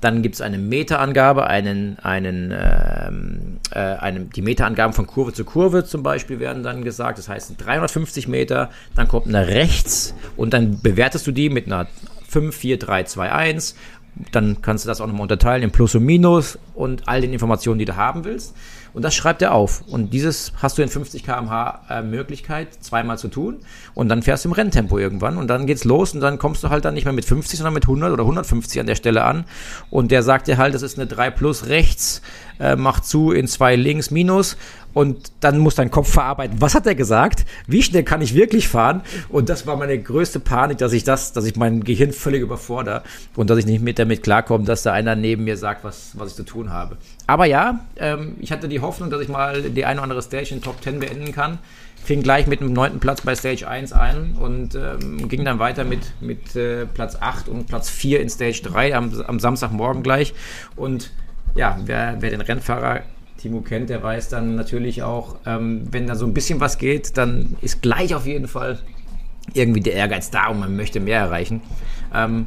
Dann 0.00 0.22
gibt 0.22 0.36
es 0.36 0.40
eine 0.40 0.58
Meterangabe, 0.58 1.46
einen, 1.46 1.98
einen, 1.98 2.52
ähm, 2.52 3.58
äh, 3.72 3.78
einen, 3.78 4.30
die 4.30 4.42
Meterangaben 4.42 4.92
von 4.92 5.06
Kurve 5.06 5.32
zu 5.32 5.44
Kurve 5.44 5.84
zum 5.84 6.02
Beispiel 6.02 6.38
werden 6.38 6.62
dann 6.62 6.84
gesagt. 6.84 7.18
Das 7.18 7.28
heißt 7.28 7.54
350 7.58 8.28
Meter, 8.28 8.70
dann 8.94 9.08
kommt 9.08 9.26
eine 9.26 9.48
rechts 9.48 10.14
und 10.36 10.54
dann 10.54 10.80
bewertest 10.80 11.26
du 11.26 11.32
die 11.32 11.50
mit 11.50 11.66
einer 11.66 11.88
5, 12.28 12.54
4, 12.54 12.78
3, 12.78 13.04
2, 13.04 13.32
1. 13.32 13.74
Dann 14.32 14.62
kannst 14.62 14.84
du 14.84 14.88
das 14.88 15.00
auch 15.00 15.06
nochmal 15.06 15.22
unterteilen 15.22 15.62
in 15.62 15.70
Plus 15.70 15.94
und 15.94 16.04
Minus 16.04 16.58
und 16.74 17.08
all 17.08 17.20
den 17.20 17.32
Informationen, 17.32 17.78
die 17.78 17.84
du 17.84 17.96
haben 17.96 18.24
willst. 18.24 18.54
Und 18.98 19.02
das 19.02 19.14
schreibt 19.14 19.42
er 19.42 19.54
auf. 19.54 19.84
Und 19.86 20.12
dieses 20.12 20.52
hast 20.60 20.76
du 20.76 20.82
in 20.82 20.88
50 20.88 21.22
km/h 21.22 21.82
äh, 21.88 22.02
Möglichkeit, 22.02 22.74
zweimal 22.80 23.16
zu 23.16 23.28
tun. 23.28 23.58
Und 23.94 24.08
dann 24.08 24.24
fährst 24.24 24.44
du 24.44 24.48
im 24.48 24.54
Renntempo 24.54 24.98
irgendwann. 24.98 25.36
Und 25.36 25.46
dann 25.46 25.68
geht's 25.68 25.84
los. 25.84 26.14
Und 26.14 26.20
dann 26.20 26.36
kommst 26.40 26.64
du 26.64 26.70
halt 26.70 26.84
dann 26.84 26.94
nicht 26.94 27.04
mehr 27.04 27.12
mit 27.12 27.24
50, 27.24 27.58
sondern 27.58 27.74
mit 27.74 27.84
100 27.84 28.10
oder 28.12 28.24
150 28.24 28.80
an 28.80 28.86
der 28.86 28.96
Stelle 28.96 29.22
an. 29.22 29.44
Und 29.88 30.10
der 30.10 30.24
sagt 30.24 30.48
dir 30.48 30.58
halt, 30.58 30.74
das 30.74 30.82
ist 30.82 30.98
eine 30.98 31.06
3 31.06 31.30
plus 31.30 31.68
rechts, 31.68 32.22
äh, 32.60 32.76
macht 32.76 33.06
zu 33.06 33.32
in 33.32 33.46
2 33.46 33.76
links 33.76 34.10
minus 34.10 34.56
und 34.94 35.32
dann 35.40 35.58
muss 35.58 35.74
dein 35.74 35.90
Kopf 35.90 36.10
verarbeiten, 36.10 36.60
was 36.60 36.74
hat 36.74 36.86
er 36.86 36.94
gesagt, 36.94 37.44
wie 37.66 37.82
schnell 37.82 38.02
kann 38.02 38.20
ich 38.20 38.34
wirklich 38.34 38.68
fahren 38.68 39.02
und 39.28 39.48
das 39.48 39.66
war 39.66 39.76
meine 39.76 39.98
größte 39.98 40.40
Panik, 40.40 40.78
dass 40.78 40.92
ich 40.92 41.04
das, 41.04 41.32
dass 41.32 41.44
ich 41.44 41.56
mein 41.56 41.84
Gehirn 41.84 42.12
völlig 42.12 42.42
überfordere 42.42 43.02
und 43.36 43.50
dass 43.50 43.58
ich 43.58 43.66
nicht 43.66 43.82
mit 43.82 43.98
damit 43.98 44.22
klarkomme, 44.22 44.64
dass 44.64 44.82
da 44.82 44.92
einer 44.92 45.14
neben 45.14 45.44
mir 45.44 45.56
sagt, 45.56 45.84
was, 45.84 46.12
was 46.14 46.30
ich 46.30 46.36
zu 46.36 46.44
tun 46.44 46.72
habe. 46.72 46.96
Aber 47.26 47.44
ja, 47.44 47.80
ähm, 47.96 48.36
ich 48.40 48.50
hatte 48.50 48.68
die 48.68 48.80
Hoffnung, 48.80 49.10
dass 49.10 49.20
ich 49.20 49.28
mal 49.28 49.62
die 49.62 49.84
eine 49.84 50.00
oder 50.00 50.04
andere 50.04 50.22
Stage 50.22 50.54
in 50.54 50.62
Top 50.62 50.82
10 50.82 51.00
beenden 51.00 51.32
kann. 51.32 51.58
Fing 52.02 52.22
gleich 52.22 52.46
mit 52.46 52.60
dem 52.60 52.72
neunten 52.72 53.00
Platz 53.00 53.20
bei 53.20 53.34
Stage 53.34 53.68
1 53.68 53.92
ein 53.92 54.36
und 54.40 54.74
ähm, 54.74 55.28
ging 55.28 55.44
dann 55.44 55.58
weiter 55.58 55.84
mit, 55.84 56.00
mit 56.20 56.56
äh, 56.56 56.86
Platz 56.86 57.16
8 57.20 57.48
und 57.48 57.66
Platz 57.66 57.90
4 57.90 58.20
in 58.20 58.30
Stage 58.30 58.62
3 58.62 58.96
am, 58.96 59.22
am 59.26 59.38
Samstagmorgen 59.38 60.02
gleich. 60.02 60.32
Und 60.74 61.10
ja, 61.58 61.76
wer, 61.84 62.16
wer 62.20 62.30
den 62.30 62.40
Rennfahrer 62.40 63.00
Timo 63.36 63.60
kennt, 63.60 63.90
der 63.90 64.02
weiß 64.02 64.28
dann 64.28 64.54
natürlich 64.54 65.02
auch, 65.02 65.36
ähm, 65.44 65.82
wenn 65.90 66.06
da 66.06 66.14
so 66.14 66.24
ein 66.24 66.32
bisschen 66.32 66.60
was 66.60 66.78
geht, 66.78 67.16
dann 67.16 67.56
ist 67.60 67.82
gleich 67.82 68.14
auf 68.14 68.26
jeden 68.26 68.46
Fall 68.46 68.78
irgendwie 69.54 69.80
der 69.80 69.94
Ehrgeiz 69.94 70.30
da 70.30 70.48
und 70.48 70.60
man 70.60 70.76
möchte 70.76 71.00
mehr 71.00 71.18
erreichen. 71.18 71.60
Ähm, 72.14 72.46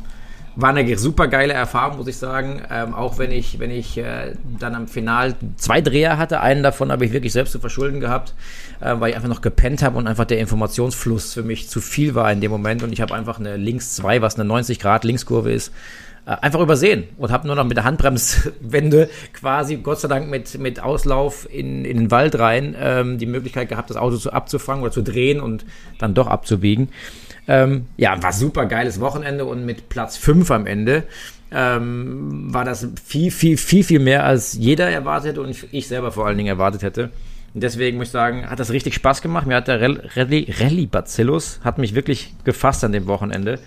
war 0.56 0.70
eine 0.70 0.98
super 0.98 1.28
geile 1.28 1.54
Erfahrung, 1.54 1.98
muss 1.98 2.08
ich 2.08 2.18
sagen. 2.18 2.62
Ähm, 2.70 2.94
auch 2.94 3.18
wenn 3.18 3.32
ich, 3.32 3.60
wenn 3.60 3.72
ich 3.72 3.98
äh, 3.98 4.34
dann 4.60 4.76
am 4.76 4.88
Final 4.88 5.36
zwei 5.56 5.82
Dreher 5.82 6.18
hatte, 6.18 6.42
einen 6.42 6.62
davon 6.62 6.92
habe 6.92 7.06
ich 7.06 7.14
wirklich 7.14 7.32
selbst 7.32 7.52
zu 7.52 7.60
verschulden 7.60 8.00
gehabt, 8.02 8.34
äh, 8.82 8.94
weil 9.00 9.12
ich 9.12 9.16
einfach 9.16 9.30
noch 9.30 9.42
gepennt 9.42 9.82
habe 9.82 9.98
und 9.98 10.08
einfach 10.08 10.26
der 10.26 10.40
Informationsfluss 10.40 11.34
für 11.34 11.44
mich 11.44 11.70
zu 11.70 11.80
viel 11.80 12.16
war 12.16 12.32
in 12.32 12.42
dem 12.42 12.52
Moment 12.52 12.84
und 12.84 12.92
ich 12.92 13.02
habe 13.02 13.14
einfach 13.14 13.40
eine 13.40 13.56
Links 13.56 13.96
2, 13.96 14.22
was 14.22 14.36
eine 14.36 14.46
90 14.46 14.80
Grad 14.80 15.06
Linkskurve 15.06 15.52
ist, 15.52 15.72
einfach 16.26 16.60
übersehen 16.60 17.06
und 17.18 17.32
habe 17.32 17.48
nur 17.48 17.56
noch 17.56 17.64
mit 17.64 17.78
der 17.78 17.84
Handbremswende 17.84 19.10
quasi, 19.34 19.78
Gott 19.78 20.00
sei 20.00 20.08
Dank 20.08 20.30
mit, 20.30 20.58
mit 20.60 20.80
Auslauf 20.82 21.48
in, 21.52 21.84
in 21.84 21.98
den 21.98 22.12
Wald 22.12 22.38
rein, 22.38 22.76
ähm, 22.80 23.18
die 23.18 23.26
Möglichkeit 23.26 23.70
gehabt, 23.70 23.90
das 23.90 23.98
Auto 23.98 24.18
zu, 24.18 24.32
abzufangen 24.32 24.84
oder 24.84 24.92
zu 24.92 25.02
drehen 25.02 25.40
und 25.40 25.66
dann 25.98 26.14
doch 26.14 26.28
abzubiegen. 26.28 26.90
Ähm, 27.48 27.86
ja, 27.98 28.22
war 28.22 28.34
super 28.34 28.68
geiles 28.68 29.00
Wochenende 29.00 29.46
und 29.46 29.66
mit 29.66 29.90
Platz 29.90 30.16
5 30.18 30.52
am 30.52 30.68
Ende 30.68 31.04
ähm, 31.52 32.54
war 32.54 32.66
das 32.66 32.88
viel, 33.04 33.32
viel, 33.32 33.58
viel, 33.58 33.84
viel 33.84 34.00
mehr, 34.00 34.24
als 34.24 34.54
jeder 34.54 34.90
erwartet 34.90 35.38
und 35.38 35.56
ich 35.72 35.88
selber 35.88 36.12
vor 36.12 36.28
allen 36.28 36.38
Dingen 36.38 36.50
erwartet 36.50 36.84
hätte. 36.84 37.10
Und 37.54 37.64
deswegen 37.64 37.98
muss 37.98 38.08
ich 38.08 38.12
sagen, 38.12 38.50
hat 38.50 38.60
das 38.60 38.72
richtig 38.72 38.94
Spaß 38.96 39.22
gemacht. 39.22 39.46
Mir 39.46 39.56
hat 39.58 39.68
der 39.68 39.82
Rallye, 39.82 40.48
Rallye 40.60 40.86
Bacillus 40.86 41.60
hat 41.64 41.78
mich 41.78 41.96
wirklich 41.96 42.34
gefasst 42.46 42.84
an 42.84 42.94
dem 42.94 43.08
Wochenende. 43.08 43.60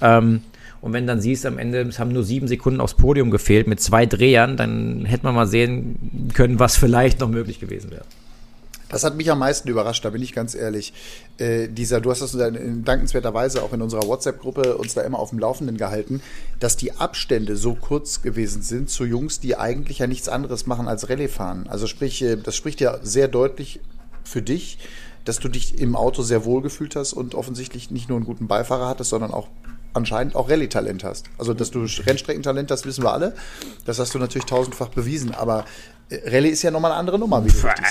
Ähm, 0.00 0.42
und 0.80 0.92
wenn 0.92 1.06
dann 1.06 1.20
siehst, 1.20 1.44
am 1.46 1.58
Ende, 1.58 1.82
es 1.82 1.98
haben 1.98 2.12
nur 2.12 2.22
sieben 2.22 2.48
Sekunden 2.48 2.80
aufs 2.80 2.94
Podium 2.94 3.30
gefehlt 3.30 3.66
mit 3.66 3.80
zwei 3.80 4.06
Drehern, 4.06 4.56
dann 4.56 5.04
hätte 5.04 5.24
man 5.24 5.34
mal 5.34 5.46
sehen 5.46 6.30
können, 6.34 6.58
was 6.58 6.76
vielleicht 6.76 7.20
noch 7.20 7.28
möglich 7.28 7.60
gewesen 7.60 7.90
wäre. 7.90 8.04
Das 8.88 9.04
hat 9.04 9.16
mich 9.16 9.30
am 9.30 9.38
meisten 9.38 9.68
überrascht, 9.68 10.04
da 10.04 10.10
bin 10.10 10.22
ich 10.22 10.32
ganz 10.32 10.54
ehrlich. 10.54 10.94
Äh, 11.36 11.68
dieser, 11.68 12.00
du 12.00 12.10
hast 12.10 12.22
das 12.22 12.34
in 12.34 12.84
dankenswerterweise 12.84 13.62
auch 13.62 13.74
in 13.74 13.82
unserer 13.82 14.06
WhatsApp-Gruppe 14.06 14.78
uns 14.78 14.94
da 14.94 15.02
immer 15.02 15.18
auf 15.18 15.28
dem 15.30 15.38
Laufenden 15.38 15.76
gehalten, 15.76 16.22
dass 16.58 16.76
die 16.76 16.92
Abstände 16.92 17.56
so 17.56 17.74
kurz 17.74 18.22
gewesen 18.22 18.62
sind 18.62 18.88
zu 18.88 19.04
Jungs, 19.04 19.40
die 19.40 19.56
eigentlich 19.56 19.98
ja 19.98 20.06
nichts 20.06 20.28
anderes 20.30 20.66
machen 20.66 20.88
als 20.88 21.10
Rallye 21.10 21.28
fahren. 21.28 21.66
Also 21.68 21.86
sprich, 21.86 22.22
äh, 22.22 22.36
das 22.36 22.56
spricht 22.56 22.80
ja 22.80 22.98
sehr 23.02 23.28
deutlich 23.28 23.80
für 24.24 24.40
dich, 24.40 24.78
dass 25.26 25.38
du 25.38 25.48
dich 25.48 25.78
im 25.78 25.94
Auto 25.94 26.22
sehr 26.22 26.46
wohl 26.46 26.62
gefühlt 26.62 26.96
hast 26.96 27.12
und 27.12 27.34
offensichtlich 27.34 27.90
nicht 27.90 28.08
nur 28.08 28.16
einen 28.16 28.24
guten 28.24 28.46
Beifahrer 28.46 28.88
hattest, 28.88 29.10
sondern 29.10 29.32
auch 29.32 29.48
anscheinend 29.98 30.34
auch 30.34 30.48
Rallye-Talent 30.48 31.04
hast. 31.04 31.26
Also, 31.36 31.54
dass 31.54 31.70
du 31.70 31.80
Rennstreckentalent 31.80 32.70
hast, 32.70 32.86
wissen 32.86 33.04
wir 33.04 33.12
alle. 33.12 33.34
Das 33.84 33.98
hast 33.98 34.14
du 34.14 34.18
natürlich 34.18 34.46
tausendfach 34.46 34.88
bewiesen. 34.88 35.34
Aber 35.34 35.64
Rallye 36.10 36.48
ist 36.48 36.62
ja 36.62 36.70
nochmal 36.70 36.92
eine 36.92 37.00
andere 37.00 37.18
Nummer, 37.18 37.44
wie 37.44 37.50
du 37.50 37.56
sagst. 37.56 37.84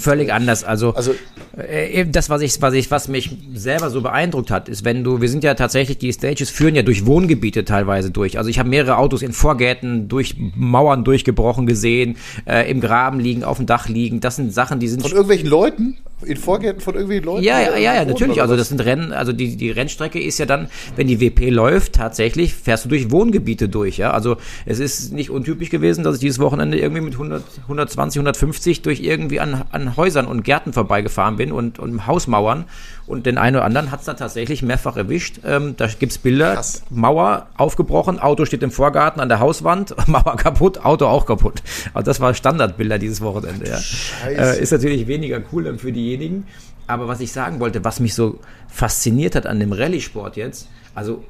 Völlig 0.00 0.32
anders. 0.32 0.64
Also, 0.64 0.92
also 0.94 1.14
äh, 1.56 2.04
das, 2.06 2.28
was 2.28 2.42
ich, 2.42 2.60
was 2.60 2.74
ich, 2.74 2.90
was 2.90 3.06
mich 3.06 3.30
selber 3.54 3.90
so 3.90 4.00
beeindruckt 4.00 4.50
hat, 4.50 4.68
ist, 4.68 4.84
wenn 4.84 5.04
du, 5.04 5.20
wir 5.20 5.28
sind 5.28 5.44
ja 5.44 5.54
tatsächlich, 5.54 5.98
die 5.98 6.12
Stages 6.12 6.50
führen 6.50 6.74
ja 6.74 6.82
durch 6.82 7.06
Wohngebiete 7.06 7.64
teilweise 7.64 8.10
durch. 8.10 8.38
Also 8.38 8.50
ich 8.50 8.58
habe 8.58 8.68
mehrere 8.68 8.96
Autos 8.96 9.22
in 9.22 9.32
Vorgärten 9.32 10.08
durch 10.08 10.34
Mauern 10.56 11.04
durchgebrochen 11.04 11.66
gesehen, 11.66 12.16
äh, 12.44 12.68
im 12.68 12.80
Graben 12.80 13.20
liegen, 13.20 13.44
auf 13.44 13.58
dem 13.58 13.66
Dach 13.66 13.88
liegen. 13.88 14.20
Das 14.20 14.36
sind 14.36 14.52
Sachen, 14.52 14.80
die 14.80 14.88
sind. 14.88 15.02
Von 15.02 15.12
irgendwelchen 15.12 15.48
Leuten? 15.48 15.98
In 16.24 16.36
Vorgärten 16.36 16.80
von 16.80 16.94
irgendwelchen 16.94 17.24
Leuten? 17.26 17.42
Ja, 17.44 17.60
ja, 17.60 17.76
ja, 17.76 17.94
ja 17.94 18.04
natürlich. 18.04 18.40
Also 18.42 18.56
das 18.56 18.68
sind 18.68 18.80
Rennen, 18.80 19.12
also 19.12 19.32
die, 19.32 19.56
die 19.56 19.70
Rennstrecke 19.70 20.20
ist 20.20 20.38
ja 20.38 20.46
dann, 20.46 20.68
wenn 20.96 21.06
die 21.06 21.20
WP 21.20 21.50
läuft, 21.50 21.94
tatsächlich 21.94 22.54
fährst 22.54 22.84
du 22.84 22.88
durch 22.88 23.10
Wohngebiete 23.10 23.68
durch, 23.68 23.98
ja. 23.98 24.10
Also 24.10 24.36
es 24.66 24.78
ist 24.78 25.12
nicht 25.12 25.30
untypisch 25.30 25.70
gewesen, 25.70 26.04
dass 26.04 26.16
ich 26.16 26.20
dieses 26.20 26.38
Wochenende 26.38 26.78
irgendwie 26.78 27.02
mit 27.02 27.14
100 27.14 27.42
120, 27.62 28.18
150 28.18 28.82
durch 28.82 29.00
irgendwie 29.00 29.40
an, 29.40 29.64
an 29.70 29.96
Häusern 29.96 30.26
und 30.26 30.44
Gärten 30.44 30.72
vorbeigefahren 30.72 31.36
bin 31.36 31.52
und, 31.52 31.78
und 31.78 32.06
Hausmauern. 32.06 32.64
Und 33.10 33.26
den 33.26 33.38
einen 33.38 33.56
oder 33.56 33.64
anderen 33.64 33.90
hat 33.90 34.00
es 34.00 34.06
da 34.06 34.14
tatsächlich 34.14 34.62
mehrfach 34.62 34.96
erwischt. 34.96 35.40
Ähm, 35.44 35.74
da 35.76 35.88
gibt 35.88 36.12
es 36.12 36.18
Bilder, 36.18 36.54
Krass. 36.54 36.82
Mauer 36.90 37.48
aufgebrochen, 37.56 38.20
Auto 38.20 38.44
steht 38.44 38.62
im 38.62 38.70
Vorgarten 38.70 39.20
an 39.20 39.28
der 39.28 39.40
Hauswand, 39.40 39.96
Mauer 40.06 40.36
kaputt, 40.36 40.84
Auto 40.84 41.06
auch 41.06 41.26
kaputt. 41.26 41.60
Also 41.92 42.04
das 42.04 42.20
war 42.20 42.34
Standardbilder 42.34 43.00
dieses 43.00 43.20
Wochenende. 43.20 43.68
Ja. 43.68 43.80
Äh, 44.28 44.62
ist 44.62 44.70
natürlich 44.70 45.08
weniger 45.08 45.40
cool 45.52 45.64
dann 45.64 45.80
für 45.80 45.90
diejenigen. 45.90 46.46
Aber 46.86 47.08
was 47.08 47.20
ich 47.20 47.32
sagen 47.32 47.58
wollte, 47.58 47.84
was 47.84 47.98
mich 47.98 48.14
so 48.14 48.38
fasziniert 48.68 49.34
hat 49.34 49.46
an 49.46 49.58
dem 49.58 49.72
Rallye-Sport 49.72 50.36
jetzt, 50.36 50.68
also 50.94 51.24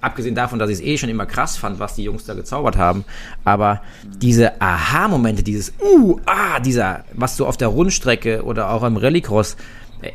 abgesehen 0.00 0.34
davon, 0.34 0.58
dass 0.58 0.70
ich 0.70 0.78
es 0.78 0.84
eh 0.84 0.98
schon 0.98 1.10
immer 1.10 1.26
krass 1.26 1.56
fand, 1.56 1.78
was 1.78 1.94
die 1.94 2.04
Jungs 2.04 2.24
da 2.24 2.34
gezaubert 2.34 2.76
haben, 2.76 3.04
aber 3.44 3.82
diese 4.04 4.60
Aha-Momente, 4.60 5.42
dieses 5.42 5.72
Uh, 5.80 6.18
ah, 6.26 6.58
dieser, 6.60 7.04
was 7.12 7.36
du 7.36 7.46
auf 7.46 7.56
der 7.56 7.68
Rundstrecke 7.68 8.44
oder 8.44 8.70
auch 8.70 8.82
im 8.82 8.96
Rallycross 8.96 9.56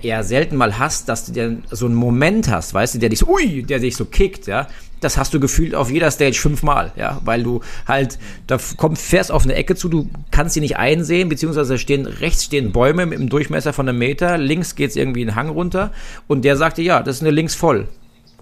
eher 0.01 0.23
selten 0.23 0.55
mal 0.55 0.79
hast, 0.79 1.09
dass 1.09 1.31
du 1.31 1.61
so 1.71 1.85
einen 1.85 1.95
Moment 1.95 2.49
hast, 2.49 2.73
weißt 2.73 2.95
du, 2.95 2.99
der 2.99 3.09
dich 3.09 3.19
so, 3.19 3.27
ui, 3.27 3.63
der 3.63 3.79
dich 3.79 3.95
so 3.95 4.05
kickt, 4.05 4.47
ja, 4.47 4.67
das 5.01 5.17
hast 5.17 5.33
du 5.33 5.39
gefühlt 5.39 5.75
auf 5.75 5.91
jeder 5.91 6.09
Stage 6.11 6.37
fünfmal, 6.39 6.91
ja, 6.95 7.21
weil 7.23 7.43
du 7.43 7.61
halt, 7.87 8.17
da 8.47 8.57
kommst, 8.77 9.03
fährst 9.03 9.31
auf 9.31 9.43
eine 9.43 9.53
Ecke 9.53 9.75
zu, 9.75 9.89
du 9.89 10.09
kannst 10.31 10.53
sie 10.53 10.61
nicht 10.61 10.77
einsehen, 10.77 11.29
beziehungsweise 11.29 11.77
stehen, 11.77 12.05
rechts 12.05 12.45
stehen 12.45 12.71
Bäume 12.71 13.03
einem 13.03 13.29
Durchmesser 13.29 13.73
von 13.73 13.87
einem 13.87 13.99
Meter, 13.99 14.37
links 14.37 14.75
geht's 14.75 14.95
irgendwie 14.95 15.21
einen 15.21 15.35
Hang 15.35 15.49
runter 15.49 15.91
und 16.27 16.45
der 16.45 16.57
sagte, 16.57 16.81
ja, 16.81 17.03
das 17.03 17.17
ist 17.17 17.21
eine 17.21 17.31
links 17.31 17.55
voll. 17.55 17.87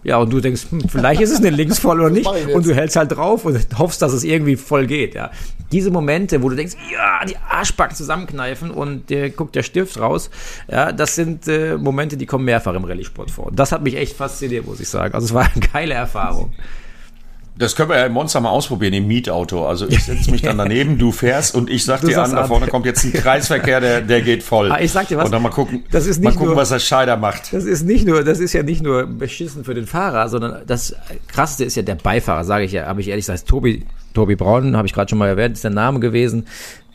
Ja, 0.03 0.17
und 0.17 0.31
du 0.31 0.39
denkst, 0.39 0.67
hm, 0.69 0.89
vielleicht 0.89 1.21
ist 1.21 1.31
es 1.31 1.39
eine 1.39 1.49
links 1.49 1.79
voll 1.79 1.99
oder 1.99 2.09
nicht. 2.11 2.27
Und 2.27 2.65
du 2.65 2.75
hältst 2.75 2.95
halt 2.95 3.11
drauf 3.15 3.45
und 3.45 3.57
hoffst, 3.77 4.01
dass 4.01 4.13
es 4.13 4.23
irgendwie 4.23 4.55
voll 4.55 4.85
geht. 4.87 5.15
Ja. 5.15 5.31
Diese 5.71 5.91
Momente, 5.91 6.41
wo 6.43 6.49
du 6.49 6.55
denkst, 6.55 6.75
ja, 6.91 7.25
die 7.25 7.37
Arschbacken 7.37 7.95
zusammenkneifen 7.95 8.71
und 8.71 9.09
der 9.09 9.29
guckt 9.29 9.55
der 9.55 9.63
Stift 9.63 9.99
raus, 9.99 10.29
ja, 10.69 10.91
das 10.91 11.15
sind 11.15 11.47
äh, 11.47 11.77
Momente, 11.77 12.17
die 12.17 12.25
kommen 12.25 12.45
mehrfach 12.45 12.73
im 12.75 12.83
Rallye-Sport 12.83 13.31
vor. 13.31 13.51
Das 13.53 13.71
hat 13.71 13.83
mich 13.83 13.95
echt 13.95 14.15
fasziniert, 14.15 14.65
muss 14.65 14.79
ich 14.79 14.89
sagen. 14.89 15.13
Also 15.13 15.25
es 15.25 15.33
war 15.33 15.49
eine 15.51 15.65
geile 15.71 15.93
Erfahrung. 15.93 16.53
Das 17.55 17.75
können 17.75 17.89
wir 17.89 17.97
ja 17.97 18.05
im 18.07 18.13
Monster 18.13 18.39
mal 18.41 18.49
ausprobieren, 18.49 18.93
im 18.93 19.07
Mietauto. 19.07 19.67
Also 19.67 19.87
ich 19.87 20.03
setze 20.03 20.31
mich 20.31 20.41
dann 20.41 20.57
daneben, 20.57 20.97
du 20.97 21.11
fährst 21.11 21.53
und 21.53 21.69
ich 21.69 21.85
sag 21.85 22.01
du 22.01 22.07
dir 22.07 22.23
an, 22.23 22.31
da 22.31 22.47
vorne 22.47 22.67
kommt 22.67 22.85
jetzt 22.85 23.03
ein 23.03 23.13
Kreisverkehr, 23.13 23.79
der, 23.79 24.01
der 24.01 24.21
geht 24.21 24.41
voll. 24.41 24.71
Ah, 24.71 24.79
ich 24.81 24.91
sag 24.91 25.07
dir 25.07 25.17
was. 25.17 25.25
Und 25.25 25.31
dann 25.33 25.43
mal 25.43 25.49
gucken, 25.49 25.83
das 25.91 26.07
ist 26.07 26.17
nicht 26.17 26.25
mal 26.25 26.31
gucken 26.31 26.47
nur, 26.47 26.55
was 26.55 26.69
der 26.69 26.79
Scheider 26.79 27.15
macht. 27.15 27.53
Das 27.53 27.65
ist 27.65 27.85
nicht 27.85 28.07
nur, 28.07 28.23
das 28.23 28.39
ist 28.39 28.53
ja 28.53 28.63
nicht 28.63 28.81
nur 28.81 29.05
beschissen 29.05 29.63
für 29.63 29.75
den 29.75 29.85
Fahrer, 29.85 30.29
sondern 30.29 30.63
das 30.65 30.95
krasseste 31.27 31.63
ist 31.65 31.75
ja 31.75 31.83
der 31.83 31.95
Beifahrer, 31.95 32.43
sage 32.43 32.65
ich 32.65 32.71
ja, 32.71 32.87
habe 32.87 33.01
ich 33.01 33.09
ehrlich 33.09 33.25
gesagt, 33.25 33.47
Tobi, 33.47 33.85
Tobi 34.15 34.35
Braun, 34.35 34.75
habe 34.75 34.87
ich 34.87 34.93
gerade 34.93 35.09
schon 35.09 35.19
mal 35.19 35.27
erwähnt, 35.27 35.53
ist 35.53 35.63
der 35.63 35.71
Name 35.71 35.99
gewesen. 35.99 36.47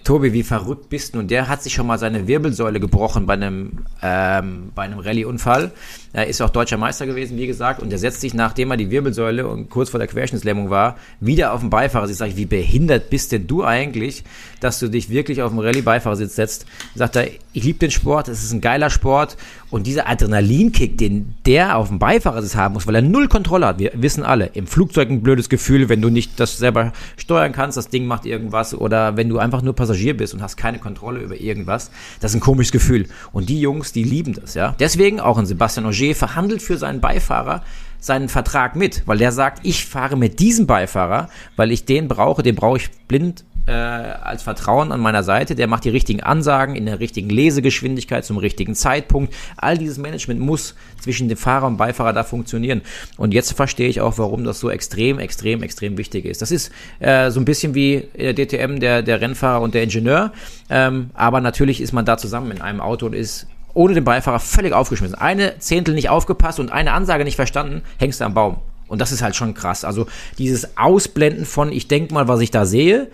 Tobi, 0.05 0.33
wie 0.33 0.43
verrückt 0.43 0.89
bist 0.89 1.15
du? 1.15 1.19
Und 1.19 1.31
der 1.31 1.49
hat 1.49 1.63
sich 1.63 1.75
schon 1.75 1.87
mal 1.87 1.99
seine 1.99 2.27
Wirbelsäule 2.27 2.81
gebrochen 2.81 3.27
bei 3.27 3.35
einem, 3.35 3.85
ähm, 4.03 4.73
bei 4.75 4.85
einem 4.85 5.01
Rallye-Unfall. 5.01 5.73
Er 6.15 6.27
ist 6.27 6.41
auch 6.41 6.49
deutscher 6.49 6.79
Meister 6.79 7.07
gewesen, 7.07 7.37
wie 7.37 7.47
gesagt, 7.47 7.83
und 7.83 7.93
er 7.93 7.99
setzt 7.99 8.23
sich, 8.23 8.33
nachdem 8.33 8.71
er 8.71 8.79
die 8.79 8.91
Wirbelsäule 8.91 9.47
und 9.47 9.69
kurz 9.69 9.91
vor 9.91 9.99
der 9.99 10.09
Querschnittslähmung 10.09 10.71
war, 10.71 10.97
wieder 11.21 11.53
auf 11.53 11.61
den 11.61 11.69
Beifahrersitz. 11.69 12.15
Ich 12.15 12.19
sage, 12.19 12.37
wie 12.37 12.47
behindert 12.47 13.11
bist 13.11 13.33
denn 13.33 13.47
du 13.47 13.65
eigentlich, 13.65 14.25
dass 14.61 14.79
du 14.79 14.89
dich 14.89 15.11
wirklich 15.11 15.43
auf 15.43 15.51
den 15.51 15.61
Rallye-Beifahrersitz 15.61 16.37
setzt? 16.37 16.67
Sagt 16.95 17.17
er, 17.17 17.29
ich 17.53 17.65
liebe 17.65 17.79
den 17.79 17.91
Sport, 17.91 18.29
es 18.29 18.43
ist 18.43 18.53
ein 18.53 18.63
geiler 18.63 18.89
Sport 18.89 19.37
und 19.71 19.87
dieser 19.87 20.09
Adrenalinkick, 20.09 20.97
den 20.99 21.35
der 21.47 21.77
auf 21.77 21.89
dem 21.89 21.99
Beifahrersitz 21.99 22.57
haben 22.57 22.75
muss, 22.75 22.87
weil 22.87 22.95
er 22.95 23.03
null 23.03 23.29
Kontrolle 23.29 23.67
hat, 23.67 23.79
wir 23.79 23.93
wissen 23.95 24.23
alle, 24.23 24.47
im 24.55 24.67
Flugzeug 24.67 25.11
ein 25.11 25.23
blödes 25.23 25.49
Gefühl, 25.49 25.89
wenn 25.89 26.01
du 26.01 26.09
nicht 26.09 26.41
das 26.41 26.57
selber 26.57 26.93
steuern 27.17 27.53
kannst, 27.53 27.77
das 27.77 27.89
Ding 27.89 28.07
macht 28.07 28.27
irgendwas 28.27 28.75
oder 28.75 29.17
wenn 29.17 29.29
du 29.29 29.39
einfach 29.39 29.63
nur 29.63 29.75
Passagier 29.75 30.17
bist 30.17 30.35
und 30.35 30.43
hast 30.43 30.57
keine 30.57 30.79
Kontrolle 30.79 31.21
über 31.21 31.39
irgendwas, 31.39 31.91
das 32.21 32.33
ist 32.33 32.37
ein 32.37 32.41
komisches 32.41 32.73
Gefühl. 32.73 33.07
Und 33.33 33.49
die 33.49 33.61
Jungs, 33.61 33.93
die 33.93 34.05
lieben 34.05 34.35
das, 34.35 34.55
ja. 34.55 34.75
Deswegen 34.79 35.21
auch 35.21 35.39
ein 35.39 35.47
Sebastian 35.47 35.87
Roger 35.87 36.15
verhandelt 36.15 36.63
für 36.63 36.79
seinen 36.79 37.01
Beifahrer 37.01 37.63
seinen 38.01 38.29
Vertrag 38.29 38.77
mit, 38.77 39.03
weil 39.07 39.19
der 39.19 39.33
sagt, 39.33 39.61
ich 39.65 39.85
fahre 39.85 40.17
mit 40.17 40.39
diesem 40.39 40.67
Beifahrer, 40.67 41.29
weil 41.57 41.73
ich 41.73 41.85
den 41.85 42.07
brauche, 42.07 42.43
den 42.43 42.55
brauche 42.55 42.77
ich 42.79 42.91
blind 43.09 43.45
äh, 43.69 43.71
als 43.71 44.43
Vertrauen 44.43 44.93
an 44.93 45.01
meiner 45.01 45.23
Seite. 45.23 45.55
Der 45.55 45.67
macht 45.67 45.85
die 45.85 45.91
richtigen 45.91 46.23
Ansagen 46.23 46.75
in 46.75 46.87
der 46.87 47.01
richtigen 47.01 47.29
Lesegeschwindigkeit 47.29 48.25
zum 48.25 48.39
richtigen 48.39 48.75
Zeitpunkt. 48.75 49.35
All 49.59 49.77
dieses 49.77 49.99
Management 49.99 50.41
muss 50.41 50.75
zwischen 51.01 51.29
dem 51.29 51.37
Fahrer 51.37 51.67
und 51.67 51.77
Beifahrer 51.77 52.15
da 52.15 52.25
funktionieren. 52.25 52.81
Und 53.19 53.35
jetzt 53.35 53.53
verstehe 53.53 53.89
ich 53.89 54.01
auch, 54.01 54.17
warum 54.17 54.45
das 54.45 54.59
so 54.59 54.71
extrem, 54.71 55.19
extrem, 55.19 55.63
extrem 55.63 55.99
wichtig 55.99 56.25
ist. 56.25 56.41
Das 56.41 56.51
ist 56.51 56.73
äh, 57.01 57.31
so 57.31 57.41
ein 57.41 57.45
bisschen 57.45 57.75
wie 57.75 57.97
in 58.15 58.35
der 58.35 58.47
DTM 58.47 58.81
der, 58.81 59.03
der 59.03 59.21
Rennfahrer 59.21 59.61
und 59.61 59.75
der 59.75 59.83
Ingenieur. 59.83 60.33
Ähm, 60.71 61.11
aber 61.13 61.41
natürlich 61.43 61.83
ist 61.83 61.93
man 61.93 62.07
da 62.07 62.17
zusammen 62.17 62.51
in 62.51 62.63
einem 62.63 62.81
Auto 62.81 63.07
und 63.07 63.15
ist 63.15 63.47
ohne 63.75 63.93
den 63.93 64.05
Beifahrer 64.05 64.41
völlig 64.41 64.73
aufgeschmissen. 64.73 65.17
Eine 65.17 65.59
Zehntel 65.59 65.95
nicht 65.95 66.09
aufgepasst 66.09 66.59
und 66.59 66.73
eine 66.73 66.93
Ansage 66.93 67.25
nicht 67.25 67.37
verstanden, 67.37 67.83
hängst 67.99 68.21
du 68.21 68.25
am 68.25 68.35
Baum. 68.35 68.57
Und 68.87 69.01
das 69.01 69.13
ist 69.13 69.21
halt 69.21 69.37
schon 69.37 69.53
krass. 69.53 69.85
Also 69.85 70.07
dieses 70.39 70.77
Ausblenden 70.79 71.45
von, 71.45 71.71
ich 71.71 71.87
denk 71.87 72.11
mal, 72.11 72.27
was 72.27 72.41
ich 72.41 72.51
da 72.51 72.65
sehe, 72.65 73.09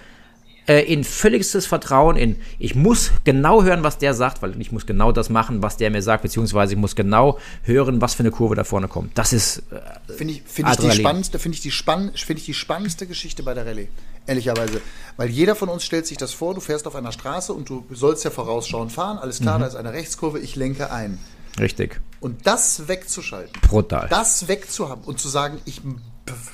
äh, 0.67 0.81
in 0.81 1.05
völligstes 1.05 1.67
Vertrauen 1.67 2.17
in, 2.17 2.37
ich 2.59 2.75
muss 2.75 3.11
genau 3.25 3.63
hören, 3.63 3.83
was 3.83 3.99
der 3.99 4.15
sagt, 4.15 4.43
weil 4.43 4.61
ich 4.61 4.73
muss 4.73 4.87
genau 4.87 5.13
das 5.13 5.29
machen, 5.29 5.63
was 5.63 5.77
der 5.77 5.91
mir 5.91 6.03
sagt, 6.03 6.23
beziehungsweise 6.23 6.75
ich 6.75 6.79
muss 6.79 6.97
genau 6.97 7.39
hören, 7.63 8.01
was 8.01 8.15
für 8.15 8.23
eine 8.23 8.31
Kurve 8.31 8.55
da 8.55 8.65
vorne 8.65 8.89
kommt. 8.89 9.17
Das 9.19 9.33
ist 9.33 9.59
äh, 9.71 10.13
finde 10.13 10.35
ich, 10.35 10.43
find 10.43 10.71
ich 10.71 10.77
die 10.77 10.91
spannendste, 10.91 11.39
finde 11.39 11.57
ich 11.57 11.63
die 11.63 11.71
spann, 11.71 12.13
finde 12.15 12.41
ich 12.41 12.47
die 12.47 12.55
spannendste 12.55 13.07
Geschichte 13.07 13.43
bei 13.43 13.55
der 13.55 13.67
Rallye, 13.67 13.89
ehrlicherweise, 14.27 14.81
weil 15.17 15.29
jeder 15.29 15.55
von 15.55 15.69
uns 15.69 15.85
stellt 15.85 16.07
sich 16.07 16.17
das 16.17 16.33
vor, 16.33 16.55
du 16.55 16.61
fährst 16.61 16.87
auf 16.87 16.97
einer 16.97 17.13
Straße 17.13 17.53
und 17.53 17.69
du 17.69 17.85
sollst 17.91 18.25
ja 18.25 18.31
vorausschauend 18.31 18.93
fahren, 18.93 19.19
alles 19.19 19.41
klar, 19.41 19.59
mhm. 19.59 19.63
da 19.63 19.69
ist 19.69 19.77
eine 19.77 19.93
Rechtskurve, 19.93 20.39
ich 20.39 20.57
lenke 20.57 20.91
ein. 20.91 21.19
Richtig. 21.59 22.01
Und 22.21 22.47
das 22.47 22.89
wegzuschalten. 22.89 23.61
Brutal. 23.63 24.09
Das 24.09 24.49
wegzuhaben 24.49 25.05
und 25.05 25.21
zu 25.21 25.29
sagen, 25.29 25.61
ich 25.67 25.83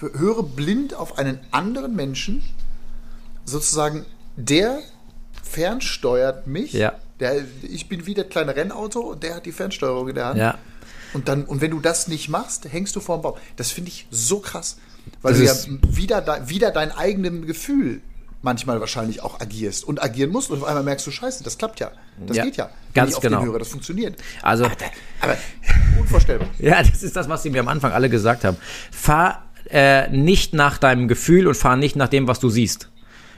höre 0.01 0.43
blind 0.43 0.95
auf 0.95 1.19
einen 1.19 1.41
anderen 1.53 1.95
Menschen, 1.95 2.43
sozusagen, 3.45 4.07
der 4.37 4.81
fernsteuert 5.43 6.47
mich. 6.47 6.73
Ja. 6.73 6.95
Der, 7.19 7.45
ich 7.63 7.89
bin 7.89 8.07
wie 8.07 8.15
das 8.15 8.29
kleine 8.29 8.57
Rennauto 8.57 9.01
und 9.01 9.23
der 9.23 9.37
hat 9.37 9.47
die 9.47 9.53
Fernsteuerung 9.53 10.09
in 10.09 10.15
der 10.15 10.27
Hand. 10.27 10.39
Ja. 10.39 10.59
Und 11.13 11.29
dann, 11.29 11.45
und 11.45 11.61
wenn 11.61 11.71
du 11.73 11.81
das 11.81 12.09
nicht 12.09 12.29
machst, 12.29 12.73
hängst 12.73 12.95
du 12.97 13.01
vorm 13.01 13.23
Baum. 13.23 13.35
Das 13.57 13.71
finde 13.71 13.91
ich 13.91 14.07
so 14.11 14.41
krass. 14.41 14.79
Weil 15.23 15.35
Das 15.35 15.65
du 15.67 15.73
ja 15.73 15.79
wieder, 15.97 16.21
de, 16.21 16.49
wieder 16.49 16.71
dein 16.71 16.93
eigenem 16.93 17.47
Gefühl 17.47 18.01
manchmal 18.43 18.81
wahrscheinlich 18.81 19.23
auch 19.23 19.41
agierst 19.41 19.85
und 19.85 20.03
agieren 20.03 20.31
musst 20.31 20.51
und 20.51 20.63
auf 20.63 20.65
einmal 20.65 20.83
merkst 20.83 21.07
du, 21.07 21.11
scheiße, 21.11 21.45
das 21.45 21.59
klappt 21.59 21.81
ja. 21.81 21.91
Das 22.27 22.37
Ja, 22.37 22.45
geht 22.45 22.57
ja. 22.57 22.71
Ganz 22.95 23.11
ich 23.11 23.17
auf 23.17 23.23
genau. 23.23 23.41
den 23.41 23.51
höre, 23.51 23.59
das 23.59 23.69
funktioniert. 23.69 24.17
Also, 24.43 24.65
Aber 25.21 25.37
unvorstellbar. 25.99 26.49
Ja, 26.59 26.83
das 26.83 27.03
ist 27.03 27.17
das, 27.17 27.29
was 27.29 27.43
sie 27.43 27.51
mir 27.51 27.61
am 27.61 27.69
Anfang 27.69 27.93
alle 27.93 28.09
gesagt 28.09 28.45
haben. 28.45 28.57
Fahr 28.91 29.45
äh, 29.69 30.09
nicht 30.09 30.55
nach 30.55 30.79
deinem 30.79 31.07
Gefühl 31.07 31.47
und 31.47 31.55
fahr 31.55 31.77
nicht 31.77 31.97
nach 31.97 32.09
dem, 32.09 32.27
was 32.29 32.41
du 32.41 32.49
siehst. 32.49 32.90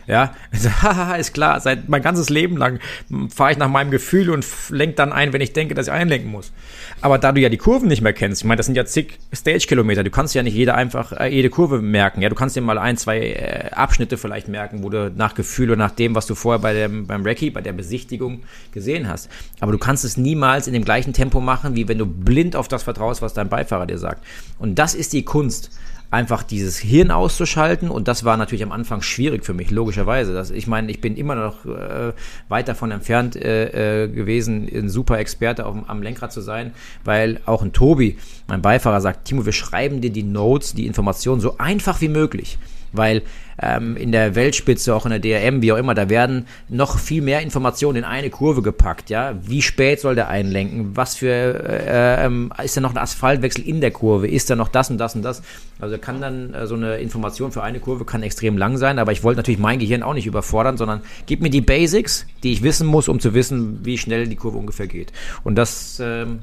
Ja, 0.06 0.34
haha, 0.82 1.14
ist 1.14 1.32
klar. 1.32 1.60
Seit 1.60 1.88
mein 1.88 2.02
ganzes 2.02 2.28
Leben 2.28 2.56
lang 2.56 2.80
fahre 3.28 3.52
ich 3.52 3.58
nach 3.58 3.68
meinem 3.68 3.90
Gefühl 3.90 4.30
und 4.30 4.44
lenke 4.70 4.96
dann 4.96 5.12
ein, 5.12 5.32
wenn 5.32 5.40
ich 5.40 5.52
denke, 5.52 5.74
dass 5.74 5.86
ich 5.86 5.92
einlenken 5.92 6.30
muss. 6.30 6.52
Aber 7.00 7.18
da 7.18 7.32
du 7.32 7.40
ja 7.40 7.48
die 7.48 7.58
Kurven 7.58 7.88
nicht 7.88 8.02
mehr 8.02 8.12
kennst, 8.12 8.42
ich 8.42 8.44
meine, 8.46 8.56
das 8.56 8.66
sind 8.66 8.74
ja 8.74 8.84
zig 8.84 9.18
Stage-Kilometer, 9.32 10.04
du 10.04 10.10
kannst 10.10 10.34
ja 10.34 10.42
nicht 10.42 10.54
jede 10.54 10.74
einfach 10.74 11.12
äh, 11.12 11.28
jede 11.28 11.50
Kurve 11.50 11.80
merken. 11.80 12.22
Ja, 12.22 12.28
du 12.28 12.34
kannst 12.34 12.56
dir 12.56 12.60
mal 12.60 12.78
ein, 12.78 12.96
zwei 12.96 13.18
äh, 13.20 13.70
Abschnitte 13.72 14.16
vielleicht 14.16 14.48
merken, 14.48 14.82
wo 14.82 14.90
du 14.90 15.10
nach 15.14 15.34
Gefühl 15.34 15.70
oder 15.70 15.78
nach 15.78 15.92
dem, 15.92 16.14
was 16.14 16.26
du 16.26 16.34
vorher 16.34 16.60
bei 16.60 16.74
dem 16.74 17.06
beim 17.06 17.22
Recce, 17.22 17.50
bei 17.50 17.60
der 17.60 17.72
Besichtigung 17.72 18.42
gesehen 18.72 19.08
hast. 19.08 19.30
Aber 19.60 19.72
du 19.72 19.78
kannst 19.78 20.04
es 20.04 20.16
niemals 20.16 20.66
in 20.66 20.72
dem 20.72 20.84
gleichen 20.84 21.12
Tempo 21.12 21.40
machen, 21.40 21.76
wie 21.76 21.88
wenn 21.88 21.98
du 21.98 22.06
blind 22.06 22.56
auf 22.56 22.68
das 22.68 22.82
vertraust, 22.82 23.22
was 23.22 23.34
dein 23.34 23.48
Beifahrer 23.48 23.86
dir 23.86 23.98
sagt. 23.98 24.24
Und 24.58 24.78
das 24.78 24.94
ist 24.94 25.12
die 25.12 25.24
Kunst 25.24 25.70
einfach 26.12 26.42
dieses 26.42 26.78
Hirn 26.78 27.10
auszuschalten 27.10 27.90
und 27.90 28.06
das 28.06 28.22
war 28.22 28.36
natürlich 28.36 28.62
am 28.62 28.70
Anfang 28.70 29.00
schwierig 29.00 29.46
für 29.46 29.54
mich, 29.54 29.70
logischerweise. 29.70 30.34
Das, 30.34 30.50
ich 30.50 30.66
meine, 30.66 30.90
ich 30.90 31.00
bin 31.00 31.16
immer 31.16 31.34
noch 31.34 31.64
äh, 31.64 32.12
weit 32.48 32.68
davon 32.68 32.90
entfernt 32.90 33.34
äh, 33.34 34.04
äh, 34.04 34.08
gewesen, 34.08 34.68
ein 34.70 34.90
super 34.90 35.18
Experte 35.18 35.64
auf, 35.64 35.74
am 35.86 36.02
Lenkrad 36.02 36.30
zu 36.30 36.42
sein, 36.42 36.74
weil 37.02 37.40
auch 37.46 37.62
ein 37.62 37.72
Tobi, 37.72 38.18
mein 38.46 38.60
Beifahrer, 38.60 39.00
sagt, 39.00 39.24
Timo, 39.24 39.46
wir 39.46 39.52
schreiben 39.52 40.02
dir 40.02 40.10
die 40.10 40.22
Notes, 40.22 40.74
die 40.74 40.86
Informationen 40.86 41.40
so 41.40 41.56
einfach 41.56 42.02
wie 42.02 42.08
möglich. 42.08 42.58
Weil 42.92 43.22
ähm, 43.60 43.96
in 43.96 44.12
der 44.12 44.34
Weltspitze, 44.34 44.94
auch 44.94 45.06
in 45.06 45.10
der 45.10 45.20
DRM, 45.20 45.62
wie 45.62 45.72
auch 45.72 45.76
immer, 45.76 45.94
da 45.94 46.08
werden 46.08 46.46
noch 46.68 46.98
viel 46.98 47.22
mehr 47.22 47.40
Informationen 47.40 47.98
in 47.98 48.04
eine 48.04 48.30
Kurve 48.30 48.62
gepackt. 48.62 49.10
Ja, 49.10 49.34
wie 49.42 49.62
spät 49.62 50.00
soll 50.00 50.14
der 50.14 50.28
einlenken? 50.28 50.96
Was 50.96 51.16
für 51.16 51.28
äh, 51.28 52.24
ähm, 52.24 52.52
ist 52.62 52.76
da 52.76 52.80
noch 52.80 52.90
ein 52.90 52.98
Asphaltwechsel 52.98 53.66
in 53.66 53.80
der 53.80 53.90
Kurve? 53.90 54.28
Ist 54.28 54.50
da 54.50 54.56
noch 54.56 54.68
das 54.68 54.90
und 54.90 54.98
das 54.98 55.14
und 55.14 55.22
das? 55.22 55.42
Also 55.80 55.98
kann 55.98 56.20
dann 56.20 56.54
äh, 56.54 56.66
so 56.66 56.74
eine 56.74 56.96
Information 56.96 57.52
für 57.52 57.62
eine 57.62 57.80
Kurve 57.80 58.04
kann 58.04 58.22
extrem 58.22 58.56
lang 58.58 58.78
sein. 58.78 58.98
Aber 58.98 59.12
ich 59.12 59.22
wollte 59.22 59.38
natürlich 59.38 59.60
mein 59.60 59.78
Gehirn 59.78 60.02
auch 60.02 60.14
nicht 60.14 60.26
überfordern, 60.26 60.76
sondern 60.76 61.00
gib 61.26 61.40
mir 61.40 61.50
die 61.50 61.60
Basics, 61.60 62.26
die 62.42 62.52
ich 62.52 62.62
wissen 62.62 62.86
muss, 62.86 63.08
um 63.08 63.20
zu 63.20 63.34
wissen, 63.34 63.84
wie 63.84 63.98
schnell 63.98 64.26
die 64.28 64.36
Kurve 64.36 64.58
ungefähr 64.58 64.86
geht. 64.86 65.12
Und 65.44 65.56
das 65.56 66.00
ähm, 66.00 66.40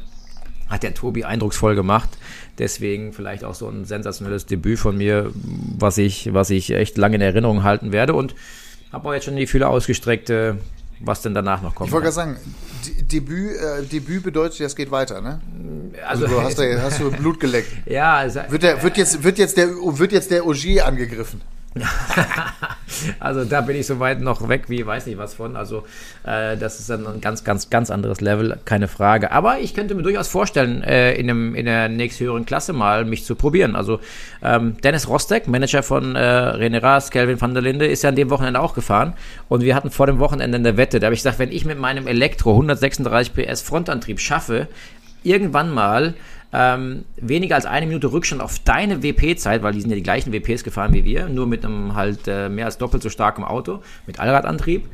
hat 0.70 0.84
der 0.84 0.94
Tobi 0.94 1.26
eindrucksvoll 1.26 1.76
gemacht. 1.76 2.10
Deswegen 2.60 3.14
vielleicht 3.14 3.44
auch 3.44 3.56
so 3.56 3.68
ein 3.70 3.86
sensationelles 3.86 4.46
Debüt 4.46 4.78
von 4.80 4.98
mir, 4.98 5.32
was 5.78 5.98
ich, 5.98 6.34
was 6.34 6.50
ich 6.50 6.72
echt 6.72 6.98
lange 6.98 7.16
in 7.16 7.22
Erinnerung 7.22 7.64
halten 7.64 7.92
werde. 7.92 8.14
Und 8.14 8.36
habe 8.92 9.08
auch 9.10 9.14
jetzt 9.14 9.26
schon 9.26 9.36
die 9.38 9.48
Fühler 9.48 9.70
ausgestreckt, 9.70 10.30
äh, 10.30 10.56
was 11.00 11.22
denn 11.22 11.34
danach 11.34 11.62
noch 11.62 11.74
kommt. 11.76 11.88
Ich 11.88 11.94
wollte 11.94 12.04
gerade 12.06 12.16
sagen, 12.16 12.38
D- 12.86 13.02
Debüt, 13.04 13.52
äh, 13.56 13.84
Debüt 13.84 14.24
bedeutet, 14.24 14.60
es 14.60 14.76
geht 14.76 14.92
weiter, 14.92 15.22
ne? 15.22 15.40
also, 16.06 16.28
Du 16.28 16.42
hast, 16.42 16.60
da, 16.60 16.64
hast 16.82 17.00
du 17.00 17.10
Blut 17.12 17.40
geleckt. 17.40 17.70
ja, 17.86 18.16
also, 18.16 18.42
Wird, 18.50 18.64
der, 18.64 18.84
wird, 18.84 18.98
jetzt, 18.98 19.24
wird, 19.24 19.38
jetzt 19.38 19.56
der, 19.58 19.70
wird 19.70 20.12
jetzt 20.12 20.30
der 20.32 20.46
Ogier 20.46 20.86
angegriffen? 20.86 21.42
also 23.20 23.46
da 23.46 23.62
bin 23.62 23.76
ich 23.76 23.86
soweit 23.86 24.22
noch 24.22 24.48
weg, 24.50 24.66
wie 24.70 24.86
weiß 24.86 25.06
nicht 25.06 25.18
was 25.18 25.36
von. 25.36 25.56
Also 25.56 25.84
äh, 26.24 26.58
das 26.58 26.80
ist 26.80 26.90
dann 26.90 27.06
ein 27.06 27.22
ganz, 27.22 27.44
ganz, 27.44 27.70
ganz 27.70 27.92
anderes 27.92 28.22
Level, 28.22 28.58
keine 28.66 28.88
Frage. 28.88 29.32
Aber 29.32 29.60
ich 29.60 29.74
könnte 29.74 29.94
mir 29.94 30.02
durchaus 30.02 30.28
vorstellen, 30.28 30.82
äh, 30.84 31.14
in, 31.14 31.30
einem, 31.30 31.56
in 31.56 31.66
der 31.66 31.88
nächsthöheren 31.88 32.46
Klasse 32.46 32.74
mal 32.74 33.06
mich 33.06 33.24
zu 33.24 33.36
probieren. 33.36 33.76
Also 33.76 34.00
ähm, 34.42 34.78
Dennis 34.84 35.08
Rostek, 35.08 35.48
Manager 35.48 35.84
von 35.84 36.16
äh, 36.16 36.20
René 36.20 36.82
Rast, 36.82 37.12
Kelvin 37.12 37.40
van 37.40 37.54
der 37.54 37.62
Linde, 37.62 37.86
ist 37.86 38.04
ja 38.04 38.10
an 38.10 38.16
dem 38.16 38.30
Wochenende 38.32 38.60
auch 38.60 38.74
gefahren. 38.74 39.14
Und 39.48 39.62
wir 39.62 39.76
hatten 39.76 39.92
vor 39.92 40.08
dem 40.08 40.20
Wochenende 40.20 40.58
eine 40.58 40.78
Wette. 40.78 41.00
Da 41.00 41.06
habe 41.06 41.14
ich 41.14 41.20
gesagt, 41.20 41.40
wenn 41.40 41.52
ich 41.52 41.66
mit 41.66 41.78
meinem 41.78 42.08
Elektro 42.08 42.52
136 42.52 43.34
PS 43.34 43.62
Frontantrieb 43.62 44.20
schaffe, 44.20 44.68
irgendwann 45.24 45.72
mal 45.72 46.16
ähm, 46.52 47.06
weniger 47.18 47.56
als 47.56 47.66
eine 47.66 47.86
Minute 47.86 48.12
Rückstand 48.12 48.42
auf 48.42 48.60
deine 48.60 49.04
WP-Zeit, 49.04 49.62
weil 49.62 49.74
die 49.74 49.82
sind 49.82 49.90
ja 49.92 49.96
die 49.96 50.04
gleichen 50.04 50.34
WPs 50.34 50.64
gefahren 50.64 50.94
wie 50.94 51.06
wir, 51.06 51.30
nur 51.30 51.48
mit 51.48 51.64
einem 51.64 51.96
halt 51.96 52.28
äh, 52.28 52.50
mehr 52.50 52.66
als 52.66 52.78
doppelt 52.78 53.04
so 53.04 53.10
starkem 53.10 53.44
Auto, 53.44 53.82
mit 54.08 54.20
Allradantrieb, 54.20 54.86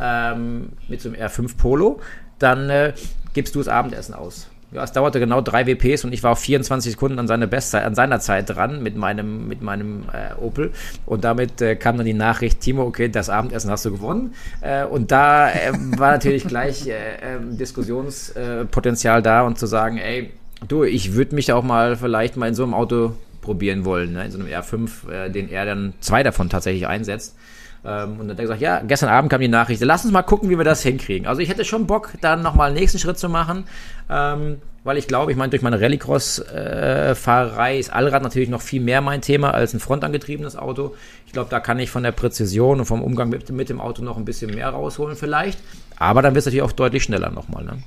ähm, 0.00 0.70
mit 0.88 1.00
so 1.00 1.10
einem 1.10 1.20
R5 1.20 1.56
Polo, 1.56 2.00
dann 2.38 2.70
äh, 2.70 2.94
gibst 3.34 3.54
du 3.54 3.58
das 3.58 3.68
Abendessen 3.68 4.14
aus. 4.14 4.48
Ja, 4.74 4.82
es 4.82 4.90
dauerte 4.90 5.20
genau 5.20 5.40
drei 5.40 5.66
WPs 5.66 6.04
und 6.04 6.12
ich 6.12 6.24
war 6.24 6.32
auf 6.32 6.40
24 6.40 6.92
Sekunden 6.92 7.20
an, 7.20 7.28
seine 7.28 7.46
Bestzeit, 7.46 7.84
an 7.84 7.94
seiner 7.94 8.18
Zeit 8.18 8.50
dran 8.50 8.82
mit 8.82 8.96
meinem, 8.96 9.46
mit 9.46 9.62
meinem 9.62 10.06
äh, 10.12 10.34
Opel. 10.42 10.72
Und 11.06 11.22
damit 11.22 11.62
äh, 11.62 11.76
kam 11.76 11.96
dann 11.96 12.06
die 12.06 12.12
Nachricht, 12.12 12.58
Timo, 12.58 12.82
okay, 12.82 13.08
das 13.08 13.30
Abendessen 13.30 13.70
hast 13.70 13.84
du 13.84 13.92
gewonnen. 13.92 14.34
Äh, 14.62 14.84
und 14.84 15.12
da 15.12 15.48
äh, 15.48 15.72
war 15.96 16.10
natürlich 16.10 16.48
gleich 16.48 16.88
äh, 16.88 16.94
ähm, 17.22 17.56
Diskussionspotenzial 17.56 19.22
da 19.22 19.42
und 19.42 19.60
zu 19.60 19.66
sagen, 19.66 19.98
ey, 19.98 20.32
du, 20.68 20.84
ich 20.84 21.14
würde 21.14 21.34
mich 21.34 21.52
auch 21.52 21.62
mal 21.62 21.96
vielleicht 21.96 22.36
mal 22.36 22.48
in 22.48 22.54
so 22.54 22.62
einem 22.62 22.74
Auto 22.74 23.14
probieren 23.40 23.84
wollen, 23.84 24.12
ne? 24.12 24.24
in 24.24 24.30
so 24.30 24.38
einem 24.38 24.48
R5, 24.48 25.10
äh, 25.10 25.30
den 25.30 25.48
er 25.48 25.64
dann 25.66 25.92
zwei 26.00 26.22
davon 26.22 26.48
tatsächlich 26.48 26.86
einsetzt. 26.86 27.36
Ähm, 27.84 28.18
und 28.18 28.28
dann 28.28 28.30
hat 28.30 28.38
er 28.38 28.44
gesagt, 28.44 28.60
ja, 28.60 28.80
gestern 28.80 29.10
Abend 29.10 29.30
kam 29.30 29.40
die 29.40 29.48
Nachricht, 29.48 29.82
lass 29.82 30.04
uns 30.04 30.12
mal 30.12 30.22
gucken, 30.22 30.48
wie 30.48 30.56
wir 30.56 30.64
das 30.64 30.82
hinkriegen. 30.82 31.26
Also 31.26 31.42
ich 31.42 31.50
hätte 31.50 31.64
schon 31.64 31.86
Bock, 31.86 32.12
dann 32.22 32.42
nochmal 32.42 32.68
einen 32.68 32.76
nächsten 32.76 32.98
Schritt 32.98 33.18
zu 33.18 33.28
machen, 33.28 33.64
ähm, 34.08 34.56
weil 34.84 34.96
ich 34.96 35.06
glaube, 35.06 35.30
ich 35.30 35.36
meine, 35.36 35.50
durch 35.50 35.62
meine 35.62 35.80
Rallycross-Fahrerei 35.80 37.78
ist 37.78 37.92
Allrad 37.92 38.22
natürlich 38.22 38.48
noch 38.48 38.62
viel 38.62 38.80
mehr 38.80 39.00
mein 39.02 39.20
Thema 39.20 39.52
als 39.52 39.74
ein 39.74 39.80
frontangetriebenes 39.80 40.56
Auto. 40.56 40.94
Ich 41.26 41.32
glaube, 41.32 41.50
da 41.50 41.60
kann 41.60 41.78
ich 41.78 41.90
von 41.90 42.02
der 42.02 42.12
Präzision 42.12 42.80
und 42.80 42.86
vom 42.86 43.02
Umgang 43.02 43.28
mit, 43.28 43.50
mit 43.50 43.68
dem 43.68 43.80
Auto 43.80 44.02
noch 44.02 44.16
ein 44.16 44.24
bisschen 44.24 44.54
mehr 44.54 44.70
rausholen 44.70 45.16
vielleicht. 45.16 45.58
Aber 45.98 46.22
dann 46.22 46.34
wird 46.34 46.40
es 46.40 46.46
natürlich 46.46 46.62
auch 46.62 46.72
deutlich 46.72 47.02
schneller 47.02 47.30
nochmal. 47.30 47.64
Ne? 47.64 47.78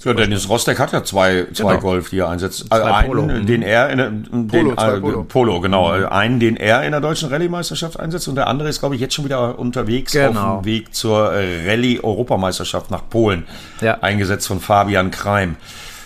So, 0.00 0.12
Dennis 0.12 0.48
Rostek 0.48 0.78
hat 0.78 0.92
ja 0.92 1.02
zwei, 1.02 1.46
zwei 1.52 1.70
Genau. 1.72 1.80
Golf, 1.80 2.10
die 2.10 2.18
er 2.20 2.28
einsetzt. 2.28 2.66
Zwei 2.68 2.76
Also 2.76 2.92
einen, 2.92 3.06
Polo. 3.08 3.22
Mhm. 3.24 3.46
den 3.46 3.62
er 3.62 3.90
in 3.90 3.98
der, 3.98 4.10
den, 4.10 4.46
Polo, 4.46 4.70
äh, 4.74 5.00
Polo. 5.00 5.24
Polo, 5.24 5.60
genau. 5.60 5.88
Einen, 5.90 6.38
den 6.38 6.56
er 6.56 6.84
in 6.84 6.92
der 6.92 7.00
deutschen 7.00 7.28
Rallye-Meisterschaft 7.30 7.98
einsetzt 7.98 8.28
und 8.28 8.36
der 8.36 8.46
andere 8.46 8.68
ist, 8.68 8.78
glaube 8.78 8.94
ich, 8.94 9.00
jetzt 9.00 9.14
schon 9.14 9.24
wieder 9.24 9.58
unterwegs 9.58 10.12
Genau. 10.12 10.40
auf 10.58 10.62
dem 10.62 10.66
Weg 10.66 10.94
zur 10.94 11.32
äh, 11.32 11.68
Rallye-Europameisterschaft 11.68 12.90
nach 12.92 13.08
Polen. 13.10 13.44
Ja. 13.80 13.98
Eingesetzt 14.00 14.46
von 14.46 14.60
Fabian 14.60 15.10
Kreim. 15.10 15.56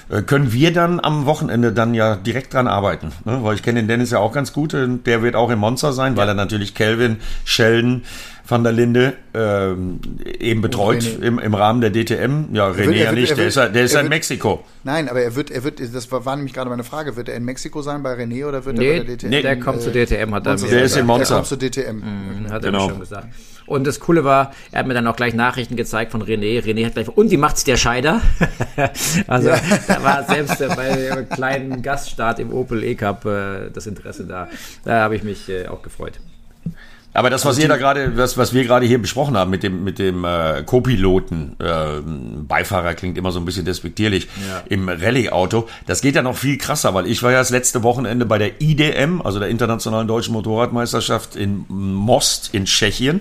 Äh, 0.08 0.22
Können 0.22 0.52
wir 0.52 0.72
dann 0.72 0.98
am 1.00 1.26
Wochenende 1.26 1.72
dann 1.72 1.94
ja 1.94 2.16
direkt 2.16 2.54
dran 2.54 2.66
arbeiten? 2.68 3.12
Ne? 3.24 3.40
Weil 3.42 3.54
ich 3.56 3.62
kenne 3.62 3.80
den 3.80 3.88
Dennis 3.88 4.10
ja 4.10 4.18
auch 4.18 4.32
ganz 4.32 4.52
gut. 4.52 4.74
äh, 4.74 4.88
Der 5.04 5.22
wird 5.22 5.36
auch 5.36 5.50
in 5.50 5.58
Monza 5.58 5.92
sein, 5.92 6.16
weil 6.16 6.28
er 6.28 6.34
natürlich 6.34 6.74
Kelvin, 6.74 7.18
Sheldon, 7.44 8.02
Van 8.52 8.62
der 8.64 8.72
Linde 8.72 9.14
ähm, 9.32 9.98
eben 10.38 10.60
betreut 10.60 11.04
im, 11.22 11.38
im 11.38 11.54
Rahmen 11.54 11.80
der 11.80 11.90
DTM. 11.90 12.54
Ja, 12.54 12.68
René 12.68 12.92
er 12.92 12.92
ja 12.92 13.10
wird- 13.10 13.14
nicht, 13.20 13.30
er 13.30 13.36
der 13.36 13.46
ist, 13.46 13.56
ja- 13.56 13.68
der 13.68 13.84
ist 13.84 13.92
er 13.94 14.00
ja 14.00 14.04
in 14.04 14.08
Mexiko. 14.10 14.62
Nein, 14.84 15.08
aber 15.08 15.22
er 15.22 15.34
wird, 15.34 15.50
er 15.50 15.64
wird, 15.64 15.80
das 15.80 16.12
war, 16.12 16.36
nämlich 16.36 16.52
gerade 16.52 16.68
meine 16.68 16.84
Frage, 16.84 17.16
wird 17.16 17.28
er 17.30 17.36
in 17.36 17.44
Mexiko 17.44 17.80
sein 17.80 18.02
bei 18.02 18.12
René 18.14 18.46
oder 18.46 18.64
wird 18.66 18.76
er 18.78 18.82
Nee, 18.84 18.98
bei 18.98 19.04
der 19.06 19.16
DTM? 19.16 19.28
nee, 19.30 19.42
der 19.42 19.58
kommt 19.58 19.80
zur 19.80 19.92
DTM, 19.92 20.34
hat 20.34 20.46
er 20.46 20.58
mir 20.58 20.68
Der 20.68 20.82
ist 20.84 20.96
in 20.98 21.06
Monza. 21.06 21.24
Der 21.28 21.36
kommt 21.36 21.46
zur 21.48 21.58
DTM. 21.58 21.96
Mhm, 21.96 22.50
Hat 22.50 22.62
er 22.64 22.70
Genau. 22.70 22.84
mir 22.84 22.90
schon 22.90 23.00
gesagt. 23.00 23.28
Und 23.64 23.86
das 23.86 24.00
Coole 24.00 24.22
war, 24.24 24.52
er 24.70 24.80
hat 24.80 24.86
mir 24.86 24.92
dann 24.94 25.06
auch 25.06 25.16
gleich 25.16 25.32
Nachrichten 25.34 25.76
gezeigt 25.76 26.12
von 26.12 26.22
René. 26.22 26.60
René 26.62 26.84
hat 26.84 26.92
gleich, 26.94 27.08
und 27.08 27.30
wie 27.30 27.36
macht's 27.38 27.64
der 27.64 27.76
Scheider? 27.78 28.20
also 29.28 29.48
da 29.88 30.02
war 30.02 30.24
selbst 30.24 30.60
äh, 30.60 30.68
bei 30.68 31.10
einem 31.12 31.28
kleinen 31.28 31.80
Gaststart 31.80 32.38
im 32.38 32.52
Opel 32.52 32.84
E-Cup 32.84 33.24
äh, 33.24 33.70
das 33.72 33.86
Interesse 33.86 34.24
da. 34.26 34.48
Da 34.84 35.00
habe 35.00 35.16
ich 35.16 35.22
mich 35.22 35.48
äh, 35.48 35.68
auch 35.68 35.80
gefreut. 35.80 36.20
Aber 37.14 37.28
das, 37.28 37.44
was 37.44 37.58
ihr 37.58 37.68
da 37.68 37.76
gerade, 37.76 38.16
was, 38.16 38.38
was 38.38 38.54
wir 38.54 38.64
gerade 38.64 38.86
hier 38.86 39.00
besprochen 39.00 39.36
haben 39.36 39.50
mit 39.50 39.62
dem, 39.62 39.84
mit 39.84 39.98
dem 39.98 40.24
äh, 40.24 40.62
Co-Piloten, 40.64 41.56
äh, 41.58 42.00
Beifahrer 42.48 42.94
klingt 42.94 43.18
immer 43.18 43.32
so 43.32 43.38
ein 43.38 43.44
bisschen 43.44 43.66
despektierlich, 43.66 44.28
Ja. 44.48 44.62
im 44.68 44.88
Rallye-Auto, 44.88 45.68
das 45.86 46.00
geht 46.00 46.14
ja 46.14 46.22
noch 46.22 46.36
viel 46.36 46.56
krasser, 46.56 46.94
weil 46.94 47.06
ich 47.06 47.22
war 47.22 47.30
ja 47.32 47.38
das 47.38 47.50
letzte 47.50 47.82
Wochenende 47.82 48.24
bei 48.24 48.38
der 48.38 48.62
IDM, 48.62 49.20
also 49.22 49.38
der 49.40 49.48
Internationalen 49.48 50.08
Deutschen 50.08 50.32
Motorradmeisterschaft 50.32 51.36
in 51.36 51.66
Most 51.68 52.50
in 52.54 52.64
Tschechien. 52.64 53.20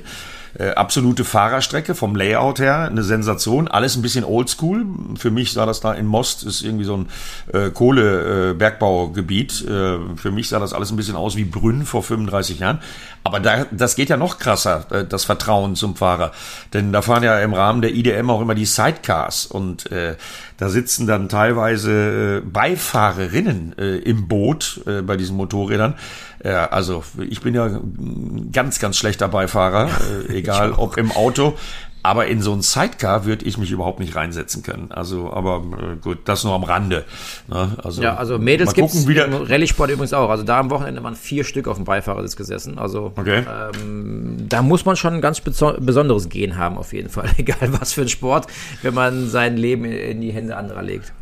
Äh, 0.58 0.72
absolute 0.72 1.24
Fahrerstrecke 1.24 1.96
vom 1.96 2.16
Layout 2.16 2.60
her, 2.60 2.88
eine 2.90 3.04
Sensation, 3.04 3.68
alles 3.68 3.96
ein 3.96 4.02
bisschen 4.02 4.26
oldschool. 4.26 4.86
Für 5.16 5.32
mich 5.32 5.54
sah 5.54 5.66
das 5.66 5.80
da 5.80 5.94
in 5.94 6.06
Most, 6.06 6.44
ist 6.44 6.62
irgendwie 6.62 6.84
so 6.84 6.98
ein 6.98 7.10
äh, 7.54 7.70
Kohlebergbaugebiet. 7.70 9.62
Äh, 9.62 9.98
für 10.18 10.32
mich 10.32 10.50
sah 10.50 10.60
das 10.60 10.74
alles 10.74 10.92
ein 10.92 10.98
bisschen 10.98 11.16
aus 11.16 11.36
wie 11.36 11.46
Brünn 11.46 11.86
vor 11.86 12.04
35 12.04 12.60
Jahren. 12.60 12.80
Aber 13.24 13.40
da, 13.40 13.66
das 13.72 13.96
geht 13.96 14.10
ja 14.10 14.18
noch 14.18 14.40
krasser, 14.40 14.86
äh, 14.92 15.06
das 15.06 15.26
Vertrauen 15.26 15.76
zum 15.76 15.96
Fahrer. 15.96 16.32
Denn 16.74 16.92
da 16.92 17.02
fahren 17.02 17.24
ja 17.24 17.40
im 17.40 17.54
Rahmen 17.54 17.82
der 17.82 17.94
IDM 17.94 18.30
auch 18.30 18.42
immer 18.42 18.56
die 18.56 18.66
Sidecars 18.66 19.46
und 19.46 19.92
äh, 19.92 20.16
da 20.58 20.70
sitzen 20.70 21.08
dann 21.08 21.30
teilweise 21.30 22.38
äh, 22.38 22.42
Beifahrerinnen 22.42 23.76
äh, 23.78 23.98
im 23.98 24.28
Boot 24.28 24.82
äh, 24.86 25.02
bei 25.02 25.18
diesen 25.18 25.38
Motorrädern. 25.38 25.96
Ja, 26.44 26.68
also 26.68 27.04
ich 27.30 27.42
bin 27.42 27.54
ja 27.54 27.66
ein 27.66 28.50
ganz, 28.52 28.80
ganz 28.80 28.98
schlechter 28.98 29.28
Beifahrer, 29.28 29.90
äh, 30.30 30.34
egal 30.38 30.74
ob 30.74 30.98
im 30.98 31.12
Auto. 31.12 31.56
Aber 32.04 32.26
in 32.26 32.42
so 32.42 32.52
ein 32.52 32.62
Sidecar 32.62 33.26
würde 33.26 33.46
ich 33.46 33.60
mich 33.60 33.70
überhaupt 33.70 34.00
nicht 34.00 34.16
reinsetzen 34.16 34.64
können. 34.64 34.92
Also, 34.92 35.32
aber 35.32 35.58
äh, 35.58 35.98
gut, 35.98 36.20
das 36.26 36.44
nur 36.44 36.54
am 36.54 36.64
Rande. 36.64 37.06
Ne? 37.48 37.78
Also, 37.84 38.02
ja, 38.02 38.16
also 38.16 38.40
Mädels 38.40 38.74
gibt 38.74 38.90
es 38.90 39.06
im 39.06 39.34
Rallye-Sport 39.34 39.92
übrigens 39.92 40.14
auch. 40.14 40.30
Also 40.30 40.44
da 40.44 40.60
am 40.60 40.72
Wochenende 40.72 41.04
waren 41.04 41.16
vier 41.16 41.44
Stück 41.44 41.68
auf 41.68 41.76
dem 41.76 41.86
Beifahrersitz 41.86 42.36
gesessen. 42.36 42.80
Also 42.80 43.14
okay. 43.16 43.44
ähm, 43.76 44.48
da 44.50 44.64
muss 44.64 44.84
man 44.84 44.96
schon 44.96 45.14
ein 45.14 45.22
ganz 45.22 45.42
besonderes 45.42 46.28
Gen 46.30 46.58
haben, 46.58 46.78
auf 46.78 46.92
jeden 46.92 47.10
Fall. 47.10 47.30
Egal 47.38 47.72
was 47.80 47.94
für 47.94 48.02
ein 48.02 48.10
Sport, 48.10 48.48
wenn 48.82 48.96
man 48.96 49.30
sein 49.30 49.56
Leben 49.56 49.86
in 49.86 50.22
die 50.22 50.32
Hände 50.32 50.58
anderer 50.58 50.82
legt. 50.82 51.14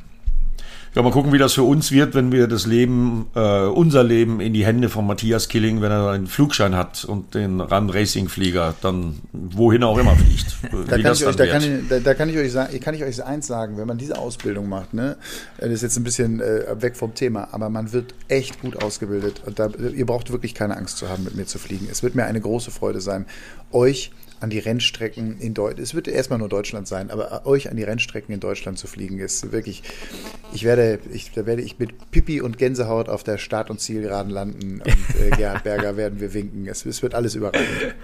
Ja, 0.95 1.03
mal 1.03 1.11
gucken, 1.11 1.31
wie 1.31 1.37
das 1.37 1.53
für 1.53 1.61
uns 1.61 1.91
wird, 1.91 2.15
wenn 2.15 2.31
wir 2.31 2.47
das 2.47 2.65
Leben, 2.65 3.27
äh, 3.35 3.65
unser 3.65 4.03
Leben 4.03 4.41
in 4.41 4.53
die 4.53 4.65
Hände 4.65 4.89
von 4.89 5.05
Matthias 5.05 5.47
Killing, 5.47 5.81
wenn 5.81 5.91
er 5.91 6.09
einen 6.09 6.25
Flugschein 6.25 6.75
hat 6.75 7.05
und 7.05 7.35
den 7.35 7.61
Run 7.61 7.91
Racing 7.91 8.27
Flieger 8.27 8.73
dann 8.81 9.19
wohin 9.31 9.83
auch 9.83 9.99
immer 9.99 10.15
fliegt. 10.15 10.57
da, 10.89 10.97
kann 10.97 11.13
ich 11.13 11.25
euch, 11.25 11.35
da, 11.35 11.45
kann 11.45 11.61
ich, 11.61 11.87
da, 11.89 11.99
da, 11.99 12.13
kann 12.15 12.29
ich 12.29 12.37
euch 12.37 12.51
sagen, 12.51 12.79
kann 12.79 12.95
ich 12.95 13.03
euch 13.03 13.23
eins 13.23 13.45
sagen, 13.45 13.77
wenn 13.77 13.85
man 13.85 13.99
diese 13.99 14.17
Ausbildung 14.17 14.67
macht, 14.67 14.95
ne, 14.95 15.17
das 15.59 15.69
ist 15.69 15.83
jetzt 15.83 15.97
ein 15.97 16.03
bisschen 16.03 16.41
äh, 16.41 16.81
weg 16.81 16.97
vom 16.97 17.13
Thema, 17.13 17.49
aber 17.51 17.69
man 17.69 17.93
wird 17.93 18.15
echt 18.27 18.59
gut 18.59 18.81
ausgebildet 18.81 19.43
und 19.45 19.59
da, 19.59 19.69
ihr 19.95 20.07
braucht 20.07 20.31
wirklich 20.31 20.55
keine 20.55 20.75
Angst 20.75 20.97
zu 20.97 21.07
haben, 21.07 21.23
mit 21.23 21.35
mir 21.35 21.45
zu 21.45 21.59
fliegen. 21.59 21.87
Es 21.91 22.01
wird 22.01 22.15
mir 22.15 22.25
eine 22.25 22.41
große 22.41 22.71
Freude 22.71 22.99
sein, 22.99 23.27
euch 23.71 24.11
an 24.39 24.49
die 24.49 24.59
Rennstrecken 24.59 25.37
in 25.39 25.53
Deutschland, 25.53 25.79
es 25.79 25.93
wird 25.93 26.07
erstmal 26.07 26.39
nur 26.39 26.49
Deutschland 26.49 26.87
sein, 26.87 27.11
aber 27.11 27.45
euch 27.45 27.69
an 27.69 27.77
die 27.77 27.83
Rennstrecken 27.83 28.33
in 28.33 28.39
Deutschland 28.39 28.77
zu 28.77 28.87
fliegen, 28.87 29.19
ist 29.19 29.51
wirklich, 29.51 29.83
ich 30.53 30.63
werde, 30.63 30.99
ich, 31.11 31.31
da 31.31 31.45
werde 31.45 31.61
ich 31.61 31.77
mit 31.77 32.11
Pipi 32.11 32.41
und 32.41 32.57
Gänsehaut 32.57 33.09
auf 33.09 33.23
der 33.23 33.37
Start- 33.37 33.69
und 33.69 33.81
Zielgeraden 33.81 34.31
landen 34.31 34.81
und 34.81 35.21
äh, 35.21 35.29
Gerhard 35.37 35.63
Berger 35.63 35.97
werden 35.97 36.19
wir 36.19 36.33
winken. 36.33 36.67
Es, 36.67 36.85
es 36.85 37.01
wird 37.01 37.15
alles 37.15 37.35
überraschend. 37.35 37.95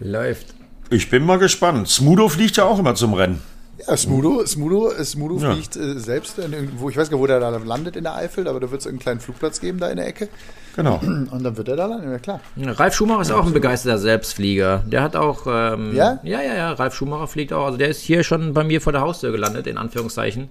Läuft. 0.00 0.54
Ich 0.90 1.08
bin 1.08 1.24
mal 1.24 1.38
gespannt. 1.38 1.88
Smudo 1.88 2.28
fliegt 2.28 2.56
ja 2.56 2.64
auch 2.64 2.78
immer 2.78 2.94
zum 2.94 3.14
Rennen. 3.14 3.40
Ja, 3.86 3.96
Smudo, 3.96 4.46
Smudo, 4.46 4.92
Smudo 5.02 5.38
ja. 5.38 5.52
fliegt 5.52 5.76
äh, 5.76 5.98
selbst, 5.98 6.38
in, 6.38 6.72
wo 6.78 6.90
ich 6.90 6.96
weiß 6.96 7.10
gar 7.10 7.16
nicht, 7.16 7.22
wo 7.22 7.26
der 7.26 7.40
da 7.40 7.50
landet 7.50 7.96
in 7.96 8.04
der 8.04 8.14
Eifel, 8.14 8.48
aber 8.48 8.60
da 8.60 8.70
wird 8.70 8.80
es 8.80 8.86
einen 8.86 8.98
kleinen 8.98 9.20
Flugplatz 9.20 9.60
geben 9.60 9.78
da 9.78 9.90
in 9.90 9.96
der 9.96 10.06
Ecke. 10.06 10.28
Genau. 10.76 10.96
Und 11.30 11.42
dann 11.44 11.56
wird 11.56 11.68
er 11.68 11.76
da 11.76 11.86
landen, 11.86 12.10
ja 12.10 12.18
klar. 12.18 12.40
Ralf 12.56 12.94
Schumacher 12.94 13.22
ist 13.22 13.30
ja, 13.30 13.36
auch 13.36 13.46
ein 13.46 13.52
begeisterter 13.52 13.98
Selbstflieger. 13.98 14.82
Der 14.86 15.02
hat 15.02 15.16
auch, 15.16 15.46
ähm, 15.46 15.94
ja? 15.94 16.18
Ja, 16.22 16.42
ja, 16.42 16.54
ja, 16.54 16.72
Ralf 16.72 16.94
Schumacher 16.94 17.26
fliegt 17.26 17.52
auch. 17.52 17.66
Also 17.66 17.78
der 17.78 17.88
ist 17.88 18.00
hier 18.00 18.24
schon 18.24 18.54
bei 18.54 18.64
mir 18.64 18.80
vor 18.80 18.92
der 18.92 19.02
Haustür 19.02 19.32
gelandet, 19.32 19.66
in 19.66 19.78
Anführungszeichen. 19.78 20.48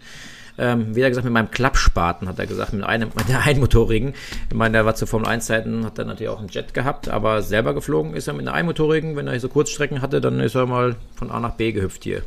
Ähm, 0.56 0.96
wie 0.96 1.02
er 1.02 1.10
gesagt, 1.10 1.26
mit 1.26 1.34
meinem 1.34 1.50
Klappspaten, 1.50 2.28
hat 2.28 2.38
er 2.38 2.46
gesagt, 2.46 2.74
mit 2.74 2.84
einem, 2.84 3.10
mit 3.18 3.28
der 3.28 3.42
einmotorigen. 3.42 4.14
Ich 4.50 4.56
meine, 4.56 4.74
der 4.74 4.86
war 4.86 4.96
zu 4.96 5.06
Formel 5.08 5.28
1 5.28 5.46
Zeiten, 5.46 5.86
hat 5.86 5.98
er 5.98 6.06
natürlich 6.06 6.30
auch 6.30 6.40
einen 6.40 6.50
Jet 6.50 6.74
gehabt, 6.74 7.10
aber 7.10 7.42
selber 7.42 7.74
geflogen 7.74 8.14
ist 8.14 8.28
er 8.28 8.34
mit 8.34 8.48
einer 8.48 8.56
einmotorigen. 8.56 9.16
Wenn 9.16 9.28
er 9.28 9.40
so 9.40 9.50
Kurzstrecken 9.50 10.02
hatte, 10.02 10.22
dann 10.22 10.40
ist 10.40 10.56
er 10.56 10.68
mal 10.68 10.96
von 11.16 11.32
A 11.32 11.40
nach 11.40 11.56
B 11.56 11.72
gehüpft 11.72 12.04
hier. 12.04 12.22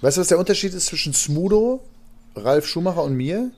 Weißt 0.00 0.16
du, 0.16 0.22
was 0.22 0.28
der 0.28 0.38
Unterschied 0.38 0.74
ist 0.74 0.86
zwischen 0.86 1.12
Smudo, 1.12 1.82
Ralf 2.34 2.66
Schumacher 2.66 3.02
und 3.02 3.14
mir? 3.14 3.50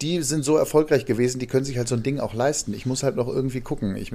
Die 0.00 0.22
sind 0.22 0.44
so 0.44 0.56
erfolgreich 0.56 1.06
gewesen, 1.06 1.38
die 1.38 1.46
können 1.46 1.64
sich 1.64 1.78
halt 1.78 1.88
so 1.88 1.94
ein 1.94 2.02
Ding 2.02 2.18
auch 2.20 2.34
leisten. 2.34 2.74
Ich 2.74 2.86
muss 2.86 3.02
halt 3.02 3.16
noch 3.16 3.28
irgendwie 3.28 3.60
gucken. 3.60 3.96
Ich, 3.96 4.12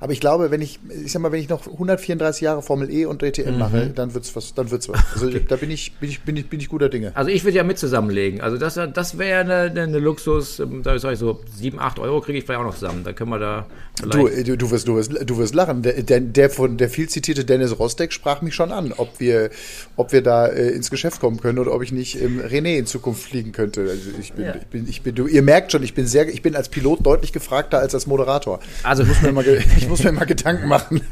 aber 0.00 0.12
ich 0.12 0.20
glaube, 0.20 0.50
wenn 0.50 0.60
ich, 0.60 0.78
ich 1.04 1.12
sag 1.12 1.22
mal, 1.22 1.32
wenn 1.32 1.40
ich 1.40 1.48
noch 1.48 1.66
134 1.66 2.42
Jahre 2.42 2.62
Formel 2.62 2.90
E 2.90 3.06
und 3.06 3.22
DTM 3.22 3.52
mhm. 3.52 3.58
mache, 3.58 3.86
dann 3.94 4.14
wird's 4.14 4.34
was, 4.36 4.54
dann 4.54 4.70
wird's 4.70 4.88
was. 4.88 5.00
Also 5.14 5.28
okay. 5.28 5.44
da 5.48 5.56
bin 5.56 5.70
ich, 5.70 5.94
bin 5.94 6.10
ich, 6.10 6.20
bin 6.22 6.36
ich, 6.36 6.48
bin 6.48 6.60
ich 6.60 6.68
guter 6.68 6.88
Dinge. 6.88 7.12
Also 7.14 7.30
ich 7.30 7.44
würde 7.44 7.56
ja 7.56 7.64
mit 7.64 7.78
zusammenlegen. 7.78 8.40
Also 8.40 8.58
das, 8.58 8.74
das 8.74 9.18
wäre 9.18 9.40
eine, 9.40 9.82
eine 9.82 9.98
Luxus, 9.98 10.60
ähm, 10.60 10.82
da 10.82 10.98
sage 10.98 11.14
ich 11.14 11.20
so, 11.20 11.40
7, 11.56 11.78
8 11.78 11.98
Euro 11.98 12.20
kriege 12.20 12.38
ich 12.38 12.44
vielleicht 12.44 12.60
auch 12.60 12.64
noch 12.64 12.74
zusammen. 12.74 13.04
Da 13.04 13.12
können 13.12 13.30
wir 13.30 13.38
da 13.38 13.66
du, 14.02 14.28
du, 14.28 14.56
du, 14.56 14.70
wirst, 14.70 14.88
du, 14.88 14.96
wirst, 14.96 15.12
du 15.24 15.38
wirst 15.38 15.54
lachen. 15.54 15.82
Der, 15.82 16.02
der, 16.02 16.20
der 16.20 16.50
von 16.50 16.76
der 16.76 16.90
viel 16.90 17.08
zitierte 17.08 17.44
Dennis 17.44 17.78
Rostek 17.78 18.12
sprach 18.12 18.42
mich 18.42 18.54
schon 18.54 18.72
an, 18.72 18.92
ob 18.96 19.20
wir, 19.20 19.50
ob 19.96 20.12
wir 20.12 20.22
da 20.22 20.46
äh, 20.46 20.70
ins 20.70 20.90
Geschäft 20.90 21.20
kommen 21.20 21.40
können 21.40 21.58
oder 21.58 21.72
ob 21.72 21.82
ich 21.82 21.92
nicht 21.92 22.20
im 22.20 22.40
René 22.40 22.76
in 22.76 22.86
Zukunft 22.86 23.22
fliegen 23.22 23.52
könnte. 23.52 23.82
Also 23.82 24.10
ich 24.20 24.32
bin, 24.32 24.44
ja. 24.44 24.54
ich 24.54 24.66
bin, 24.66 24.88
ich 24.88 25.02
bin, 25.02 25.05
du, 25.12 25.26
ihr 25.26 25.42
merkt 25.42 25.72
schon, 25.72 25.82
ich 25.82 25.94
bin 25.94 26.06
sehr, 26.06 26.28
ich 26.28 26.42
bin 26.42 26.54
als 26.56 26.68
Pilot 26.68 27.04
deutlich 27.04 27.32
gefragter 27.32 27.78
als 27.78 27.94
als 27.94 28.06
Moderator. 28.06 28.60
Also 28.82 29.02
ich 29.04 29.08
muss 29.08 29.22
mir 29.22 29.32
mal, 29.32 29.46
ich 29.46 29.88
muss 29.88 30.02
mir 30.02 30.12
mal 30.12 30.26
Gedanken 30.26 30.68
machen. 30.68 31.00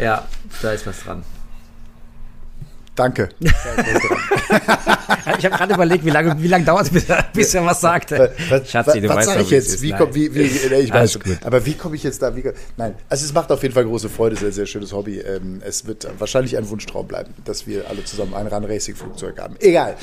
ja, 0.00 0.26
da 0.62 0.72
ist 0.72 0.86
was 0.86 1.00
dran. 1.00 1.24
Danke. 2.96 3.28
ich 5.38 5.44
habe 5.44 5.56
gerade 5.56 5.74
überlegt, 5.74 6.04
wie 6.04 6.10
lange, 6.10 6.42
wie 6.42 6.48
lange 6.48 6.64
dauert 6.64 6.86
es, 6.86 6.90
bis, 6.90 7.04
bis 7.34 7.54
er 7.54 7.64
was 7.66 7.80
sagt. 7.80 8.10
Was, 8.12 8.70
Schatzi, 8.70 9.02
du 9.02 9.08
was 9.08 9.16
weißt 9.18 9.28
sag 9.28 9.40
ich 9.42 9.50
jetzt? 9.50 9.82
Wie 9.82 9.92
komm, 9.92 10.14
wie, 10.14 10.34
wie, 10.34 10.42
ich 10.42 10.92
weiß, 10.92 11.18
aber 11.44 11.64
wie 11.66 11.74
komme 11.74 11.96
ich 11.96 12.02
jetzt 12.02 12.22
da? 12.22 12.34
Wie, 12.34 12.42
nein, 12.78 12.94
also 13.08 13.24
es 13.24 13.34
macht 13.34 13.52
auf 13.52 13.62
jeden 13.62 13.74
Fall 13.74 13.84
große 13.84 14.08
Freude, 14.08 14.36
sehr, 14.36 14.50
sehr 14.50 14.64
schönes 14.64 14.92
Hobby. 14.94 15.18
Ähm, 15.18 15.60
es 15.62 15.86
wird 15.86 16.08
wahrscheinlich 16.18 16.56
ein 16.56 16.68
Wunschtraum 16.70 17.06
bleiben, 17.06 17.34
dass 17.44 17.66
wir 17.66 17.88
alle 17.90 18.02
zusammen 18.04 18.32
ein 18.32 18.46
Run-Racing-Flugzeug 18.46 19.38
haben. 19.38 19.56
Egal. 19.60 19.96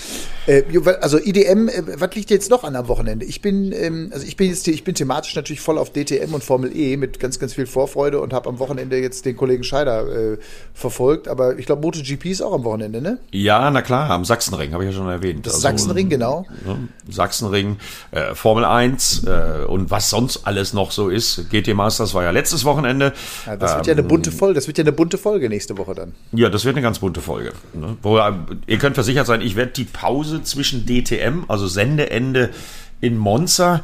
Äh, 0.46 0.64
also 1.02 1.18
IDM, 1.18 1.70
äh, 1.70 2.00
was 2.00 2.14
liegt 2.14 2.30
jetzt 2.30 2.52
noch 2.52 2.64
an 2.64 2.76
am 2.76 2.88
Wochenende? 2.88 3.26
Ich 3.26 3.42
bin, 3.42 3.72
ähm, 3.72 4.12
also 4.14 4.26
ich 4.28 4.38
bin 4.38 4.50
jetzt, 4.50 4.68
ich 4.68 4.84
bin 4.84 4.94
thematisch 4.94 5.36
natürlich 5.36 5.62
voll 5.62 5.80
auf 5.80 5.92
DTM 5.92 6.34
und 6.34 6.44
Formel 6.44 6.76
E 6.76 6.96
mit 6.98 7.20
ganz, 7.20 7.40
ganz 7.40 7.56
viel 7.56 7.66
Vorfreude 7.66 8.22
und 8.22 8.34
habe 8.34 8.50
am 8.50 8.60
Wochenende 8.60 8.98
jetzt 9.00 9.26
den 9.26 9.36
Kollegen 9.36 9.64
Scheider 9.64 10.34
äh, 10.34 10.38
verfolgt. 10.74 11.28
Aber 11.28 11.58
ich 11.58 11.66
glaube, 11.66 11.82
MotoGP 11.82 12.26
ist 12.26 12.42
auch 12.42 12.54
am 12.54 12.64
Wochenende. 12.64 12.83
Wochenende, 12.84 13.02
ne? 13.02 13.18
Ja, 13.32 13.72
na 13.72 13.82
klar, 13.82 14.10
am 14.10 14.26
Sachsenring, 14.26 14.74
habe 14.74 14.84
ich 14.84 14.92
ja 14.92 14.98
schon 14.98 15.10
erwähnt. 15.10 15.46
Das 15.46 15.56
also, 15.56 15.68
Sachsenring, 15.68 16.10
genau. 16.10 16.46
Ne, 16.66 16.90
Sachsenring, 17.10 17.78
äh, 18.12 18.36
Formel 18.36 18.66
1 18.66 19.24
äh, 19.26 19.66
und 19.66 19.90
was 19.92 20.10
sonst 20.10 20.46
alles 20.46 20.74
noch 20.74 20.92
so 20.92 21.10
ist. 21.10 21.50
GT 21.50 21.74
Masters 21.74 22.14
war 22.14 22.24
ja 22.24 22.32
letztes 22.32 22.66
Wochenende. 22.66 23.14
Ja, 23.46 23.56
das 23.56 23.76
wird 23.76 23.88
ja 23.88 23.94
eine 23.94 24.04
bunte 24.04 24.30
ähm, 24.30 24.36
Folge, 24.36 24.56
das 24.56 24.68
wird 24.68 24.78
ja 24.78 24.84
eine 24.84 24.92
bunte 24.92 25.18
Folge 25.18 25.50
nächste 25.50 25.78
Woche 25.78 25.96
dann. 25.96 26.14
Ja, 26.32 26.50
das 26.50 26.66
wird 26.66 26.76
eine 26.76 26.84
ganz 26.84 27.00
bunte 27.00 27.22
Folge. 27.22 27.54
Ne? 27.74 27.98
Wo, 28.02 28.20
ihr 28.68 28.78
könnt 28.78 28.96
versichert 28.96 29.28
sein, 29.28 29.42
ich 29.42 29.56
werde 29.56 29.72
die 29.72 29.86
Pause 29.86 30.44
zwischen 30.44 30.86
DTM, 30.86 31.46
also 31.48 31.68
Sendeende 31.68 32.50
in 33.02 33.18
Monza, 33.18 33.84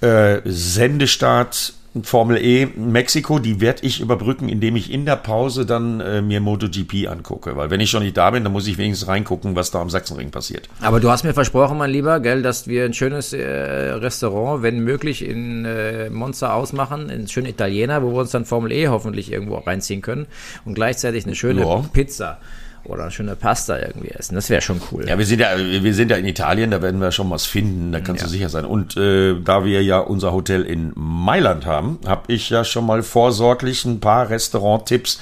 äh, 0.00 0.40
Sendestart 0.44 1.74
Formel 2.02 2.36
E 2.36 2.66
Mexiko, 2.76 3.40
die 3.40 3.60
werde 3.60 3.84
ich 3.84 4.00
überbrücken, 4.00 4.48
indem 4.48 4.76
ich 4.76 4.92
in 4.92 5.06
der 5.06 5.16
Pause 5.16 5.66
dann 5.66 6.00
äh, 6.00 6.22
mir 6.22 6.40
MotoGP 6.40 7.08
angucke. 7.08 7.56
Weil 7.56 7.70
wenn 7.70 7.80
ich 7.80 7.90
schon 7.90 8.04
nicht 8.04 8.16
da 8.16 8.30
bin, 8.30 8.44
dann 8.44 8.52
muss 8.52 8.68
ich 8.68 8.78
wenigstens 8.78 9.08
reingucken, 9.08 9.56
was 9.56 9.72
da 9.72 9.80
am 9.80 9.90
Sachsenring 9.90 10.30
passiert. 10.30 10.68
Aber 10.80 11.00
du 11.00 11.10
hast 11.10 11.24
mir 11.24 11.34
versprochen, 11.34 11.78
mein 11.78 11.90
Lieber, 11.90 12.20
gell, 12.20 12.42
dass 12.42 12.68
wir 12.68 12.84
ein 12.84 12.94
schönes 12.94 13.32
äh, 13.32 13.42
Restaurant, 13.42 14.62
wenn 14.62 14.80
möglich, 14.80 15.24
in 15.24 15.64
äh, 15.64 16.10
Monza 16.10 16.52
ausmachen, 16.54 17.10
ein 17.10 17.26
schönen 17.26 17.48
Italiener, 17.48 18.02
wo 18.04 18.12
wir 18.12 18.20
uns 18.20 18.30
dann 18.30 18.44
Formel 18.44 18.70
E 18.70 18.86
hoffentlich 18.86 19.32
irgendwo 19.32 19.56
reinziehen 19.56 20.00
können 20.00 20.26
und 20.64 20.74
gleichzeitig 20.74 21.26
eine 21.26 21.34
schöne 21.34 21.62
ja. 21.62 21.84
Pizza 21.92 22.38
oder 22.84 23.02
eine 23.02 23.10
schöne 23.10 23.36
Pasta 23.36 23.78
irgendwie 23.78 24.08
essen. 24.08 24.34
Das 24.34 24.50
wäre 24.50 24.60
schon 24.60 24.80
cool. 24.90 25.08
Ja, 25.08 25.18
wir 25.18 25.26
sind 25.26 25.40
ja, 25.40 25.56
wir 25.56 25.94
sind 25.94 26.10
ja 26.10 26.16
in 26.16 26.26
Italien, 26.26 26.70
da 26.70 26.82
werden 26.82 27.00
wir 27.00 27.12
schon 27.12 27.30
was 27.30 27.46
finden, 27.46 27.92
da 27.92 28.00
kannst 28.00 28.22
ja. 28.22 28.26
du 28.26 28.32
sicher 28.32 28.48
sein. 28.48 28.64
Und 28.64 28.96
äh, 28.96 29.34
da 29.40 29.64
wir 29.64 29.82
ja 29.82 29.98
unser 29.98 30.32
Hotel 30.32 30.62
in 30.62 30.92
Mailand 30.94 31.66
haben, 31.66 31.98
habe 32.06 32.32
ich 32.32 32.50
ja 32.50 32.64
schon 32.64 32.86
mal 32.86 33.02
vorsorglich 33.02 33.84
ein 33.84 34.00
paar 34.00 34.30
Restaurant-Tipps 34.30 35.20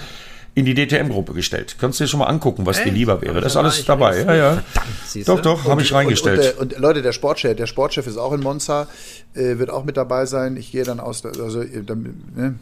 in 0.59 0.65
die 0.65 0.75
DTM-Gruppe 0.75 1.35
gestellt. 1.35 1.77
Kannst 1.79 2.01
du 2.01 2.05
dir 2.05 2.09
schon 2.09 2.19
mal 2.19 2.27
angucken, 2.27 2.67
was 2.67 2.79
Echt? 2.79 2.89
dir 2.89 2.93
lieber 2.93 3.23
wäre. 3.23 3.41
Das 3.41 3.53
ist 3.53 3.57
alles 3.57 3.85
dabei. 3.85 4.25
Ja, 4.25 4.35
ja. 4.35 4.63
Verdammt, 5.05 5.29
doch, 5.29 5.41
doch, 5.41 5.71
habe 5.71 5.83
ich 5.83 5.93
reingestellt. 5.93 6.57
Und, 6.57 6.63
und, 6.63 6.75
und, 6.75 6.81
Leute, 6.81 7.01
der 7.01 7.13
Sportchef, 7.13 7.57
der 7.57 7.67
Sportchef 7.67 8.09
ist 8.09 8.17
auch 8.17 8.33
in 8.33 8.41
Monza, 8.41 8.89
äh, 9.35 9.59
wird 9.59 9.71
auch 9.71 9.85
mit 9.85 9.97
dabei 9.97 10.27
sein. 10.27 10.57
Ich 10.57 10.73
gehe 10.73 10.83
dann 10.83 10.99
aus, 10.99 11.25
also 11.25 11.63
äh, 11.63 11.83
ne, 12.35 12.57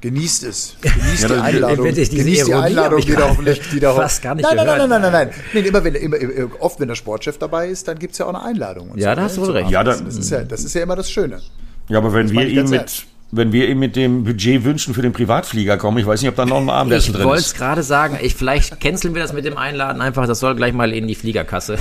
Genießt 0.00 0.44
es. 0.44 0.76
Genießt 0.80 1.22
ja, 1.22 1.28
die 1.28 1.34
Einladung. 1.34 1.86
Genießt 1.86 2.12
die 2.12 2.54
Einladung, 2.54 3.00
die 3.00 3.12
da 3.12 3.28
hoffentlich 3.28 3.60
die 3.72 3.80
da 3.80 3.94
fast 3.94 4.22
gar 4.22 4.34
nicht 4.34 4.44
Nein, 4.44 4.56
nein, 4.56 4.66
nein, 4.66 4.88
nein, 4.88 5.00
nein, 5.00 5.12
nein. 5.12 5.30
Nee, 5.54 5.60
immer 5.60 5.82
wenn, 5.82 5.94
immer, 5.94 6.16
oft, 6.60 6.78
wenn 6.80 6.88
der 6.88 6.94
Sportchef 6.94 7.38
dabei 7.38 7.68
ist, 7.68 7.88
dann 7.88 7.98
gibt 7.98 8.12
es 8.12 8.18
ja 8.18 8.26
auch 8.26 8.34
eine 8.34 8.42
Einladung. 8.42 8.92
ja, 8.96 9.10
so, 9.10 9.16
da 9.16 9.22
hast 9.22 9.36
du 9.36 9.40
wohl 9.42 9.50
recht. 9.52 9.70
Ja, 9.70 9.82
das, 9.82 10.00
ist 10.00 10.30
ja, 10.30 10.44
das 10.44 10.64
ist 10.64 10.74
ja 10.74 10.82
immer 10.82 10.96
das 10.96 11.10
Schöne. 11.10 11.40
Ja, 11.88 11.98
aber 11.98 12.12
wenn 12.12 12.30
wir 12.30 12.46
ihm 12.46 12.68
mit, 12.68 13.06
wenn 13.32 13.52
wir 13.52 13.68
ihm 13.68 13.78
mit 13.78 13.96
dem 13.96 14.24
Budget 14.24 14.64
wünschen 14.64 14.92
für 14.92 15.02
den 15.02 15.12
Privatflieger 15.12 15.78
kommen, 15.78 15.98
ich 15.98 16.06
weiß 16.06 16.20
nicht, 16.20 16.28
ob 16.28 16.36
da 16.36 16.44
noch 16.44 16.58
ein 16.58 16.68
Abendessen 16.68 17.12
drin 17.12 17.22
ist. 17.22 17.24
Ich 17.24 17.28
wollte 17.28 17.42
es 17.42 17.54
gerade 17.54 17.82
sagen, 17.82 18.18
ich, 18.20 18.34
vielleicht 18.34 18.78
canceln 18.80 19.14
wir 19.14 19.22
das 19.22 19.32
mit 19.32 19.44
dem 19.44 19.56
Einladen 19.56 20.02
einfach, 20.02 20.26
das 20.26 20.40
soll 20.40 20.56
gleich 20.56 20.72
mal 20.72 20.92
in 20.92 21.08
die 21.08 21.14
Fliegerkasse. 21.14 21.78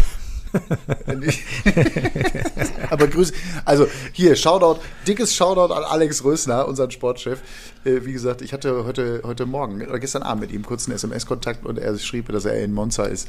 Aber 2.89 3.07
Grüße. 3.07 3.33
Also 3.65 3.87
hier, 4.13 4.35
Shoutout, 4.35 4.79
dickes 5.07 5.35
Shoutout 5.35 5.73
an 5.73 5.83
Alex 5.83 6.23
Rösner, 6.23 6.67
unseren 6.67 6.91
Sportchef. 6.91 7.39
Äh, 7.85 8.05
wie 8.05 8.13
gesagt, 8.13 8.41
ich 8.41 8.51
hatte 8.51 8.83
heute, 8.85 9.21
heute 9.23 9.45
Morgen 9.45 9.81
oder 9.81 9.99
gestern 9.99 10.23
Abend 10.23 10.41
mit 10.41 10.51
ihm 10.51 10.63
kurz 10.63 10.87
einen 10.87 10.95
SMS-Kontakt 10.95 11.65
und 11.65 11.77
er 11.77 11.97
schrieb, 11.99 12.27
dass 12.29 12.45
er 12.45 12.61
in 12.63 12.73
Monza 12.73 13.05
ist 13.05 13.27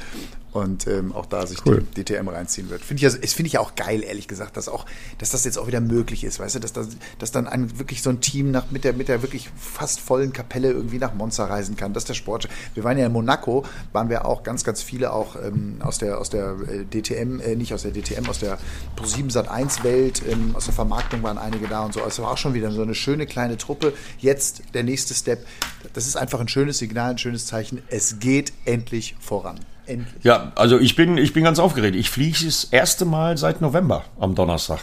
und 0.57 0.87
ähm, 0.87 1.13
auch 1.13 1.27
da 1.27 1.47
sich 1.47 1.65
cool. 1.67 1.85
die 1.97 2.05
DTM 2.05 2.29
reinziehen 2.29 2.71
wird. 2.71 2.83
Finde 2.83 3.01
ich, 3.01 3.05
also, 3.05 3.19
finde 3.19 3.47
ich 3.47 3.53
ja 3.55 3.61
auch 3.61 3.75
geil, 3.75 4.03
ehrlich 4.03 4.27
gesagt, 4.27 4.57
dass 4.57 4.69
auch, 4.69 4.87
dass 5.19 5.31
das 5.31 5.45
jetzt 5.45 5.59
auch 5.59 5.67
wieder 5.67 5.81
möglich 5.81 6.25
ist, 6.25 6.41
weißt 6.41 6.55
du, 6.55 6.61
dass, 6.61 6.73
das, 6.73 6.89
dass 7.19 7.31
dann 7.31 7.47
ein, 7.47 7.79
wirklich 7.79 8.03
so 8.03 8.11
ein 8.11 8.21
Team 8.21 8.51
nach, 8.51 8.71
mit 8.71 8.85
der, 8.85 8.95
mit 8.95 9.09
der 9.09 9.23
wirklich 9.23 9.51
fast 9.57 10.01
vollen 10.01 10.33
Kapelle 10.33 10.71
irgendwie 10.71 10.99
nach 10.99 11.15
Monza 11.15 11.45
reisen 11.45 11.77
kann, 11.77 11.93
dass 11.93 12.07
der 12.07 12.15
Sport. 12.15 12.49
Wir 12.75 12.85
waren 12.85 12.97
ja 12.97 13.07
in 13.07 13.13
Monaco, 13.13 13.65
waren 13.93 14.09
wir 14.09 14.25
auch 14.25 14.43
ganz, 14.43 14.65
ganz 14.65 14.83
viele 14.83 15.13
auch 15.13 15.37
ähm, 15.37 15.77
aus 15.81 15.99
der, 15.99 16.19
aus 16.19 16.31
der 16.31 16.57
äh, 16.69 16.85
DTM, 16.85 17.41
äh, 17.41 17.55
nicht 17.55 17.75
aus 17.75 17.83
der 17.83 17.93
DTM, 17.93 18.27
aus 18.29 18.39
der 18.39 18.59
Pro7 18.97 19.31
Sat 19.31 19.49
1 19.49 19.85
Welt, 19.85 20.23
ähm, 20.31 20.57
aus 20.57 20.65
der 20.65 20.75
Vermarktung 20.75 21.23
waren 21.23 21.37
einige 21.37 21.69
da 21.69 21.85
und 21.85 21.93
so. 21.93 22.03
Also 22.03 22.23
war 22.23 22.31
auch 22.31 22.39
schon 22.39 22.55
wieder 22.55 22.71
so 22.71 22.81
eine 22.81 22.95
schöne 22.95 23.27
kleine 23.27 23.59
Truppe. 23.59 23.93
Jetzt 24.19 24.45
der 24.74 24.82
nächste 24.82 25.14
Step. 25.14 25.47
Das 25.92 26.07
ist 26.07 26.16
einfach 26.16 26.40
ein 26.40 26.49
schönes 26.49 26.78
Signal, 26.78 27.12
ein 27.12 27.18
schönes 27.18 27.47
Zeichen. 27.47 27.82
Es 27.88 28.18
geht 28.18 28.53
endlich 28.64 29.16
voran. 29.20 29.61
Endlich. 29.86 30.24
Ja, 30.24 30.53
also 30.57 30.78
ich 30.78 30.97
bin, 30.97 31.16
ich 31.16 31.32
bin 31.32 31.44
ganz 31.44 31.59
aufgeregt. 31.59 31.97
Ich 31.97 32.11
fliege 32.11 32.44
das 32.44 32.64
erste 32.64 33.05
Mal 33.05 33.38
seit 33.38 33.61
November 33.61 34.05
am 34.18 34.34
Donnerstag. 34.34 34.80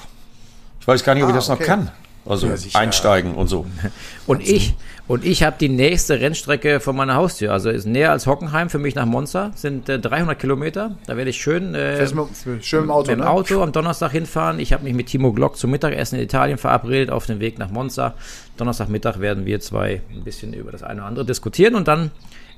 Ich 0.80 0.88
weiß 0.88 1.04
gar 1.04 1.14
nicht, 1.16 1.24
ob 1.24 1.30
ah, 1.30 1.32
ich 1.32 1.36
das 1.36 1.50
okay. 1.50 1.62
noch 1.62 1.68
kann. 1.68 1.92
Also 2.26 2.48
ja, 2.48 2.56
einsteigen 2.74 3.36
und 3.36 3.48
so. 3.48 3.66
Und 4.26 4.48
ich, 4.48 4.74
und 5.06 5.26
ich 5.26 5.44
habe 5.44 5.58
die 5.60 5.68
nächste 5.68 6.22
Rennstrecke 6.22 6.80
von 6.80 6.96
meiner 6.96 7.16
Haustür. 7.16 7.52
Also 7.52 7.70
ist 7.70 7.86
näher 7.86 8.12
als 8.12 8.26
Hockenheim 8.26 8.70
für 8.70 8.80
mich 8.80 8.96
nach 8.96 9.06
Monza. 9.06 9.52
Sind 9.54 9.90
äh, 9.90 10.00
300 10.00 10.40
Kilometer. 10.40 10.96
Da 11.06 11.18
werde 11.18 11.30
ich 11.30 11.42
schön, 11.42 11.76
äh, 11.76 12.08
schön 12.62 12.84
im 12.84 12.92
Auto, 12.92 13.12
mit 13.12 13.20
dem 13.20 13.26
ne? 13.26 13.30
Auto 13.30 13.62
am 13.62 13.74
Donnerstag 13.74 14.12
hinfahren. 14.12 14.60
Ich 14.60 14.72
habe 14.72 14.86
mich 14.86 14.94
mit 14.94 15.08
Timo 15.08 15.34
Glock 15.34 15.58
zum 15.58 15.72
Mittagessen 15.72 16.16
in 16.16 16.24
Italien 16.24 16.58
verabredet 16.58 17.10
auf 17.12 17.26
dem 17.26 17.42
Weg 17.42 17.60
nach 17.60 17.70
Monza. 17.70 18.14
Donnerstagmittag 18.56 19.20
werden 19.20 19.46
wir 19.46 19.60
zwei 19.60 20.02
ein 20.14 20.24
bisschen 20.24 20.54
über 20.54 20.72
das 20.72 20.84
eine 20.84 21.02
oder 21.02 21.08
andere 21.08 21.26
diskutieren 21.26 21.76
und 21.76 21.90
dann 21.90 22.12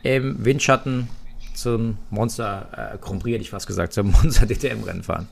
im 0.04 0.46
Windschatten 0.46 1.10
zum 1.56 1.98
Monster 2.12 2.94
äh, 2.94 2.98
Grand 3.00 3.24
Prix, 3.24 3.34
hätte 3.34 3.42
ich 3.42 3.50
fast 3.50 3.66
gesagt, 3.66 3.94
zum 3.94 4.12
Monster 4.24 4.46
DTM-Rennen 4.46 5.02
fahren. 5.02 5.28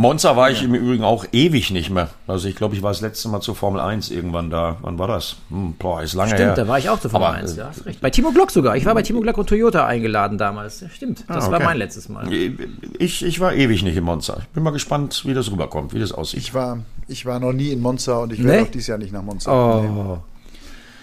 Monza 0.00 0.36
war 0.36 0.48
ich 0.48 0.60
ja. 0.60 0.66
im 0.66 0.76
Übrigen 0.76 1.02
auch 1.02 1.26
ewig 1.32 1.72
nicht 1.72 1.90
mehr. 1.90 2.08
Also 2.28 2.46
ich 2.46 2.54
glaube, 2.54 2.76
ich 2.76 2.82
war 2.82 2.92
das 2.92 3.00
letzte 3.00 3.28
Mal 3.28 3.40
zur 3.40 3.56
Formel 3.56 3.80
1 3.80 4.12
irgendwann 4.12 4.48
da. 4.48 4.76
Wann 4.80 4.96
war 4.96 5.08
das? 5.08 5.38
Hm, 5.50 5.74
boah, 5.76 6.00
ist 6.02 6.14
lange 6.14 6.34
Stimmt, 6.34 6.40
her. 6.40 6.54
da 6.54 6.68
war 6.68 6.78
ich 6.78 6.88
auch 6.88 7.00
zur 7.00 7.10
Formel 7.10 7.26
Aber, 7.26 7.38
1, 7.38 7.56
ja, 7.56 7.72
Bei 8.00 8.08
Timo 8.08 8.30
Glock 8.30 8.52
sogar. 8.52 8.76
Ich 8.76 8.86
war 8.86 8.94
bei 8.94 9.02
Timo 9.02 9.20
Glock 9.20 9.36
und 9.38 9.48
Toyota 9.48 9.88
eingeladen 9.88 10.38
damals. 10.38 10.84
Stimmt, 10.94 11.24
das 11.26 11.44
ah, 11.44 11.48
okay. 11.48 11.52
war 11.52 11.64
mein 11.64 11.78
letztes 11.78 12.08
Mal. 12.08 12.32
Ich, 12.32 13.24
ich 13.24 13.40
war 13.40 13.54
ewig 13.54 13.82
nicht 13.82 13.96
in 13.96 14.04
Monza. 14.04 14.36
Ich 14.40 14.48
bin 14.50 14.62
mal 14.62 14.70
gespannt, 14.70 15.24
wie 15.26 15.34
das 15.34 15.50
rüberkommt, 15.50 15.92
wie 15.92 15.98
das 15.98 16.12
aussieht. 16.12 16.38
Ich 16.38 16.54
war, 16.54 16.78
ich 17.08 17.26
war 17.26 17.40
noch 17.40 17.52
nie 17.52 17.72
in 17.72 17.80
Monza 17.80 18.18
und 18.18 18.32
ich 18.32 18.38
werde 18.44 18.58
nee? 18.58 18.68
auch 18.68 18.70
dieses 18.70 18.86
Jahr 18.86 18.98
nicht 18.98 19.12
nach 19.12 19.22
Monza. 19.22 19.50
Oh. 19.52 20.18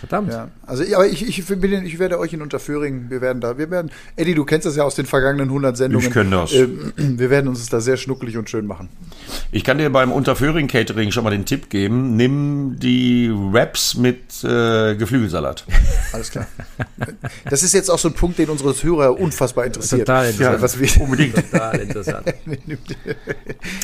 Verdammt. 0.07 0.31
Ja, 0.31 0.49
also 0.67 0.83
aber 0.93 1.07
ich, 1.07 1.27
ich, 1.27 1.45
bin, 1.47 1.83
ich 1.83 1.97
werde 1.97 2.19
euch 2.19 2.31
in 2.31 2.43
Unterföhring, 2.43 3.09
wir 3.09 3.21
werden 3.21 3.41
da, 3.41 3.57
wir 3.57 3.71
werden, 3.71 3.89
Eddie, 4.15 4.35
du 4.35 4.45
kennst 4.45 4.67
das 4.67 4.75
ja 4.75 4.83
aus 4.83 4.93
den 4.93 5.07
vergangenen 5.07 5.47
100 5.47 5.75
Sendungen. 5.75 6.07
Ich 6.07 6.13
kenne 6.13 6.29
das. 6.29 6.53
Ähm, 6.53 6.93
wir 6.95 7.31
werden 7.31 7.47
uns 7.47 7.67
da 7.69 7.79
sehr 7.79 7.97
schnuckelig 7.97 8.37
und 8.37 8.47
schön 8.47 8.67
machen. 8.67 8.89
Ich 9.51 9.63
kann 9.63 9.79
dir 9.79 9.89
beim 9.89 10.11
Unterföhring 10.11 10.67
Catering 10.67 11.11
schon 11.11 11.23
mal 11.23 11.31
den 11.31 11.45
Tipp 11.45 11.71
geben, 11.71 12.15
nimm 12.15 12.77
die 12.77 13.31
Wraps 13.33 13.95
mit 13.95 14.43
äh, 14.43 14.95
Geflügelsalat. 14.95 15.65
Alles 16.13 16.29
klar. 16.29 16.45
Das 17.49 17.63
ist 17.63 17.73
jetzt 17.73 17.89
auch 17.89 17.99
so 17.99 18.09
ein 18.09 18.13
Punkt, 18.13 18.37
den 18.37 18.49
unsere 18.49 18.75
Hörer 18.75 19.19
unfassbar 19.19 19.65
interessiert. 19.65 20.01
Total 20.01 20.29
interessant. 20.29 20.55
Ja, 20.55 20.61
was 20.61 20.79
wir 20.79 21.01
Unbedingt. 21.01 21.35
Total 21.35 21.79
interessant. 21.79 22.27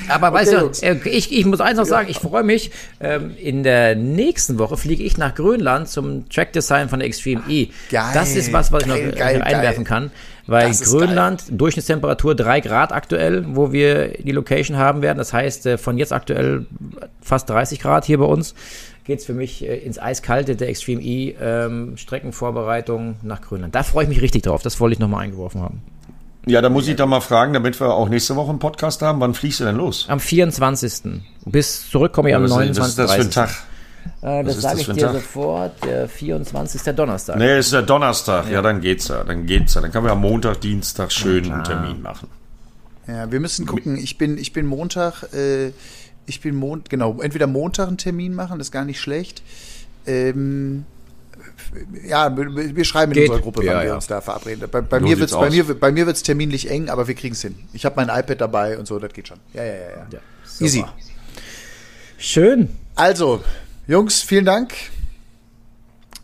aber 0.07 0.27
okay, 0.27 0.35
weißt 0.35 0.53
du, 0.53 0.85
äh, 0.85 1.09
ich, 1.09 1.31
ich 1.35 1.45
muss 1.45 1.61
eins 1.61 1.77
noch 1.77 1.85
sagen, 1.85 2.09
ich 2.09 2.19
freue 2.19 2.43
mich, 2.43 2.71
ähm, 2.99 3.31
in 3.37 3.63
der 3.63 3.95
nächsten 3.95 4.59
Woche 4.59 4.77
fliege 4.77 5.03
ich 5.03 5.17
nach 5.17 5.33
Grönland 5.33 5.89
zum 5.89 6.10
Track 6.29 6.53
Design 6.53 6.89
von 6.89 6.99
der 6.99 7.07
Extreme 7.07 7.43
E. 7.47 7.67
Geil, 7.89 8.11
das 8.13 8.35
ist 8.35 8.53
was, 8.53 8.71
was 8.71 8.83
geil, 8.83 8.97
ich 8.97 9.05
noch 9.11 9.17
geil, 9.17 9.41
einwerfen 9.41 9.83
kann. 9.83 10.11
Weil 10.47 10.71
Grönland, 10.71 11.43
Durchschnittstemperatur 11.49 12.35
3 12.35 12.59
Grad 12.61 12.91
aktuell, 12.91 13.45
wo 13.55 13.71
wir 13.71 14.09
die 14.17 14.31
Location 14.31 14.77
haben 14.77 15.01
werden. 15.01 15.17
Das 15.17 15.33
heißt, 15.33 15.65
äh, 15.65 15.77
von 15.77 15.97
jetzt 15.97 16.11
aktuell 16.11 16.65
fast 17.21 17.49
30 17.49 17.79
Grad 17.79 18.05
hier 18.05 18.17
bei 18.17 18.25
uns 18.25 18.55
geht 19.05 19.19
es 19.19 19.25
für 19.25 19.33
mich 19.33 19.63
äh, 19.63 19.77
ins 19.77 19.99
Eiskalte 19.99 20.55
der 20.55 20.69
Extreme 20.69 21.01
E 21.01 21.35
ähm, 21.41 21.97
Streckenvorbereitung 21.97 23.15
nach 23.21 23.41
Grönland. 23.41 23.75
Da 23.75 23.83
freue 23.83 24.03
ich 24.03 24.09
mich 24.09 24.21
richtig 24.21 24.43
drauf. 24.43 24.61
Das 24.61 24.79
wollte 24.79 24.93
ich 24.93 24.99
nochmal 24.99 25.23
eingeworfen 25.23 25.61
haben. 25.61 25.81
Ja, 26.47 26.61
da 26.61 26.69
muss 26.69 26.87
ich 26.87 26.95
da 26.95 27.05
mal 27.05 27.21
fragen, 27.21 27.53
damit 27.53 27.79
wir 27.79 27.93
auch 27.93 28.09
nächste 28.09 28.35
Woche 28.35 28.49
einen 28.49 28.59
Podcast 28.59 29.01
haben. 29.01 29.19
Wann 29.19 29.35
fliegst 29.35 29.59
du 29.59 29.63
denn 29.63 29.75
los? 29.75 30.05
Am 30.09 30.19
24. 30.19 31.21
Bis 31.45 31.89
zurückkomme 31.89 32.29
ich 32.29 32.31
ja, 32.31 32.37
am 32.37 32.45
29. 32.45 32.79
Was 32.79 32.89
ist 32.89 32.99
das 32.99 33.13
für 33.13 33.21
ein 33.21 33.31
Tag? 33.31 33.63
Äh, 34.21 34.43
das 34.43 34.61
sage 34.61 34.81
ich 34.81 34.87
dir 34.87 34.95
Tag? 34.95 35.13
sofort. 35.13 35.83
Der 35.83 36.07
24. 36.07 36.81
Der 36.83 36.93
Donnerstag. 36.93 37.37
Nee, 37.37 37.59
ist 37.59 37.73
der 37.73 37.81
Donnerstag. 37.81 38.45
Ja. 38.45 38.53
ja, 38.53 38.61
dann 38.61 38.81
geht's 38.81 39.07
ja. 39.07 39.23
Dann 39.23 39.45
geht's 39.45 39.73
ja. 39.73 39.81
Dann 39.81 39.91
können 39.91 40.05
wir 40.05 40.11
am 40.11 40.21
Montag, 40.21 40.61
Dienstag 40.61 41.11
schön 41.11 41.45
ja, 41.45 41.55
einen 41.55 41.63
Termin 41.63 42.01
machen. 42.01 42.27
Ja, 43.07 43.31
wir 43.31 43.39
müssen 43.39 43.65
gucken. 43.65 43.97
Ich 43.97 44.17
bin, 44.17 44.37
ich 44.37 44.53
bin 44.53 44.65
Montag, 44.65 45.33
äh, 45.33 45.71
ich 46.25 46.41
bin 46.41 46.55
Mond, 46.55 46.89
genau, 46.89 47.19
entweder 47.21 47.47
Montag 47.47 47.87
einen 47.87 47.97
Termin 47.97 48.33
machen, 48.33 48.59
das 48.59 48.67
ist 48.67 48.71
gar 48.71 48.85
nicht 48.85 49.01
schlecht. 49.01 49.41
Ähm, 50.05 50.85
ja, 52.05 52.35
wir 52.35 52.85
schreiben 52.85 53.11
in 53.11 53.19
Geht. 53.19 53.29
unserer 53.29 53.43
Gruppe, 53.43 53.59
wann 53.59 53.65
ja, 53.65 53.81
wir 53.81 53.87
ja. 53.87 53.95
uns 53.95 54.07
da 54.07 54.21
verabreden. 54.21 54.67
Bei, 54.71 54.81
bei 54.81 54.99
mir 54.99 55.17
wird's, 55.17 55.33
bei 55.33 55.49
mir, 55.49 55.63
bei 55.63 55.91
mir 55.91 56.05
wird's 56.05 56.23
terminlich 56.23 56.69
eng, 56.69 56.89
aber 56.89 57.07
wir 57.07 57.15
kriegen 57.15 57.33
es 57.33 57.41
hin. 57.41 57.55
Ich 57.73 57.85
habe 57.85 57.95
mein 58.03 58.07
iPad 58.07 58.39
dabei 58.39 58.77
und 58.77 58.87
so, 58.87 58.99
das 58.99 59.13
geht 59.13 59.27
schon. 59.27 59.39
Ja, 59.53 59.63
ja, 59.63 59.73
ja, 59.73 59.79
ja. 59.79 60.07
ja 60.11 60.19
Easy. 60.59 60.85
Schön. 62.17 62.69
Also, 62.95 63.43
Jungs, 63.87 64.21
vielen 64.21 64.45
Dank. 64.45 64.73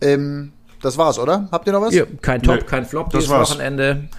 Ähm, 0.01 0.51
das 0.82 0.97
war's, 0.97 1.18
oder? 1.18 1.47
Habt 1.51 1.66
ihr 1.68 1.74
noch 1.74 1.82
was? 1.82 1.93
Ja, 1.93 2.03
kein 2.22 2.41
Top, 2.41 2.55
Nö, 2.55 2.62
kein 2.62 2.86
Flop 2.86 3.10
das 3.10 3.24
dieses 3.24 3.30
war's. 3.30 3.51
Wochenende. 3.51 4.10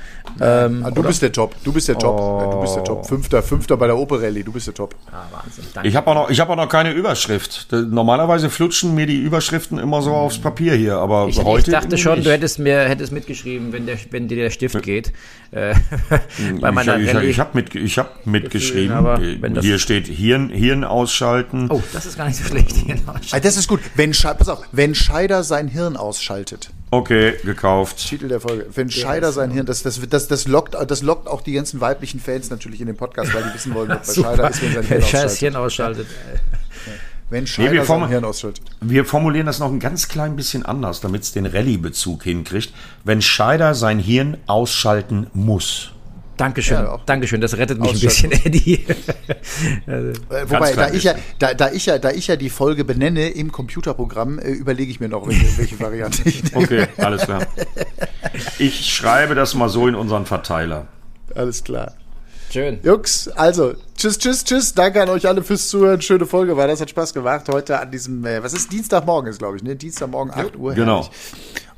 Ähm, 0.40 0.82
ah, 0.84 0.90
du 0.90 1.02
bist 1.02 1.22
der 1.22 1.32
Top. 1.32 1.54
Du 1.62 1.72
bist 1.72 1.86
der 1.88 1.96
Top. 1.96 2.18
Oh. 2.18 2.50
Du 2.50 2.60
bist 2.60 2.74
der 2.74 2.84
Top. 2.84 3.06
Fünfter, 3.06 3.42
Fünfter 3.42 3.76
bei 3.76 3.86
der 3.86 3.96
Operelli. 3.96 4.42
Du 4.42 4.52
bist 4.52 4.66
der 4.66 4.74
Top. 4.74 4.94
Ah, 5.10 5.22
Wahnsinn. 5.30 5.64
Danke. 5.72 5.88
Ich 5.88 5.94
habe 5.94 6.10
auch 6.10 6.14
noch, 6.14 6.30
ich 6.30 6.40
habe 6.40 6.52
auch 6.52 6.56
noch 6.56 6.68
keine 6.68 6.92
Überschrift. 6.92 7.68
Normalerweise 7.70 8.50
flutschen 8.50 8.94
mir 8.94 9.06
die 9.06 9.20
Überschriften 9.20 9.78
immer 9.78 10.02
so 10.02 10.12
aufs 10.12 10.38
Papier 10.38 10.74
hier, 10.74 10.96
aber 10.96 11.28
ich, 11.28 11.42
heute. 11.42 11.70
Ich 11.70 11.76
dachte 11.76 11.96
schon, 11.96 12.16
nicht. 12.16 12.26
du 12.26 12.32
hättest 12.32 12.58
mir, 12.58 12.80
hättest 12.80 13.12
mitgeschrieben, 13.12 13.72
wenn 13.72 13.86
der, 13.86 13.96
wenn 14.10 14.26
dir 14.26 14.36
der 14.36 14.50
Stift 14.50 14.82
geht. 14.82 15.12
Äh, 15.50 15.74
bei 16.60 16.70
meiner 16.70 16.98
ich, 16.98 17.12
ich, 17.12 17.22
ich 17.22 17.40
habe 17.40 17.50
mit, 17.54 17.74
ich 17.74 17.98
habe 17.98 18.10
mitgeschrieben. 18.24 18.94
Aber 18.94 19.18
hier 19.18 19.78
steht 19.78 20.06
Hirn, 20.06 20.50
Hirn 20.50 20.84
ausschalten. 20.84 21.68
Oh, 21.70 21.82
das 21.92 22.06
ist 22.06 22.16
gar 22.16 22.26
nicht 22.26 22.36
so 22.36 22.44
schlecht. 22.44 22.76
Ah, 23.32 23.40
das 23.40 23.56
ist 23.56 23.68
gut. 23.68 23.80
Wenn, 23.94 24.12
pass 24.12 24.48
auf, 24.48 24.62
wenn 24.72 24.94
Scheider 24.94 25.42
sein 25.42 25.68
Hirn 25.68 25.96
ausschaltet. 25.96 26.70
Okay, 26.90 27.34
gekauft. 27.44 27.98
Titel 27.98 28.28
der 28.28 28.40
Folge. 28.40 28.66
Wenn 28.74 28.90
Scheider 28.90 29.32
sein 29.32 29.50
Hirn, 29.50 29.66
das, 29.66 29.82
das, 29.82 30.00
das, 30.08 30.28
das, 30.28 30.46
lockt, 30.46 30.74
das 30.74 31.02
lockt 31.02 31.26
auch 31.26 31.42
die 31.42 31.52
ganzen 31.52 31.80
weiblichen 31.80 32.20
Fans 32.20 32.50
natürlich 32.50 32.80
in 32.80 32.86
den 32.86 32.96
Podcast, 32.96 33.34
weil 33.34 33.42
die 33.44 33.54
wissen 33.54 33.74
wollen, 33.74 33.88
was 33.88 34.14
bei 34.16 34.22
Scheider 34.22 34.50
ist, 34.50 34.62
wenn 34.62 34.72
sein 34.72 34.84
Hirn 34.84 35.02
ausschaltet. 35.02 35.38
Hirn 35.38 35.56
ausschaltet. 35.56 36.06
Wenn 37.30 37.46
Scheider 37.46 37.72
nee, 37.72 37.84
sein 37.84 38.08
Hirn 38.08 38.24
ausschaltet. 38.24 38.64
Wir 38.80 39.04
formulieren 39.04 39.46
das 39.46 39.58
noch 39.58 39.70
ein 39.70 39.80
ganz 39.80 40.08
klein 40.08 40.34
bisschen 40.34 40.64
anders, 40.64 41.00
damit 41.00 41.22
es 41.22 41.32
den 41.32 41.44
Rallye-Bezug 41.44 42.22
hinkriegt. 42.22 42.72
Wenn 43.04 43.20
Scheider 43.20 43.74
sein 43.74 43.98
Hirn 43.98 44.38
ausschalten 44.46 45.26
muss. 45.34 45.92
Dankeschön, 46.38 46.76
ja, 46.76 46.98
Dankeschön, 47.04 47.40
das 47.40 47.56
rettet 47.56 47.80
mich 47.80 47.94
ein 47.94 48.00
bisschen, 48.00 48.30
Eddie. 48.30 48.86
also, 49.86 50.08
äh, 50.30 50.48
Wobei, 50.48 50.72
da 50.72 50.88
ich, 50.92 51.02
ja, 51.02 51.16
da, 51.40 51.52
da, 51.52 51.72
ich 51.72 51.86
ja, 51.86 51.98
da 51.98 52.12
ich 52.12 52.28
ja 52.28 52.36
die 52.36 52.48
Folge 52.48 52.84
benenne 52.84 53.28
im 53.30 53.50
Computerprogramm, 53.50 54.38
äh, 54.38 54.52
überlege 54.52 54.88
ich 54.88 55.00
mir 55.00 55.08
noch, 55.08 55.26
welche, 55.26 55.58
welche 55.58 55.80
Variante 55.80 56.22
ich 56.28 56.44
nehme. 56.44 56.64
Okay, 56.64 56.86
alles 56.96 57.22
klar. 57.22 57.44
Ich 58.60 58.86
schreibe 58.94 59.34
das 59.34 59.54
mal 59.54 59.68
so 59.68 59.88
in 59.88 59.96
unseren 59.96 60.26
Verteiler. 60.26 60.86
Alles 61.34 61.64
klar. 61.64 61.94
Schön. 62.50 62.78
Jungs, 62.82 63.28
also, 63.28 63.74
tschüss, 63.96 64.18
tschüss, 64.18 64.42
tschüss. 64.42 64.72
Danke 64.72 65.02
an 65.02 65.10
euch 65.10 65.26
alle 65.28 65.42
fürs 65.42 65.68
Zuhören. 65.68 66.00
Schöne 66.00 66.24
Folge 66.24 66.56
war 66.56 66.66
das, 66.66 66.80
hat 66.80 66.88
Spaß 66.88 67.12
gemacht. 67.12 67.46
Heute 67.52 67.78
an 67.78 67.90
diesem, 67.90 68.24
äh, 68.24 68.42
was 68.42 68.54
ist 68.54 68.72
Dienstagmorgen 68.72 69.30
ist, 69.30 69.38
glaube 69.38 69.56
ich, 69.58 69.62
ne? 69.62 69.76
Dienstagmorgen, 69.76 70.32
8 70.32 70.56
Uhr. 70.56 70.72
Genau. 70.74 71.02
Herrlich. 71.02 71.10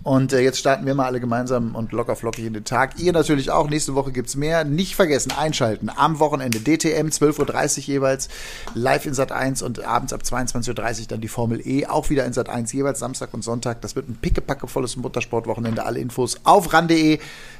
Und 0.02 0.32
äh, 0.32 0.40
jetzt 0.40 0.58
starten 0.58 0.86
wir 0.86 0.94
mal 0.94 1.04
alle 1.04 1.20
gemeinsam 1.20 1.74
und 1.74 1.92
locker 1.92 2.16
flockig 2.16 2.46
in 2.46 2.54
den 2.54 2.64
Tag. 2.64 2.98
Ihr 2.98 3.12
natürlich 3.12 3.50
auch. 3.50 3.68
Nächste 3.68 3.94
Woche 3.94 4.12
gibt's 4.12 4.34
mehr. 4.34 4.64
Nicht 4.64 4.96
vergessen, 4.96 5.32
einschalten. 5.32 5.90
Am 5.94 6.18
Wochenende 6.18 6.58
DTM, 6.58 7.08
12.30 7.08 7.78
Uhr 7.78 7.84
jeweils, 7.84 8.28
live 8.74 9.06
in 9.06 9.14
Sat 9.14 9.32
1 9.32 9.62
und 9.62 9.84
abends 9.84 10.12
ab 10.12 10.22
22.30 10.22 11.00
Uhr 11.00 11.06
dann 11.08 11.20
die 11.20 11.28
Formel 11.28 11.60
E. 11.66 11.86
Auch 11.86 12.08
wieder 12.08 12.24
in 12.24 12.32
Sat 12.32 12.48
1, 12.48 12.72
jeweils 12.72 12.98
Samstag 12.98 13.34
und 13.34 13.42
Sonntag. 13.42 13.82
Das 13.82 13.94
wird 13.94 14.08
ein 14.08 14.16
pickepackevolles 14.16 14.96
Muttersportwochenende. 14.96 15.84
Alle 15.84 16.00
Infos 16.00 16.40
auf 16.44 16.72
ran.de. 16.72 17.18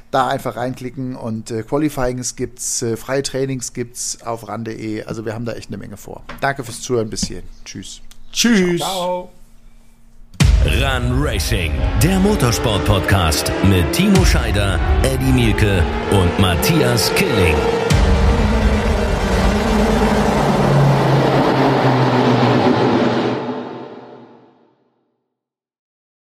Da 0.09 0.27
einfach 0.27 0.57
reinklicken 0.57 1.15
und 1.15 1.51
äh, 1.51 1.63
Qualifyings 1.63 2.35
gibt's, 2.35 2.81
äh, 2.81 2.97
freie 2.97 3.23
Trainings 3.23 3.71
gibt's 3.71 4.21
auf 4.23 4.47
ran.de. 4.47 5.03
Also 5.05 5.25
wir 5.25 5.33
haben 5.33 5.45
da 5.45 5.53
echt 5.53 5.69
eine 5.69 5.77
Menge 5.77 5.95
vor. 5.95 6.23
Danke 6.41 6.65
fürs 6.65 6.81
Zuhören 6.81 7.09
bis 7.09 7.25
hierhin. 7.25 7.45
Tschüss. 7.63 8.01
Tschüss. 8.33 8.81
Ciao. 8.81 9.31
Run 10.63 11.11
Racing, 11.11 11.71
der 12.03 12.19
Motorsport-Podcast 12.19 13.51
mit 13.63 13.91
Timo 13.93 14.23
Scheider, 14.23 14.79
Eddie 15.01 15.31
Mielke 15.31 15.83
und 16.11 16.39
Matthias 16.39 17.11
Killing. 17.15 17.55